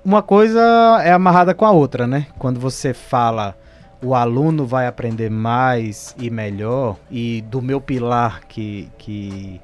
uma 0.05 0.23
coisa 0.23 0.61
é 1.03 1.11
amarrada 1.11 1.53
com 1.53 1.65
a 1.65 1.73
outra, 1.73 2.07
né? 2.07 2.29
Quando 2.39 2.61
você 2.61 2.95
fala 2.95 3.57
o 4.03 4.15
aluno 4.15 4.65
vai 4.65 4.87
aprender 4.87 5.31
mais 5.31 6.15
e 6.19 6.31
melhor, 6.31 6.97
e 7.11 7.43
do 7.43 7.61
meu 7.61 7.81
pilar 7.81 8.47
que, 8.47 8.89
que, 8.97 9.61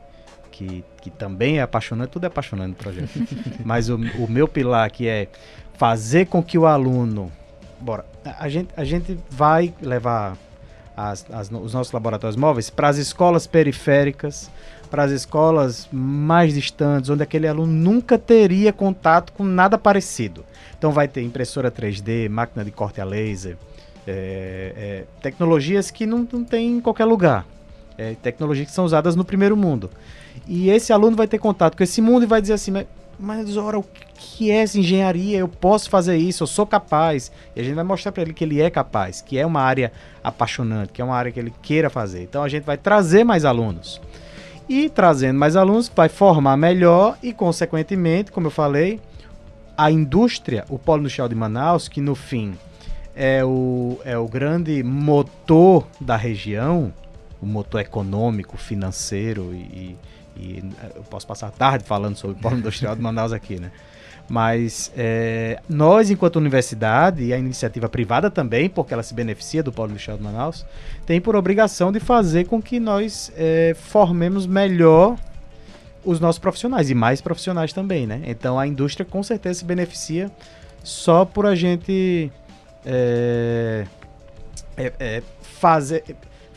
que, 0.51 0.85
que 1.11 1.19
também 1.19 1.59
é 1.59 1.63
apaixonante, 1.63 2.11
tudo 2.11 2.25
é 2.25 2.27
apaixonante 2.27 2.71
no 2.71 2.75
projeto, 2.75 3.11
mas 3.65 3.89
o, 3.89 3.95
o 3.95 4.29
meu 4.29 4.49
pilar 4.49 4.91
que 4.91 5.07
é 5.07 5.29
fazer 5.75 6.27
com 6.27 6.43
que 6.43 6.59
o 6.59 6.67
aluno. 6.67 7.31
Bora, 7.81 8.05
a 8.25 8.49
gente, 8.49 8.71
a 8.77 8.85
gente 8.85 9.17
vai 9.31 9.73
levar 9.81 10.37
as, 10.97 11.25
as, 11.31 11.49
os 11.51 11.73
nossos 11.73 11.93
laboratórios 11.93 12.37
móveis 12.37 12.71
para 12.71 12.89
as 12.89 12.97
escolas 12.97 13.47
periféricas, 13.47 14.51
para 14.91 15.05
as 15.05 15.13
escolas 15.13 15.89
mais 15.93 16.55
distantes, 16.55 17.09
onde 17.09 17.23
aquele 17.23 17.47
aluno 17.47 17.73
nunca 17.73 18.19
teria 18.19 18.73
contato 18.73 19.33
com 19.33 19.45
nada 19.45 19.79
parecido. 19.79 20.45
Então 20.77 20.91
vai 20.91 21.07
ter 21.07 21.23
impressora 21.23 21.71
3D, 21.71 22.29
máquina 22.29 22.65
de 22.65 22.73
corte 22.73 23.01
a 23.01 23.05
laser, 23.05 23.57
é, 24.07 24.73
é, 24.77 25.05
tecnologias 25.23 25.91
que 25.91 26.05
não, 26.05 26.27
não 26.33 26.43
tem 26.43 26.79
em 26.79 26.81
qualquer 26.81 27.05
lugar. 27.05 27.47
É, 27.97 28.15
tecnologias 28.15 28.69
que 28.69 28.75
são 28.75 28.85
usadas 28.85 29.15
no 29.15 29.25
primeiro 29.25 29.57
mundo. 29.57 29.89
E 30.47 30.71
esse 30.71 30.93
aluno 30.93 31.17
vai 31.17 31.27
ter 31.27 31.39
contato 31.39 31.77
com 31.77 31.83
esse 31.83 32.01
mundo 32.01 32.25
e 32.25 32.27
vai 32.27 32.41
dizer 32.41 32.55
assim, 32.55 32.71
mas, 32.71 32.87
mas 33.19 33.57
ora, 33.57 33.79
o 33.79 33.85
que 34.15 34.51
é 34.51 34.63
essa 34.63 34.79
engenharia? 34.79 35.39
Eu 35.39 35.49
posso 35.49 35.89
fazer 35.89 36.17
isso, 36.17 36.43
eu 36.43 36.47
sou 36.47 36.67
capaz. 36.67 37.31
E 37.55 37.61
a 37.61 37.65
gente 37.65 37.75
vai 37.75 37.85
mostrar 37.85 38.13
para 38.13 38.23
ele 38.23 38.33
que 38.33 38.45
ele 38.45 38.61
é 38.61 38.71
capaz, 38.71 39.21
que 39.21 39.39
é 39.39 39.47
uma 39.47 39.61
área 39.61 39.93
apaixonante, 40.23 40.93
que 40.93 41.01
é 41.01 41.05
uma 41.05 41.17
área 41.17 41.33
que 41.33 41.41
ele 41.41 41.53
queira 41.63 41.89
fazer. 41.89 42.23
Então 42.23 42.43
a 42.43 42.49
gente 42.49 42.65
vai 42.65 42.77
trazer 42.77 43.25
mais 43.25 43.45
alunos. 43.45 44.01
E 44.69 44.89
trazendo 44.89 45.39
mais 45.39 45.55
alunos, 45.55 45.91
vai 45.95 46.09
formar 46.09 46.57
melhor 46.57 47.17
e, 47.23 47.33
consequentemente, 47.33 48.33
como 48.33 48.49
eu 48.49 48.51
falei, 48.51 49.01
a 49.77 49.91
indústria, 49.91 50.65
o 50.69 50.79
Polo 50.79 51.01
Industrial 51.01 51.29
de 51.29 51.35
Manaus, 51.35 51.87
que 51.87 52.01
no 52.01 52.15
fim 52.15 52.55
é 53.15 53.45
o, 53.45 53.99
é 54.05 54.19
o 54.19 54.27
grande 54.27 54.83
motor 54.83 55.87
da 56.01 56.17
região, 56.17 56.93
o 57.41 57.47
motor 57.47 57.81
econômico, 57.81 58.57
financeiro 58.57 59.53
e, 59.55 59.97
E 60.39 60.63
eh, 60.83 60.93
eu 60.97 61.03
posso 61.03 61.27
passar 61.27 61.51
tarde 61.51 61.85
falando 61.85 62.17
sobre 62.17 62.37
o 62.37 62.41
polo 62.41 62.57
industrial 62.59 62.95
de 62.95 63.03
Manaus 63.03 63.33
aqui, 63.33 63.59
né? 63.59 63.71
Mas 64.29 64.93
é, 64.97 65.61
nós, 65.69 66.11
enquanto 66.11 66.37
universidade, 66.37 67.23
e 67.23 67.33
a 67.33 67.39
iniciativa 67.39 67.89
privada 67.89 68.29
também, 68.31 68.69
porque 68.69 68.93
ela 68.93 69.03
se 69.03 69.15
beneficia 69.15 69.63
do 69.63 69.73
Polo 69.73 69.91
Industrial 69.91 70.19
de 70.19 70.25
Manaus, 70.25 70.67
tem 71.07 71.21
por 71.21 71.37
obrigação 71.37 71.93
de 71.93 72.01
fazer 72.01 72.47
com 72.47 72.61
que 72.61 72.81
nós 72.81 73.33
é, 73.37 73.75
formemos 73.79 74.45
melhor 74.45 75.17
os 76.05 76.19
nossos 76.19 76.41
profissionais 76.41 76.91
e 76.91 76.95
mais 76.95 77.21
profissionais 77.21 77.73
também, 77.73 78.07
né? 78.07 78.23
Então 78.27 78.59
a 78.59 78.67
indústria 78.67 79.07
com 79.07 79.23
certeza 79.23 79.61
se 79.61 79.65
beneficia 79.65 80.31
só 80.83 81.25
por 81.25 81.47
a 81.47 81.55
gente 81.55 82.31
é, 82.85 83.87
fazer, 85.41 86.05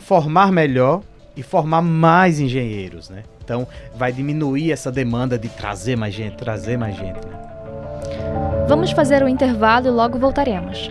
formar 0.09 0.51
melhor 0.51 1.03
e 1.37 1.43
formar 1.43 1.83
mais 1.83 2.39
engenheiros, 2.39 3.11
né? 3.11 3.21
Então 3.43 3.67
vai 3.95 4.11
diminuir 4.11 4.71
essa 4.71 4.91
demanda 4.91 5.37
de 5.37 5.47
trazer 5.49 5.95
mais 5.95 6.15
gente, 6.15 6.35
trazer 6.35 6.77
mais 6.77 6.97
gente. 6.97 7.19
Né? 7.27 8.65
Vamos 8.67 8.89
fazer 8.89 9.21
o 9.21 9.27
um 9.27 9.29
intervalo 9.29 9.85
e 9.85 9.91
logo 9.91 10.17
voltaremos. 10.17 10.89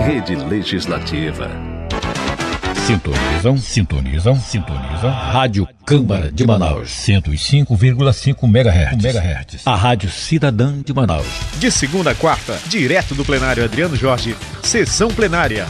Rede 0.00 0.36
Legislativa. 0.36 1.63
Sintonizam, 2.86 3.56
sintonizam, 3.56 4.38
sintonizam. 4.38 5.10
Rádio 5.10 5.66
Câmara 5.86 6.30
de 6.30 6.46
Manaus, 6.46 6.90
105,5 6.90 8.44
MHz. 8.44 9.02
MHz. 9.02 9.62
A 9.64 9.74
Rádio 9.74 10.10
Cidadã 10.10 10.82
de 10.84 10.92
Manaus. 10.92 11.26
De 11.56 11.70
segunda 11.70 12.10
a 12.10 12.14
quarta, 12.14 12.58
direto 12.66 13.14
do 13.14 13.24
plenário 13.24 13.64
Adriano 13.64 13.96
Jorge, 13.96 14.36
sessão 14.62 15.08
plenária. 15.08 15.66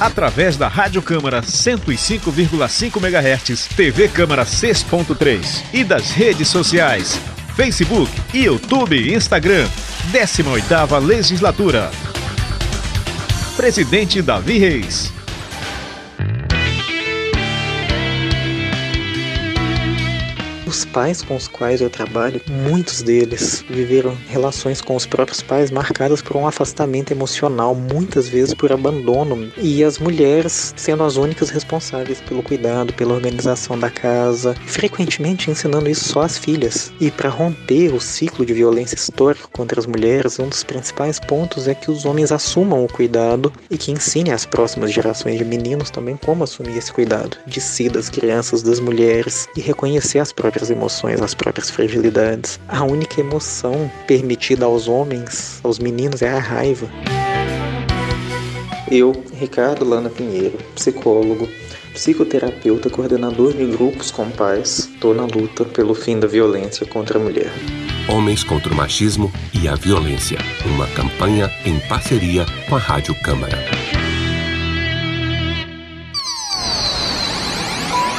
Através 0.00 0.56
da 0.56 0.66
Rádio 0.66 1.02
Câmara 1.02 1.42
105,5 1.42 2.96
MHz, 2.96 3.68
TV 3.76 4.08
Câmara 4.08 4.46
6.3 4.46 5.62
e 5.74 5.84
das 5.84 6.10
redes 6.10 6.48
sociais, 6.48 7.20
Facebook, 7.54 8.10
YouTube 8.32 8.96
e 8.96 9.12
Instagram. 9.12 9.68
18ª 10.10 11.04
Legislatura. 11.04 11.90
Presidente 13.58 14.22
Davi 14.22 14.58
Reis. 14.58 15.12
Os 20.74 20.84
pais 20.84 21.22
com 21.22 21.36
os 21.36 21.46
quais 21.46 21.80
eu 21.80 21.88
trabalho, 21.88 22.40
muitos 22.50 23.00
deles 23.00 23.64
viveram 23.70 24.18
relações 24.28 24.80
com 24.80 24.96
os 24.96 25.06
próprios 25.06 25.40
pais 25.40 25.70
marcadas 25.70 26.20
por 26.20 26.36
um 26.36 26.48
afastamento 26.48 27.12
emocional, 27.12 27.76
muitas 27.76 28.26
vezes 28.26 28.54
por 28.54 28.72
abandono, 28.72 29.52
e 29.56 29.84
as 29.84 30.00
mulheres 30.00 30.74
sendo 30.76 31.04
as 31.04 31.14
únicas 31.16 31.48
responsáveis 31.50 32.20
pelo 32.22 32.42
cuidado, 32.42 32.92
pela 32.92 33.14
organização 33.14 33.78
da 33.78 33.88
casa, 33.88 34.56
frequentemente 34.66 35.48
ensinando 35.48 35.88
isso 35.88 36.08
só 36.08 36.22
às 36.22 36.36
filhas. 36.36 36.92
E 36.98 37.08
para 37.08 37.28
romper 37.28 37.94
o 37.94 38.00
ciclo 38.00 38.44
de 38.44 38.52
violência 38.52 38.96
histórica 38.96 39.46
contra 39.52 39.78
as 39.78 39.86
mulheres, 39.86 40.40
um 40.40 40.48
dos 40.48 40.64
principais 40.64 41.20
pontos 41.20 41.68
é 41.68 41.74
que 41.76 41.88
os 41.88 42.04
homens 42.04 42.32
assumam 42.32 42.84
o 42.84 42.92
cuidado 42.92 43.52
e 43.70 43.78
que 43.78 43.92
ensinem 43.92 44.32
às 44.32 44.44
próximas 44.44 44.92
gerações 44.92 45.38
de 45.38 45.44
meninos 45.44 45.88
também 45.88 46.16
como 46.16 46.42
assumir 46.42 46.76
esse 46.76 46.92
cuidado 46.92 47.36
de 47.46 47.60
si, 47.60 47.88
das 47.88 48.10
crianças, 48.10 48.60
das 48.60 48.80
mulheres 48.80 49.46
e 49.56 49.60
reconhecer 49.60 50.18
as 50.18 50.32
próprias 50.32 50.63
próprias 50.64 50.70
emoções, 50.70 51.20
as 51.20 51.34
próprias 51.34 51.70
fragilidades. 51.70 52.58
A 52.68 52.84
única 52.84 53.20
emoção 53.20 53.90
permitida 54.06 54.64
aos 54.64 54.88
homens, 54.88 55.60
aos 55.62 55.78
meninos, 55.78 56.22
é 56.22 56.32
a 56.32 56.38
raiva. 56.38 56.88
Eu, 58.90 59.12
Ricardo 59.32 59.84
Lana 59.84 60.10
Pinheiro, 60.10 60.58
psicólogo, 60.74 61.48
psicoterapeuta, 61.92 62.90
coordenador 62.90 63.52
de 63.52 63.64
grupos 63.66 64.10
com 64.10 64.30
pais, 64.30 64.90
estou 64.92 65.14
na 65.14 65.24
luta 65.24 65.64
pelo 65.64 65.94
fim 65.94 66.18
da 66.18 66.26
violência 66.26 66.86
contra 66.86 67.18
a 67.18 67.22
mulher. 67.22 67.50
Homens 68.08 68.44
contra 68.44 68.72
o 68.72 68.76
Machismo 68.76 69.32
e 69.54 69.66
a 69.66 69.74
Violência, 69.74 70.38
uma 70.66 70.86
campanha 70.88 71.50
em 71.64 71.78
parceria 71.88 72.44
com 72.68 72.76
a 72.76 72.78
Rádio 72.78 73.14
Câmara. 73.22 73.58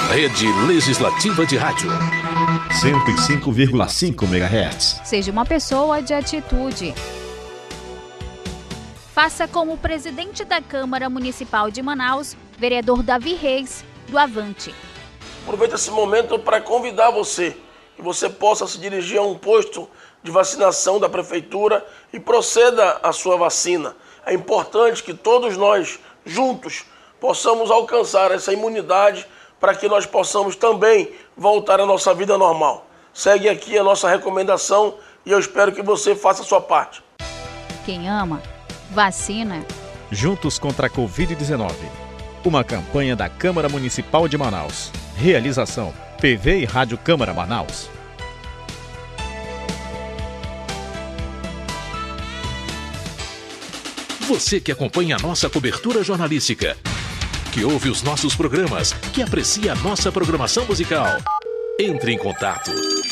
Rede 0.10 0.48
Legislativa 0.68 1.46
de 1.46 1.58
Rádio. 1.58 1.91
105,5 2.36 4.24
MHz. 4.24 5.00
Seja 5.06 5.32
uma 5.32 5.46
pessoa 5.46 6.02
de 6.02 6.14
atitude. 6.14 6.94
Faça 9.14 9.48
como 9.48 9.72
o 9.72 9.78
presidente 9.78 10.44
da 10.44 10.62
Câmara 10.62 11.10
Municipal 11.10 11.72
de 11.72 11.82
Manaus, 11.82 12.36
vereador 12.58 13.02
Davi 13.02 13.36
Reis, 13.36 13.86
do 14.10 14.18
Avante. 14.18 14.76
Aproveito 15.44 15.76
esse 15.76 15.90
momento 15.90 16.38
para 16.38 16.60
convidar 16.60 17.10
você 17.10 17.56
que 17.96 18.02
você 18.02 18.30
possa 18.30 18.68
se 18.68 18.80
dirigir 18.80 19.18
a 19.18 19.24
um 19.24 19.38
posto 19.38 19.90
de 20.22 20.30
vacinação 20.30 21.00
da 21.00 21.08
prefeitura 21.08 21.86
e 22.12 22.20
proceda 22.20 23.00
à 23.02 23.14
sua 23.14 23.38
vacina. 23.38 23.96
É 24.26 24.34
importante 24.34 25.02
que 25.02 25.14
todos 25.14 25.56
nós, 25.56 26.00
juntos, 26.26 26.84
possamos 27.18 27.72
alcançar 27.72 28.32
essa 28.32 28.52
imunidade 28.52 29.26
para 29.66 29.74
que 29.74 29.88
nós 29.88 30.05
possamos 30.05 30.55
também 30.55 31.09
voltar 31.36 31.80
à 31.80 31.88
nossa 31.88 32.13
vida 32.13 32.38
normal. 32.38 32.88
Segue 33.11 33.49
aqui 33.49 33.76
a 33.76 33.84
nossa 33.84 34.07
recomendação 34.07 34.93
e 35.26 35.32
eu 35.32 35.39
espero 35.39 35.72
que 35.72 35.82
você 35.82 36.16
faça 36.16 36.43
a 36.43 36.45
sua 36.45 36.61
parte. 36.61 37.01
Quem 37.84 38.07
ama, 38.07 38.43
vacina. 38.91 39.66
Juntos 40.11 40.59
contra 40.59 40.86
a 40.86 40.89
Covid-19. 40.89 41.72
Uma 42.45 42.63
campanha 42.63 43.16
da 43.16 43.28
Câmara 43.28 43.68
Municipal 43.68 44.28
de 44.28 44.38
Manaus. 44.38 44.91
Realização: 45.18 45.91
PV 46.22 46.59
e 46.59 46.66
Rádio 46.66 46.99
Câmara 46.99 47.34
Manaus. 47.34 47.89
Você 54.28 54.61
que 54.61 54.72
acompanha 54.72 55.16
a 55.16 55.20
nossa 55.20 55.49
cobertura 55.49 56.03
jornalística 56.03 56.78
que 57.56 57.64
ouve 57.64 57.89
os 57.89 58.03
nossos 58.03 58.36
programas, 58.36 58.91
que 59.14 59.22
aprecia 59.22 59.72
a 59.72 59.76
nossa 59.76 60.12
programação 60.12 60.66
musical. 60.66 61.08
Entre 61.80 62.12
em 62.12 62.18
contato. 62.18 62.70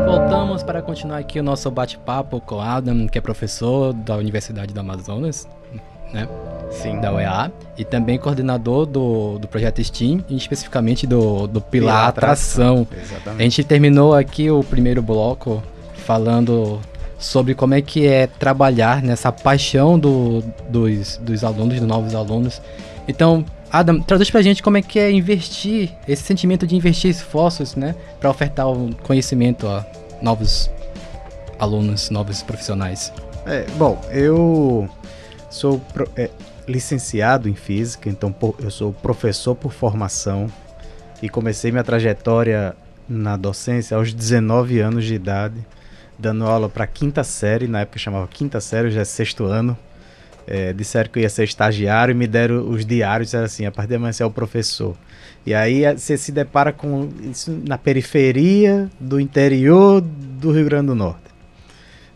Voltamos 0.04 0.64
para 0.64 0.82
continuar 0.82 1.18
aqui 1.18 1.38
o 1.38 1.44
nosso 1.44 1.70
bate-papo 1.70 2.40
com 2.40 2.60
Adam, 2.60 3.06
que 3.06 3.16
é 3.16 3.20
professor 3.20 3.92
da 3.92 4.16
Universidade 4.16 4.74
do 4.74 4.80
Amazonas, 4.80 5.48
né? 6.12 6.26
Sim. 6.72 7.00
Da 7.00 7.14
UEA. 7.14 7.52
E 7.78 7.84
também 7.84 8.18
coordenador 8.18 8.84
do, 8.84 9.38
do 9.38 9.46
projeto 9.46 9.80
STEAM, 9.80 10.24
e 10.28 10.36
especificamente 10.36 11.06
do, 11.06 11.46
do 11.46 11.60
Pilar, 11.60 11.94
Pilar 11.94 12.08
Atração. 12.08 12.82
Atração, 12.82 13.00
exatamente. 13.00 13.40
A 13.40 13.44
gente 13.44 13.62
terminou 13.62 14.12
aqui 14.12 14.50
o 14.50 14.64
primeiro 14.64 15.00
bloco 15.00 15.62
falando 15.94 16.80
sobre 17.20 17.54
como 17.54 17.74
é 17.74 17.82
que 17.82 18.06
é 18.06 18.26
trabalhar 18.26 19.02
nessa 19.02 19.30
paixão 19.30 19.96
do, 19.98 20.42
dos, 20.68 21.18
dos 21.18 21.44
alunos, 21.44 21.78
dos 21.78 21.86
novos 21.86 22.14
alunos. 22.14 22.60
Então, 23.06 23.44
Adam, 23.70 24.00
traduz 24.00 24.30
pra 24.30 24.42
gente 24.42 24.62
como 24.62 24.78
é 24.78 24.82
que 24.82 24.98
é 24.98 25.12
investir, 25.12 25.92
esse 26.08 26.22
sentimento 26.24 26.66
de 26.66 26.74
investir 26.74 27.10
esforços, 27.10 27.76
né, 27.76 27.94
para 28.18 28.28
ofertar 28.30 28.68
o 28.68 28.92
conhecimento 29.04 29.68
a 29.68 29.86
novos 30.22 30.70
alunos, 31.58 32.10
novos 32.10 32.42
profissionais. 32.42 33.12
É, 33.46 33.66
bom, 33.76 34.00
eu 34.10 34.88
sou 35.50 35.78
pro- 35.92 36.08
é, 36.16 36.30
licenciado 36.66 37.48
em 37.48 37.54
física, 37.54 38.08
então 38.08 38.32
po- 38.32 38.54
eu 38.60 38.70
sou 38.70 38.92
professor 38.92 39.54
por 39.54 39.72
formação 39.72 40.46
e 41.22 41.28
comecei 41.28 41.70
minha 41.70 41.84
trajetória 41.84 42.74
na 43.08 43.36
docência 43.36 43.96
aos 43.96 44.12
19 44.12 44.78
anos 44.80 45.04
de 45.04 45.14
idade, 45.14 45.56
dando 46.20 46.44
aula 46.44 46.68
para 46.68 46.86
quinta 46.86 47.24
série, 47.24 47.66
na 47.66 47.80
época 47.80 47.98
chamava 47.98 48.28
quinta 48.28 48.60
série, 48.60 48.90
já 48.90 49.00
é 49.00 49.04
sexto 49.04 49.44
ano. 49.44 49.76
É, 50.46 50.72
disseram 50.72 51.08
que 51.10 51.18
eu 51.18 51.22
ia 51.22 51.28
ser 51.28 51.44
estagiário 51.44 52.12
e 52.12 52.14
me 52.14 52.26
deram 52.26 52.68
os 52.68 52.84
diários, 52.84 53.32
era 53.34 53.44
assim, 53.46 53.66
a 53.66 53.70
partir 53.70 53.90
de 53.90 53.94
amanhã 53.96 54.12
você 54.12 54.22
é 54.22 54.26
o 54.26 54.30
professor. 54.30 54.96
E 55.46 55.54
aí 55.54 55.86
a- 55.86 55.96
você 55.96 56.16
se 56.18 56.32
depara 56.32 56.72
com 56.72 57.08
isso 57.30 57.50
na 57.66 57.78
periferia 57.78 58.90
do 58.98 59.20
interior 59.20 60.00
do 60.00 60.50
Rio 60.52 60.64
Grande 60.64 60.88
do 60.88 60.94
Norte. 60.94 61.20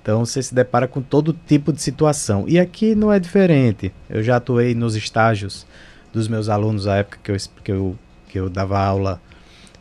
Então 0.03 0.25
você 0.25 0.43
se 0.43 0.55
depara 0.55 0.87
com 0.89 1.01
todo 1.01 1.35
tipo 1.47 1.73
de 1.73 1.81
situação. 1.81 2.45
E 2.49 2.59
aqui 2.59 2.95
não 2.95 3.13
é 3.13 3.19
diferente. 3.19 3.93
Eu 4.11 4.23
já 4.23 4.37
atuei 4.37 4.75
nos 4.75 4.97
estágios 4.97 5.67
dos 6.13 6.29
meus 6.29 6.49
alunos 6.49 6.87
na 6.87 6.97
época 6.97 7.19
que 7.23 7.31
eu, 7.31 7.37
que 7.63 7.73
eu, 7.73 7.97
que 8.29 8.39
eu 8.39 8.51
dava 8.51 8.79
aula 8.79 9.21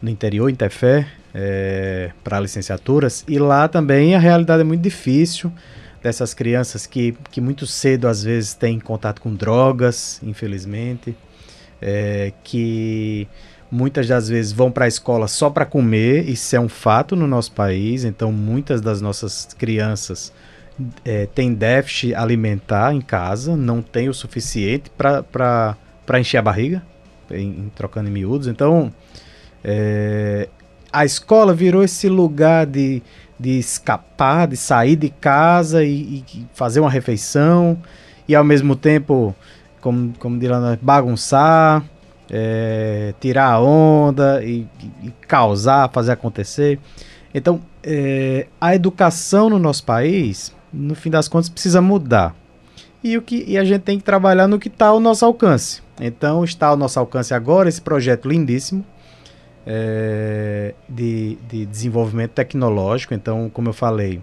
no 0.02 0.10
interior, 0.10 0.50
em 0.50 0.56
Tefé, 0.56 1.08
é, 1.34 2.12
para 2.24 2.40
licenciaturas. 2.40 3.24
E 3.28 3.40
lá 3.40 3.68
também 3.68 4.16
a 4.16 4.20
realidade 4.20 4.62
é 4.62 4.64
muito 4.64 4.82
difícil 4.82 5.52
dessas 6.02 6.34
crianças 6.34 6.86
que, 6.86 7.18
que 7.32 7.40
muito 7.40 7.66
cedo 7.66 8.08
às 8.08 8.24
vezes 8.24 8.54
têm 8.54 8.80
contato 8.80 9.22
com 9.22 9.34
drogas, 9.34 10.20
infelizmente, 10.22 11.16
é, 11.82 12.34
que 12.44 13.28
muitas 13.72 14.08
das 14.08 14.30
vezes 14.30 14.52
vão 14.52 14.70
para 14.70 14.86
a 14.86 14.88
escola 14.88 15.28
só 15.28 15.50
para 15.50 15.66
comer, 15.66 16.30
isso 16.30 16.56
é 16.56 16.60
um 16.60 16.70
fato 16.70 17.16
no 17.16 17.26
nosso 17.26 17.54
país, 17.54 18.04
então 18.04 18.32
muitas 18.32 18.82
das 18.82 19.02
nossas 19.02 19.48
crianças 19.58 20.32
é, 21.04 21.26
têm 21.26 21.54
déficit 21.54 22.14
alimentar 22.14 22.94
em 22.94 23.02
casa, 23.02 23.56
não 23.56 23.82
tem 23.82 24.10
o 24.10 24.14
suficiente 24.14 24.92
para 24.92 26.20
encher 26.20 26.38
a 26.38 26.42
barriga, 26.42 26.84
em, 27.32 27.48
em, 27.48 27.72
trocando 27.74 28.10
em 28.10 28.12
miúdos, 28.12 28.48
então 28.48 28.94
é, 29.64 30.50
a 30.94 31.04
escola 31.04 31.56
virou 31.56 31.84
esse 31.84 32.08
lugar 32.08 32.68
de, 32.68 33.02
de 33.40 33.58
escapar, 33.58 34.48
de 34.48 34.56
sair 34.56 34.96
de 34.96 35.10
casa 35.10 35.84
e, 35.84 36.24
e 36.34 36.48
fazer 36.54 36.80
uma 36.80 36.90
refeição 36.90 37.78
e 38.28 38.36
ao 38.36 38.44
mesmo 38.44 38.76
tempo, 38.76 39.36
como, 39.82 40.14
como 40.20 40.38
dirão, 40.40 40.78
bagunçar, 40.80 41.84
é, 42.30 43.14
tirar 43.20 43.52
a 43.54 43.60
onda 43.60 44.44
e, 44.44 44.68
e, 45.02 45.12
causar, 45.28 45.90
fazer 45.92 46.12
acontecer. 46.12 46.80
Então, 47.34 47.60
é, 47.84 48.46
a 48.62 48.76
educação 48.76 49.50
no 49.50 49.58
nosso 49.58 49.84
país, 49.84 50.56
no 50.72 50.94
fim 50.94 51.10
das 51.10 51.28
contas, 51.28 51.50
precisa 51.50 51.82
mudar. 51.82 52.36
E, 53.04 53.18
o 53.18 53.22
que, 53.22 53.44
e 53.48 53.58
a 53.58 53.66
gente 53.66 53.82
tem 53.82 53.98
que 53.98 54.04
trabalhar 54.04 54.48
no 54.48 54.60
que 54.60 54.68
está 54.68 54.88
ao 54.88 55.00
nosso 55.00 55.26
alcance. 55.26 55.82
Então, 56.00 56.44
está 56.44 56.68
ao 56.68 56.78
nosso 56.78 57.00
alcance 57.00 57.34
agora 57.34 57.68
esse 57.68 57.82
projeto 57.82 58.30
lindíssimo 58.30 58.86
é, 59.66 60.74
de, 60.88 61.38
de, 61.48 61.66
desenvolvimento 61.66 62.32
tecnológico. 62.32 63.14
Então, 63.14 63.50
como 63.50 63.70
eu 63.70 63.74
falei, 63.74 64.22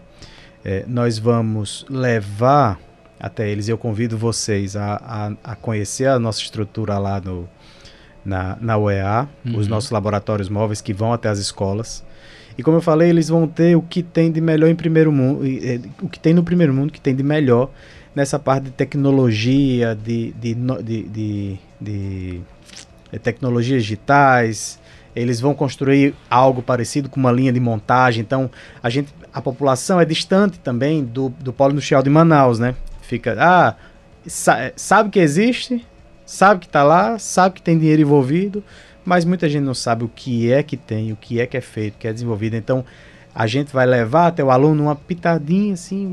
é, 0.65 0.85
nós 0.87 1.19
vamos 1.19 1.85
levar 1.89 2.79
até 3.19 3.49
eles. 3.49 3.69
Eu 3.69 3.79
convido 3.79 4.17
vocês 4.17 4.77
a, 4.77 4.97
a, 5.45 5.53
a 5.53 5.57
conhecer 5.57 6.07
a 6.07 6.19
nossa 6.19 6.41
estrutura 6.41 6.99
lá 6.99 7.21
no, 7.21 7.49
na, 8.25 8.57
na 8.61 8.79
UEA, 8.79 9.29
uhum. 9.45 9.59
os 9.59 9.69
nossos 9.69 9.91
laboratórios 9.91 10.49
móveis 10.49 10.81
que 10.81 10.93
vão 10.93 11.13
até 11.13 11.29
as 11.29 11.39
escolas. 11.39 12.05
E 12.59 12.63
como 12.63 12.77
eu 12.77 12.83
falei, 12.83 13.09
eles 13.09 13.29
vão 13.29 13.47
ter 13.47 13.77
o 13.77 13.83
que 13.83 14.03
tem 14.03 14.31
de 14.31 14.41
melhor 14.41 14.69
em 14.69 14.75
primeiro 14.75 15.11
mundo, 15.11 15.45
o 16.03 16.09
que 16.09 16.19
tem 16.19 16.35
no 16.35 16.43
primeiro 16.43 16.75
mundo, 16.75 16.93
que 16.93 17.01
tem 17.01 17.15
de 17.15 17.23
melhor 17.23 17.71
nessa 18.15 18.39
parte 18.39 18.65
de 18.65 18.71
tecnologia, 18.73 19.95
de, 19.95 20.33
de, 20.33 20.55
de, 20.83 21.03
de, 21.05 21.59
de 21.81 22.43
tecnologias 23.23 23.83
digitais. 23.83 24.80
Eles 25.15 25.41
vão 25.41 25.55
construir 25.55 26.15
algo 26.29 26.63
parecido 26.63 27.09
com 27.09 27.19
uma 27.19 27.33
linha 27.33 27.53
de 27.53 27.61
montagem. 27.61 28.23
Então, 28.23 28.51
a 28.83 28.89
gente, 28.89 29.13
a 29.33 29.43
população 29.43 30.01
é 30.01 30.05
distante 30.05 30.59
também 30.59 31.05
do, 31.05 31.29
do 31.29 31.53
polo 31.53 31.73
industrial 31.73 32.03
de 32.03 32.11
Manaus, 32.11 32.59
né? 32.59 32.75
Fica, 33.03 33.37
ah, 33.39 33.75
sa 34.27 34.73
sabe 34.77 35.11
que 35.11 35.19
existe, 35.19 35.85
sabe 36.25 36.61
que 36.61 36.67
está 36.67 36.83
lá, 36.83 37.19
sabe 37.19 37.57
que 37.57 37.63
tem 37.63 37.79
dinheiro 37.79 38.03
envolvido, 38.03 38.63
mas 39.05 39.25
muita 39.25 39.49
gente 39.49 39.65
não 39.65 39.75
sabe 39.75 40.05
o 40.05 40.09
que 40.09 40.53
é 40.53 40.63
que 40.63 40.77
tem, 40.77 41.13
o 41.13 41.17
que 41.17 41.41
é 41.41 41.47
que 41.47 41.57
é 41.57 41.61
feito, 41.61 41.95
o 41.95 41.99
que 41.99 42.07
é 42.07 42.13
desenvolvido. 42.13 42.55
Então, 42.55 42.85
a 43.35 43.47
gente 43.47 43.73
vai 43.73 43.87
levar 43.87 44.29
até 44.29 44.43
o 44.43 44.51
aluno 44.51 44.85
uma 44.85 44.97
pitadinha, 44.97 45.75
assim, 45.75 46.07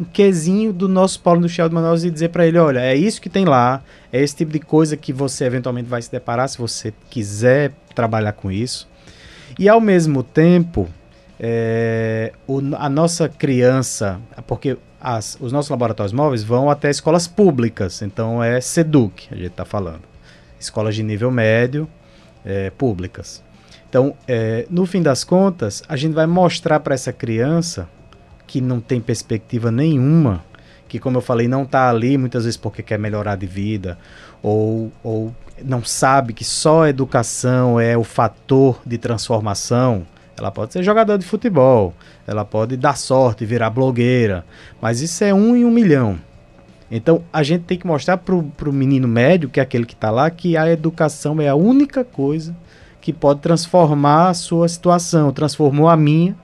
um, 0.00 0.04
quesinho 0.04 0.72
do 0.72 0.88
nosso 0.88 1.20
polo 1.20 1.38
industrial 1.38 1.68
de 1.68 1.74
Manaus 1.74 2.04
e 2.04 2.10
dizer 2.10 2.30
para 2.30 2.46
ele, 2.46 2.58
olha, 2.58 2.80
é 2.80 2.94
isso 2.94 3.20
que 3.20 3.28
tem 3.28 3.44
lá, 3.44 3.82
é 4.12 4.22
esse 4.22 4.36
tipo 4.36 4.52
de 4.52 4.60
coisa 4.60 4.96
que 4.96 5.12
você 5.12 5.44
eventualmente 5.44 5.88
vai 5.88 6.00
se 6.00 6.10
deparar 6.10 6.48
se 6.48 6.58
você 6.58 6.92
quiser 7.10 7.72
trabalhar 7.94 8.32
com 8.32 8.50
isso. 8.50 8.88
E 9.58 9.68
ao 9.68 9.80
mesmo 9.80 10.22
tempo, 10.22 10.88
é, 11.38 12.32
o, 12.46 12.60
a 12.76 12.88
nossa 12.88 13.28
criança, 13.28 14.18
porque 14.46 14.78
as, 15.00 15.36
os 15.40 15.52
nossos 15.52 15.70
laboratórios 15.70 16.12
móveis 16.12 16.42
vão 16.42 16.70
até 16.70 16.90
escolas 16.90 17.26
públicas, 17.28 18.02
então 18.02 18.42
é 18.42 18.60
SEDUC, 18.60 19.28
a 19.30 19.36
gente 19.36 19.46
está 19.48 19.64
falando. 19.64 20.02
Escolas 20.58 20.94
de 20.94 21.02
nível 21.02 21.30
médio, 21.30 21.88
é, 22.44 22.70
públicas. 22.70 23.42
Então, 23.88 24.14
é, 24.26 24.66
no 24.68 24.84
fim 24.84 25.02
das 25.02 25.24
contas, 25.24 25.82
a 25.88 25.96
gente 25.96 26.12
vai 26.12 26.26
mostrar 26.26 26.80
para 26.80 26.94
essa 26.94 27.12
criança 27.12 27.88
que 28.46 28.60
não 28.60 28.80
tem 28.80 29.00
perspectiva 29.00 29.70
nenhuma, 29.70 30.44
que, 30.86 30.98
como 30.98 31.18
eu 31.18 31.22
falei, 31.22 31.48
não 31.48 31.62
está 31.62 31.88
ali 31.88 32.16
muitas 32.16 32.44
vezes 32.44 32.56
porque 32.56 32.82
quer 32.82 32.98
melhorar 32.98 33.36
de 33.36 33.46
vida, 33.46 33.98
ou, 34.42 34.92
ou 35.02 35.34
não 35.64 35.84
sabe 35.84 36.32
que 36.32 36.44
só 36.44 36.84
a 36.84 36.90
educação 36.90 37.78
é 37.78 37.96
o 37.96 38.04
fator 38.04 38.80
de 38.86 38.98
transformação 38.98 40.06
ela 40.38 40.50
pode 40.50 40.72
ser 40.72 40.82
jogador 40.82 41.18
de 41.18 41.26
futebol, 41.26 41.92
ela 42.26 42.44
pode 42.44 42.76
dar 42.76 42.96
sorte, 42.96 43.44
virar 43.44 43.70
blogueira, 43.70 44.44
mas 44.80 45.00
isso 45.00 45.24
é 45.24 45.34
um 45.34 45.56
em 45.56 45.64
um 45.64 45.70
milhão. 45.70 46.18
Então 46.90 47.22
a 47.32 47.42
gente 47.42 47.64
tem 47.64 47.76
que 47.76 47.86
mostrar 47.86 48.16
para 48.16 48.34
o 48.34 48.72
menino 48.72 49.08
médio, 49.08 49.48
que 49.48 49.60
é 49.60 49.62
aquele 49.62 49.84
que 49.84 49.94
está 49.94 50.10
lá, 50.10 50.30
que 50.30 50.56
a 50.56 50.70
educação 50.70 51.40
é 51.40 51.48
a 51.48 51.54
única 51.54 52.04
coisa 52.04 52.56
que 53.08 53.12
pode 53.14 53.40
transformar 53.40 54.28
a 54.28 54.34
sua 54.34 54.68
situação. 54.68 55.32
Transformou 55.32 55.88
a 55.88 55.96
minha, 55.96 56.36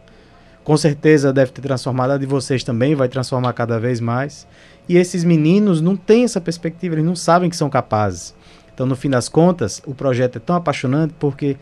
com 0.65 0.75
certeza 0.79 1.31
deve 1.31 1.53
ter 1.53 1.61
transformado 1.61 2.13
a 2.13 2.17
de 2.17 2.25
vocês 2.25 2.65
também, 2.65 2.95
vai 2.95 3.07
transformar 3.07 3.53
cada 3.53 3.79
vez 3.79 4.01
mais. 4.01 4.47
E 4.89 4.97
esses 4.97 5.25
meninos 5.25 5.83
não 5.83 5.95
têm 5.95 6.25
essa 6.25 6.41
perspectiva, 6.41 6.95
eles 6.95 7.05
não 7.05 7.15
sabem 7.15 7.51
que 7.51 7.57
são 7.57 7.69
capazes. 7.69 8.35
Então, 8.73 8.87
no 8.87 8.97
fim 8.97 9.11
das 9.11 9.29
contas, 9.29 9.83
o 9.85 9.95
projeto 9.95 10.37
é 10.37 10.41
tão 10.41 10.57
apaixonante 10.57 11.13
porque 11.19 11.59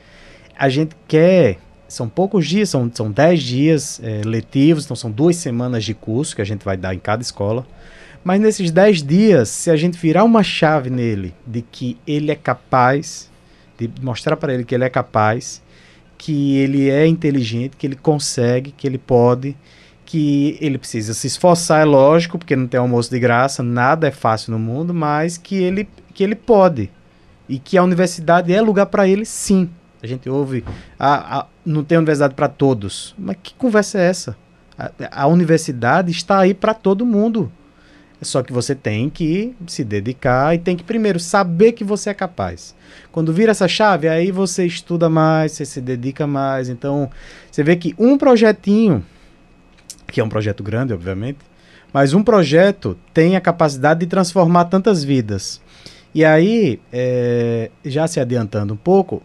a 0.56 0.68
gente 0.68 0.94
quer 1.08 1.58
são 1.88 2.08
poucos 2.08 2.46
dias, 2.46 2.68
são, 2.68 2.88
são 2.94 3.10
dez 3.10 3.42
dias 3.42 4.00
é, 4.04 4.20
letivos, 4.24 4.84
então 4.84 4.94
são 4.94 5.10
duas 5.10 5.34
semanas 5.34 5.82
de 5.82 5.94
curso 5.94 6.36
que 6.36 6.42
a 6.42 6.46
gente 6.46 6.64
vai 6.64 6.76
dar 6.76 6.94
em 6.94 7.00
cada 7.00 7.22
escola. 7.22 7.66
Mas 8.22 8.40
nesses 8.40 8.70
dez 8.70 9.02
dias, 9.02 9.48
se 9.48 9.68
a 9.68 9.74
gente 9.74 9.98
virar 9.98 10.22
uma 10.22 10.44
chave 10.44 10.90
nele 10.90 11.34
de 11.44 11.60
que 11.60 11.98
ele 12.06 12.30
é 12.30 12.36
capaz, 12.36 13.31
de 13.88 14.02
mostrar 14.02 14.36
para 14.36 14.54
ele 14.54 14.64
que 14.64 14.74
ele 14.74 14.84
é 14.84 14.90
capaz, 14.90 15.62
que 16.18 16.56
ele 16.58 16.88
é 16.88 17.06
inteligente, 17.06 17.76
que 17.76 17.86
ele 17.86 17.96
consegue, 17.96 18.72
que 18.72 18.86
ele 18.86 18.98
pode, 18.98 19.56
que 20.04 20.58
ele 20.60 20.78
precisa 20.78 21.14
se 21.14 21.26
esforçar, 21.26 21.80
é 21.80 21.84
lógico, 21.84 22.38
porque 22.38 22.54
não 22.54 22.66
tem 22.66 22.78
almoço 22.78 23.10
de 23.10 23.18
graça, 23.18 23.62
nada 23.62 24.06
é 24.06 24.10
fácil 24.10 24.52
no 24.52 24.58
mundo, 24.58 24.92
mas 24.92 25.38
que 25.38 25.56
ele, 25.56 25.88
que 26.14 26.22
ele 26.22 26.34
pode. 26.34 26.90
E 27.48 27.58
que 27.58 27.76
a 27.76 27.82
universidade 27.82 28.52
é 28.52 28.60
lugar 28.60 28.86
para 28.86 29.08
ele, 29.08 29.24
sim. 29.24 29.68
A 30.02 30.06
gente 30.06 30.28
ouve, 30.28 30.64
a, 30.98 31.38
a 31.38 31.46
não 31.64 31.84
tem 31.84 31.96
universidade 31.96 32.34
para 32.34 32.48
todos. 32.48 33.14
Mas 33.18 33.36
que 33.42 33.54
conversa 33.54 33.98
é 33.98 34.04
essa? 34.06 34.36
A, 34.76 34.90
a 35.22 35.26
universidade 35.26 36.10
está 36.10 36.38
aí 36.40 36.54
para 36.54 36.74
todo 36.74 37.06
mundo. 37.06 37.50
Só 38.22 38.42
que 38.42 38.52
você 38.52 38.74
tem 38.74 39.10
que 39.10 39.54
se 39.66 39.82
dedicar 39.82 40.54
e 40.54 40.58
tem 40.58 40.76
que 40.76 40.84
primeiro 40.84 41.18
saber 41.18 41.72
que 41.72 41.82
você 41.82 42.10
é 42.10 42.14
capaz. 42.14 42.74
Quando 43.10 43.32
vira 43.32 43.50
essa 43.50 43.66
chave, 43.66 44.08
aí 44.08 44.30
você 44.30 44.64
estuda 44.64 45.08
mais, 45.08 45.52
você 45.52 45.64
se 45.64 45.80
dedica 45.80 46.26
mais. 46.26 46.68
Então, 46.68 47.10
você 47.50 47.62
vê 47.62 47.74
que 47.76 47.94
um 47.98 48.16
projetinho, 48.16 49.04
que 50.06 50.20
é 50.20 50.24
um 50.24 50.28
projeto 50.28 50.62
grande, 50.62 50.92
obviamente, 50.92 51.40
mas 51.92 52.14
um 52.14 52.22
projeto 52.22 52.96
tem 53.12 53.36
a 53.36 53.40
capacidade 53.40 54.00
de 54.00 54.06
transformar 54.06 54.66
tantas 54.66 55.02
vidas. 55.02 55.60
E 56.14 56.24
aí, 56.24 56.80
é, 56.92 57.70
já 57.84 58.06
se 58.06 58.20
adiantando 58.20 58.74
um 58.74 58.76
pouco, 58.76 59.22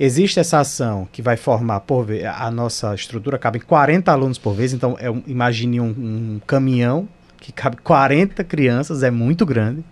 Existe 0.00 0.38
essa 0.38 0.60
ação 0.60 1.08
que 1.10 1.20
vai 1.20 1.36
formar 1.36 1.80
por 1.80 2.04
vez, 2.04 2.24
a 2.24 2.48
nossa 2.52 2.94
estrutura 2.94 3.36
cabe 3.36 3.58
40 3.58 4.12
alunos 4.12 4.38
por 4.38 4.54
vez, 4.54 4.72
então 4.72 4.96
é 5.00 5.10
um, 5.10 5.24
imagine 5.26 5.80
um, 5.80 5.88
um 5.88 6.40
caminhão 6.46 7.08
que 7.40 7.52
cabe 7.52 7.76
40 7.78 8.42
crianças, 8.44 9.02
é 9.02 9.10
muito 9.10 9.46
grande. 9.46 9.84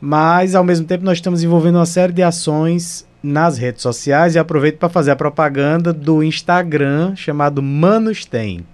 Mas 0.00 0.54
ao 0.54 0.64
mesmo 0.64 0.86
tempo 0.86 1.04
nós 1.04 1.18
estamos 1.18 1.42
envolvendo 1.42 1.76
uma 1.76 1.86
série 1.86 2.12
de 2.12 2.22
ações 2.22 3.06
nas 3.22 3.58
redes 3.58 3.82
sociais 3.82 4.34
e 4.34 4.38
aproveito 4.38 4.78
para 4.78 4.88
fazer 4.88 5.10
a 5.10 5.16
propaganda 5.16 5.92
do 5.92 6.22
Instagram 6.22 7.16
chamado 7.16 7.62
Manustem. 7.62 8.64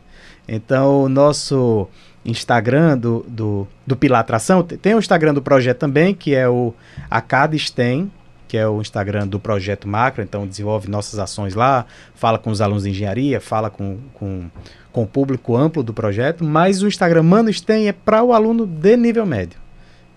Então 0.47 1.05
o 1.05 1.09
nosso 1.09 1.89
Instagram 2.25 2.99
do, 2.99 3.25
do, 3.29 3.69
do 3.87 3.97
Pilatração, 3.97 4.63
tem 4.63 4.95
o 4.95 4.99
Instagram 4.99 5.35
do 5.35 5.43
projeto 5.43 5.79
também, 5.79 6.15
que 6.15 6.35
é 6.35 6.49
o 6.49 6.75
Acadestem, 7.11 8.11
que 8.53 8.59
é 8.59 8.69
o 8.69 8.83
Instagram 8.83 9.27
do 9.27 9.41
Projeto 9.41 9.89
Macro, 9.89 10.23
então 10.23 10.47
desenvolve 10.47 10.87
nossas 10.87 11.19
ações 11.19 11.55
lá, 11.55 11.87
fala 12.15 12.39
com 12.39 12.51
os 12.51 12.61
alunos 12.61 12.83
de 12.83 12.91
engenharia, 12.91 13.41
fala 13.41 13.71
com, 13.71 13.97
com, 14.13 14.51
com 14.93 15.05
o 15.05 15.07
público 15.07 15.57
amplo 15.57 15.83
do 15.83 15.95
projeto, 15.95 16.45
mas 16.45 16.83
o 16.83 16.87
Instagram 16.87 17.23
Manos 17.23 17.63
tem 17.63 17.89
é 17.89 17.95
para 17.95 18.23
o 18.23 18.31
aluno 18.31 18.67
de 18.67 18.95
nível 18.95 19.25
médio. 19.25 19.59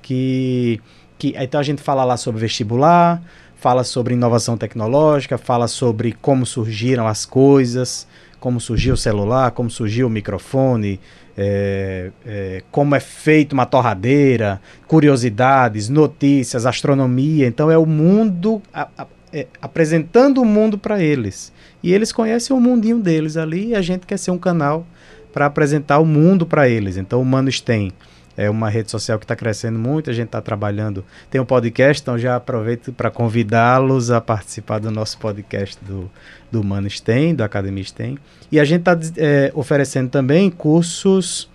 Que, 0.01 0.81
que 1.17 1.33
Então 1.37 1.61
a 1.61 1.63
gente 1.63 1.81
fala 1.81 2.03
lá 2.03 2.17
sobre 2.17 2.41
vestibular, 2.41 3.23
fala 3.55 3.85
sobre 3.85 4.15
inovação 4.15 4.57
tecnológica, 4.57 5.37
fala 5.37 5.69
sobre 5.69 6.11
como 6.11 6.45
surgiram 6.45 7.07
as 7.07 7.25
coisas, 7.25 8.05
como 8.37 8.59
surgiu 8.59 8.95
o 8.95 8.97
celular, 8.97 9.51
como 9.51 9.69
surgiu 9.69 10.07
o 10.07 10.09
microfone, 10.09 10.99
é, 11.37 12.11
é, 12.25 12.63
como 12.71 12.95
é 12.95 12.99
feito 12.99 13.53
uma 13.53 13.65
torradeira, 13.65 14.61
curiosidades, 14.87 15.89
notícias, 15.89 16.65
astronomia. 16.65 17.47
Então 17.47 17.69
é 17.69 17.77
o 17.77 17.85
mundo 17.85 18.61
a, 18.73 18.87
a, 18.97 19.07
é, 19.33 19.47
apresentando 19.61 20.41
o 20.41 20.45
mundo 20.45 20.77
para 20.77 21.01
eles. 21.01 21.51
E 21.83 21.93
eles 21.93 22.11
conhecem 22.11 22.55
o 22.55 22.59
mundinho 22.59 22.99
deles 22.99 23.37
ali 23.37 23.69
e 23.69 23.75
a 23.75 23.81
gente 23.81 24.05
quer 24.05 24.17
ser 24.17 24.31
um 24.31 24.37
canal 24.37 24.85
para 25.33 25.45
apresentar 25.45 25.99
o 25.99 26.05
mundo 26.05 26.45
para 26.45 26.69
eles. 26.69 26.95
Então 26.95 27.21
o 27.21 27.25
Manos 27.25 27.59
tem 27.59 27.91
é 28.37 28.49
uma 28.49 28.69
rede 28.69 28.91
social 28.91 29.17
que 29.17 29.25
está 29.25 29.35
crescendo 29.35 29.79
muito, 29.79 30.09
a 30.09 30.13
gente 30.13 30.27
está 30.27 30.41
trabalhando, 30.41 31.05
tem 31.29 31.39
um 31.39 31.45
podcast, 31.45 32.01
então 32.01 32.17
já 32.17 32.35
aproveito 32.35 32.91
para 32.91 33.09
convidá-los 33.09 34.11
a 34.11 34.19
participar 34.19 34.79
do 34.79 34.91
nosso 34.91 35.17
podcast 35.17 35.77
do, 35.83 36.09
do 36.51 36.63
Mano 36.63 36.89
STEM, 36.89 37.35
do 37.35 37.43
Academia 37.43 37.83
STEM. 37.83 38.17
E 38.51 38.59
a 38.59 38.65
gente 38.65 38.81
está 38.81 38.97
é, 39.17 39.51
oferecendo 39.55 40.09
também 40.09 40.49
cursos, 40.49 41.49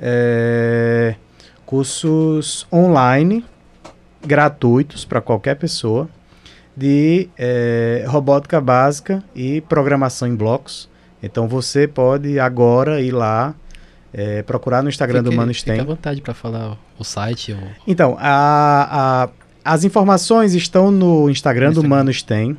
é, 0.00 1.14
cursos 1.64 2.66
online, 2.72 3.44
gratuitos 4.26 5.04
para 5.04 5.20
qualquer 5.20 5.56
pessoa, 5.56 6.08
de 6.76 7.28
é, 7.38 8.04
robótica 8.08 8.60
básica 8.60 9.22
e 9.34 9.60
programação 9.60 10.26
em 10.26 10.34
blocos. 10.34 10.90
Então 11.22 11.46
você 11.46 11.86
pode 11.86 12.38
agora 12.38 13.00
ir 13.00 13.12
lá 13.12 13.54
é, 14.16 14.42
procurar 14.42 14.80
no 14.80 14.88
Instagram 14.88 15.18
fique, 15.18 15.30
do 15.30 15.36
Mano 15.36 15.52
Stem. 15.52 15.74
Fique 15.74 15.90
à 15.90 15.94
vontade 15.94 16.20
para 16.22 16.32
falar 16.32 16.78
o 16.96 17.02
site. 17.02 17.52
Ou... 17.52 17.58
Então, 17.84 18.16
a, 18.20 19.24
a, 19.64 19.72
as 19.72 19.82
informações 19.82 20.54
estão 20.54 20.92
no 20.92 21.28
Instagram, 21.28 21.70
no 21.70 21.82
do 21.82 21.88
Mano 21.88 22.12
Stem. 22.12 22.56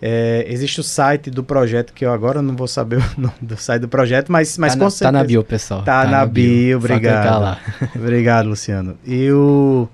É, 0.00 0.44
existe 0.48 0.78
o 0.78 0.82
site 0.84 1.30
do 1.30 1.42
projeto, 1.42 1.92
que 1.92 2.04
eu 2.04 2.12
agora 2.12 2.40
não 2.40 2.54
vou 2.54 2.68
saber 2.68 2.98
o 3.18 3.20
nome 3.20 3.34
do 3.40 3.56
site 3.56 3.80
do 3.80 3.88
projeto, 3.88 4.30
mas, 4.30 4.56
mas 4.56 4.74
tá 4.74 4.78
com 4.78 4.84
na, 4.84 4.90
certeza. 4.90 5.12
Tá 5.12 5.18
na 5.18 5.24
bio, 5.24 5.42
pessoal. 5.42 5.82
Tá, 5.82 6.04
tá 6.04 6.10
na, 6.10 6.18
na 6.18 6.26
bio, 6.26 6.54
bio 6.54 6.76
obrigado. 6.78 7.58
obrigado, 7.96 8.48
Luciano. 8.48 8.96
E 9.04 9.32
o. 9.32 9.88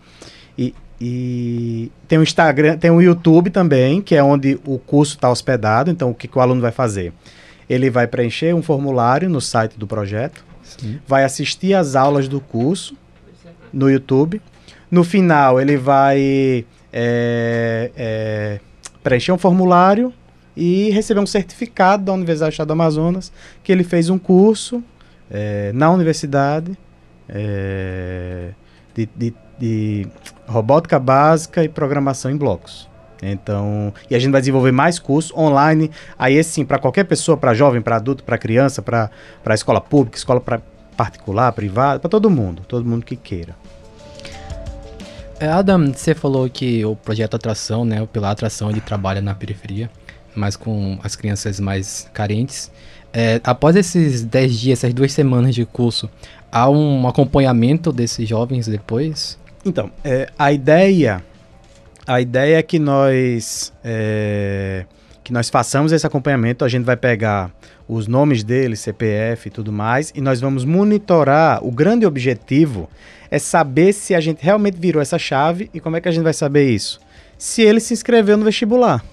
E, 0.58 0.74
e 1.00 1.90
tem 2.06 2.18
o 2.18 2.22
Instagram, 2.22 2.76
tem 2.76 2.90
o 2.90 3.00
YouTube 3.00 3.48
também, 3.48 4.02
que 4.02 4.14
é 4.14 4.22
onde 4.22 4.60
o 4.66 4.78
curso 4.78 5.14
está 5.14 5.30
hospedado. 5.30 5.90
Então, 5.90 6.10
o 6.10 6.14
que, 6.14 6.28
que 6.28 6.36
o 6.36 6.42
aluno 6.42 6.60
vai 6.60 6.72
fazer? 6.72 7.14
Ele 7.70 7.88
vai 7.88 8.06
preencher 8.06 8.54
um 8.54 8.60
formulário 8.60 9.30
no 9.30 9.40
site 9.40 9.78
do 9.78 9.86
projeto 9.86 10.49
Vai 11.06 11.24
assistir 11.24 11.74
às 11.74 11.96
aulas 11.96 12.28
do 12.28 12.40
curso 12.40 12.96
no 13.72 13.90
YouTube. 13.90 14.40
No 14.90 15.04
final, 15.04 15.60
ele 15.60 15.76
vai 15.76 16.64
é, 16.92 17.90
é, 17.96 18.60
preencher 19.02 19.32
um 19.32 19.38
formulário 19.38 20.12
e 20.56 20.90
receber 20.90 21.20
um 21.20 21.26
certificado 21.26 22.04
da 22.04 22.12
Universidade 22.12 22.50
do 22.50 22.54
Estado 22.54 22.66
do 22.68 22.72
Amazonas 22.72 23.32
que 23.62 23.70
ele 23.70 23.84
fez 23.84 24.10
um 24.10 24.18
curso 24.18 24.82
é, 25.30 25.70
na 25.72 25.90
universidade 25.90 26.76
é, 27.28 28.50
de, 28.94 29.08
de, 29.16 29.34
de 29.58 30.08
robótica 30.46 30.98
básica 30.98 31.62
e 31.62 31.68
programação 31.68 32.30
em 32.30 32.36
blocos. 32.36 32.89
Então, 33.22 33.92
e 34.08 34.14
a 34.14 34.18
gente 34.18 34.32
vai 34.32 34.40
desenvolver 34.40 34.72
mais 34.72 34.98
cursos 34.98 35.32
online, 35.36 35.90
aí 36.18 36.34
esse 36.34 36.50
sim, 36.50 36.64
para 36.64 36.78
qualquer 36.78 37.04
pessoa, 37.04 37.36
para 37.36 37.52
jovem, 37.54 37.82
para 37.82 37.96
adulto, 37.96 38.24
para 38.24 38.38
criança, 38.38 38.80
para 38.80 39.10
escola 39.54 39.80
pública, 39.80 40.16
escola 40.16 40.40
pra, 40.40 40.60
particular, 40.96 41.52
privada, 41.52 41.98
para 41.98 42.10
todo 42.10 42.30
mundo, 42.30 42.62
todo 42.66 42.84
mundo 42.84 43.04
que 43.04 43.16
queira. 43.16 43.54
É, 45.38 45.48
Adam, 45.48 45.92
você 45.92 46.14
falou 46.14 46.48
que 46.50 46.84
o 46.84 46.94
projeto 46.94 47.34
Atração, 47.34 47.84
né, 47.84 48.02
o 48.02 48.06
Pilar 48.06 48.32
Atração, 48.32 48.70
ele 48.70 48.80
trabalha 48.80 49.22
na 49.22 49.34
periferia, 49.34 49.90
mas 50.34 50.54
com 50.54 50.98
as 51.02 51.16
crianças 51.16 51.58
mais 51.58 52.08
carentes. 52.12 52.70
É, 53.12 53.40
após 53.42 53.74
esses 53.74 54.22
10 54.22 54.58
dias, 54.58 54.78
essas 54.78 54.92
duas 54.92 55.12
semanas 55.12 55.54
de 55.54 55.64
curso, 55.64 56.10
há 56.52 56.68
um 56.68 57.08
acompanhamento 57.08 57.90
desses 57.90 58.28
jovens 58.28 58.66
depois? 58.66 59.38
Então, 59.64 59.90
é, 60.04 60.28
a 60.38 60.52
ideia 60.52 61.24
a 62.10 62.20
ideia 62.20 62.58
é 62.58 62.62
que 62.62 62.78
nós 62.80 63.72
é, 63.84 64.84
que 65.22 65.32
nós 65.32 65.48
façamos 65.48 65.92
esse 65.92 66.04
acompanhamento. 66.04 66.64
A 66.64 66.68
gente 66.68 66.84
vai 66.84 66.96
pegar 66.96 67.52
os 67.86 68.08
nomes 68.08 68.42
deles, 68.42 68.80
CPF 68.80 69.46
e 69.46 69.50
tudo 69.50 69.70
mais, 69.70 70.12
e 70.14 70.20
nós 70.20 70.40
vamos 70.40 70.64
monitorar. 70.64 71.64
O 71.64 71.70
grande 71.70 72.04
objetivo 72.04 72.88
é 73.30 73.38
saber 73.38 73.92
se 73.92 74.12
a 74.12 74.20
gente 74.20 74.42
realmente 74.42 74.76
virou 74.76 75.00
essa 75.00 75.18
chave 75.18 75.70
e 75.72 75.78
como 75.78 75.96
é 75.96 76.00
que 76.00 76.08
a 76.08 76.12
gente 76.12 76.24
vai 76.24 76.32
saber 76.32 76.68
isso? 76.68 76.98
Se 77.38 77.62
ele 77.62 77.78
se 77.78 77.94
inscreveu 77.94 78.36
no 78.36 78.44
vestibular. 78.44 79.04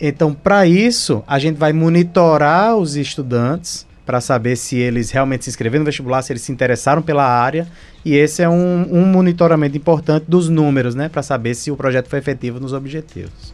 Então, 0.00 0.34
para 0.34 0.66
isso, 0.66 1.22
a 1.24 1.38
gente 1.38 1.56
vai 1.56 1.72
monitorar 1.72 2.76
os 2.76 2.96
estudantes 2.96 3.85
para 4.06 4.20
saber 4.20 4.56
se 4.56 4.76
eles 4.76 5.10
realmente 5.10 5.44
se 5.44 5.50
inscreveram 5.50 5.80
no 5.80 5.84
vestibular, 5.84 6.22
se 6.22 6.32
eles 6.32 6.42
se 6.42 6.52
interessaram 6.52 7.02
pela 7.02 7.26
área. 7.26 7.66
E 8.04 8.14
esse 8.14 8.40
é 8.40 8.48
um, 8.48 8.86
um 8.90 9.04
monitoramento 9.04 9.76
importante 9.76 10.24
dos 10.28 10.48
números, 10.48 10.94
né? 10.94 11.08
Para 11.08 11.24
saber 11.24 11.56
se 11.56 11.72
o 11.72 11.76
projeto 11.76 12.08
foi 12.08 12.20
efetivo 12.20 12.60
nos 12.60 12.72
objetivos. 12.72 13.52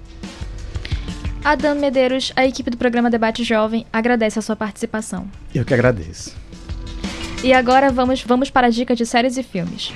Adam 1.43 1.75
Medeiros, 1.75 2.33
a 2.37 2.47
equipe 2.47 2.71
do 2.71 2.77
programa 2.77 3.11
Debate 3.11 3.43
Jovem, 3.43 3.87
agradece 3.91 4.39
a 4.39 4.43
sua 4.43 4.55
participação. 4.55 5.27
Eu 5.55 5.65
que 5.65 5.75
agradeço. 5.75 6.37
E 7.43 7.53
agora 7.53 7.91
vamos, 7.91 8.23
vamos 8.23 8.51
para 8.51 8.69
a 8.69 8.71
dica 8.71 8.95
de 8.95 9.05
séries 9.05 9.37
e 9.37 9.43
filmes. 9.43 9.93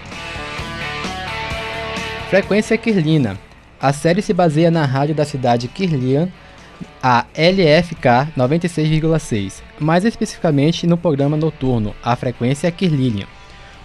Frequência 2.31 2.77
Kirlina. 2.77 3.39
A 3.81 3.93
série 3.93 4.23
se 4.23 4.33
baseia 4.33 4.71
na 4.71 4.85
rádio 4.85 5.15
da 5.15 5.25
cidade 5.25 5.69
Kirlian, 5.69 6.29
a 7.03 7.25
LFK 7.35 8.33
96,6, 8.37 9.63
mais 9.79 10.05
especificamente 10.05 10.87
no 10.87 10.97
programa 10.97 11.37
noturno, 11.37 11.95
a 12.03 12.17
frequência 12.17 12.71
Kirlinian. 12.71 13.27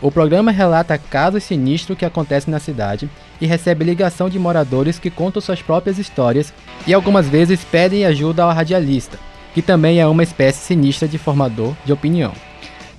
O 0.01 0.11
programa 0.11 0.51
relata 0.51 0.97
casos 0.97 1.43
sinistros 1.43 1.97
que 1.97 2.05
acontecem 2.05 2.51
na 2.51 2.59
cidade 2.59 3.07
e 3.39 3.45
recebe 3.45 3.85
ligação 3.85 4.29
de 4.29 4.39
moradores 4.39 4.97
que 4.97 5.11
contam 5.11 5.41
suas 5.41 5.61
próprias 5.61 5.99
histórias 5.99 6.51
e 6.87 6.93
algumas 6.93 7.27
vezes 7.27 7.63
pedem 7.63 8.05
ajuda 8.05 8.43
ao 8.43 8.51
radialista, 8.51 9.19
que 9.53 9.61
também 9.61 9.99
é 9.99 10.07
uma 10.07 10.23
espécie 10.23 10.65
sinistra 10.65 11.07
de 11.07 11.19
formador 11.19 11.75
de 11.85 11.93
opinião. 11.93 12.33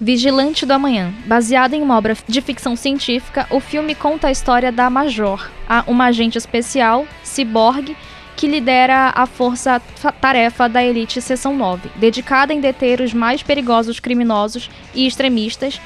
Vigilante 0.00 0.66
do 0.66 0.72
Amanhã. 0.72 1.12
Baseado 1.26 1.74
em 1.74 1.82
uma 1.82 1.96
obra 1.96 2.16
de 2.26 2.40
ficção 2.40 2.74
científica, 2.74 3.46
o 3.50 3.60
filme 3.60 3.94
conta 3.94 4.28
a 4.28 4.32
história 4.32 4.72
da 4.72 4.90
Major, 4.90 5.48
uma 5.86 6.06
agente 6.06 6.36
especial, 6.36 7.06
ciborgue, 7.22 7.96
que 8.36 8.46
lidera 8.46 9.12
a 9.14 9.26
força-tarefa 9.26 10.68
da 10.68 10.82
Elite 10.82 11.20
Seção 11.20 11.56
9, 11.56 11.90
dedicada 11.96 12.52
em 12.52 12.60
deter 12.60 13.00
os 13.00 13.12
mais 13.12 13.42
perigosos 13.42 14.00
criminosos 14.00 14.70
e 14.94 15.06
extremistas. 15.06 15.80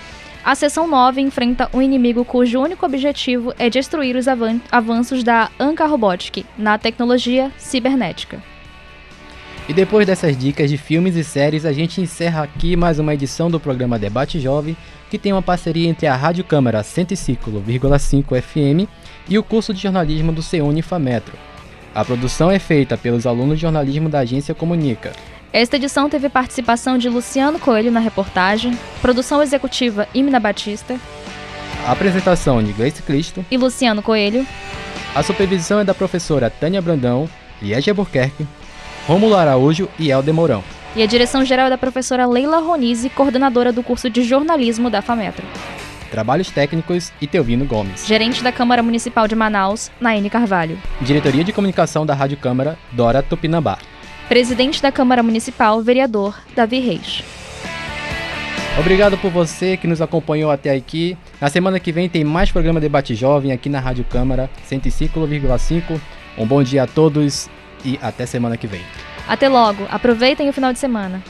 A 0.45 0.55
Seção 0.55 0.87
9 0.87 1.21
enfrenta 1.21 1.69
um 1.75 1.83
inimigo 1.83 2.25
cujo 2.25 2.61
único 2.61 2.87
objetivo 2.87 3.53
é 3.59 3.69
destruir 3.69 4.15
os 4.15 4.29
avan 4.29 4.61
avanços 4.71 5.25
da 5.25 5.51
Anka 5.59 5.87
Robotic 5.87 6.47
na 6.57 6.79
tecnologia 6.79 7.51
cibernética. 7.59 8.41
E 9.69 9.73
depois 9.73 10.07
dessas 10.07 10.37
dicas 10.37 10.71
de 10.71 10.79
filmes 10.79 11.17
e 11.17 11.25
séries, 11.25 11.65
a 11.65 11.73
gente 11.73 12.01
encerra 12.01 12.45
aqui 12.45 12.77
mais 12.77 13.01
uma 13.01 13.13
edição 13.13 13.51
do 13.51 13.59
programa 13.59 13.99
Debate 13.99 14.39
Jovem, 14.39 14.77
que 15.11 15.19
tem 15.19 15.33
uma 15.33 15.43
parceria 15.43 15.89
entre 15.89 16.07
a 16.07 16.15
Rádio 16.15 16.45
Câmara 16.45 16.83
105,5 16.83 18.41
FM 18.41 18.89
e 19.29 19.37
o 19.37 19.43
curso 19.43 19.75
de 19.75 19.83
jornalismo 19.83 20.31
do 20.31 20.43
CEUNI 20.43 20.83
Fametro. 20.83 21.37
A 21.97 22.05
produção 22.05 22.51
é 22.51 22.59
feita 22.59 22.95
pelos 22.99 23.27
alunos 23.27 23.57
de 23.57 23.63
jornalismo 23.63 24.11
da 24.11 24.19
agência 24.19 24.55
Comunica. 24.55 25.15
Esta 25.51 25.77
edição 25.77 26.11
teve 26.11 26.29
participação 26.29 26.99
de 26.99 27.09
Luciano 27.09 27.59
Coelho 27.59 27.91
na 27.91 28.01
reportagem, 28.01 28.79
produção 29.01 29.43
executiva 29.43 30.07
Imna 30.15 30.39
Batista, 30.39 31.01
a 31.87 31.93
apresentação 31.93 32.63
de 32.63 32.75
Gleice 32.75 33.03
Cristo 33.03 33.43
e 33.51 33.57
Luciano 33.57 34.03
Coelho. 34.03 34.47
A 35.15 35.23
supervisão 35.23 35.81
é 35.81 35.85
da 35.85 35.95
professora 35.95 36.51
Tânia 36.51 36.83
Brandão, 36.83 37.27
Liege 37.63 37.89
Albuquerque, 37.89 38.47
Rômulo 39.07 39.35
Araújo 39.35 39.89
e 39.99 40.11
Helder 40.11 40.35
Mourão. 40.35 40.63
E 40.95 41.03
a 41.03 41.07
direção 41.07 41.47
geral 41.47 41.69
é 41.69 41.71
da 41.71 41.79
professora 41.79 42.27
Leila 42.27 42.59
Ronise, 42.59 43.09
coordenadora 43.09 43.73
do 43.73 43.83
curso 43.83 44.11
de 44.11 44.23
jornalismo 44.23 44.91
da 44.91 45.01
FAMETRO. 45.01 45.47
Trabalhos 46.17 46.51
técnicos 46.51 47.13
e 47.21 47.27
Teovino 47.27 47.67
Gomes. 47.67 48.07
Gerente 48.07 48.43
da 48.43 48.51
Câmara 48.51 48.83
Municipal 48.83 49.29
de 49.29 49.35
Manaus, 49.35 49.91
Naine 50.01 50.31
Carvalho. 50.31 50.79
Diretoria 51.03 51.45
de 51.45 51.53
Comunicação 51.53 52.07
da 52.07 52.15
Rádio 52.15 52.39
Câmara, 52.39 52.79
Dora 52.93 53.23
Tupinambá. 53.23 53.77
Presidente 54.27 54.81
da 54.81 54.91
Câmara 54.91 55.23
Municipal, 55.23 55.83
vereador 55.83 56.35
Davi 56.55 56.81
Reis. 56.81 57.23
Obrigado 58.81 59.19
por 59.19 59.31
você 59.31 59.77
que 59.77 59.87
nos 59.87 60.01
acompanhou 60.01 60.51
até 60.51 60.71
aqui. 60.71 61.19
Na 61.39 61.51
semana 61.51 61.79
que 61.79 61.93
vem 61.93 62.09
tem 62.09 62.25
mais 62.25 62.51
programa 62.51 62.81
Debate 62.81 63.15
Jovem 63.15 63.53
aqui 63.53 63.69
na 63.69 63.79
Rádio 63.79 64.07
Câmara 64.09 64.49
105,5. 64.67 66.01
Um 66.39 66.47
bom 66.47 66.63
dia 66.63 66.85
a 66.85 66.87
todos 66.87 67.51
e 67.85 67.99
até 68.01 68.25
semana 68.25 68.57
que 68.57 68.67
vem. 68.67 68.81
Até 69.29 69.51
logo, 69.51 69.87
aproveitem 69.91 70.49
o 70.49 70.53
final 70.55 70.73
de 70.73 70.79
semana. 70.79 71.23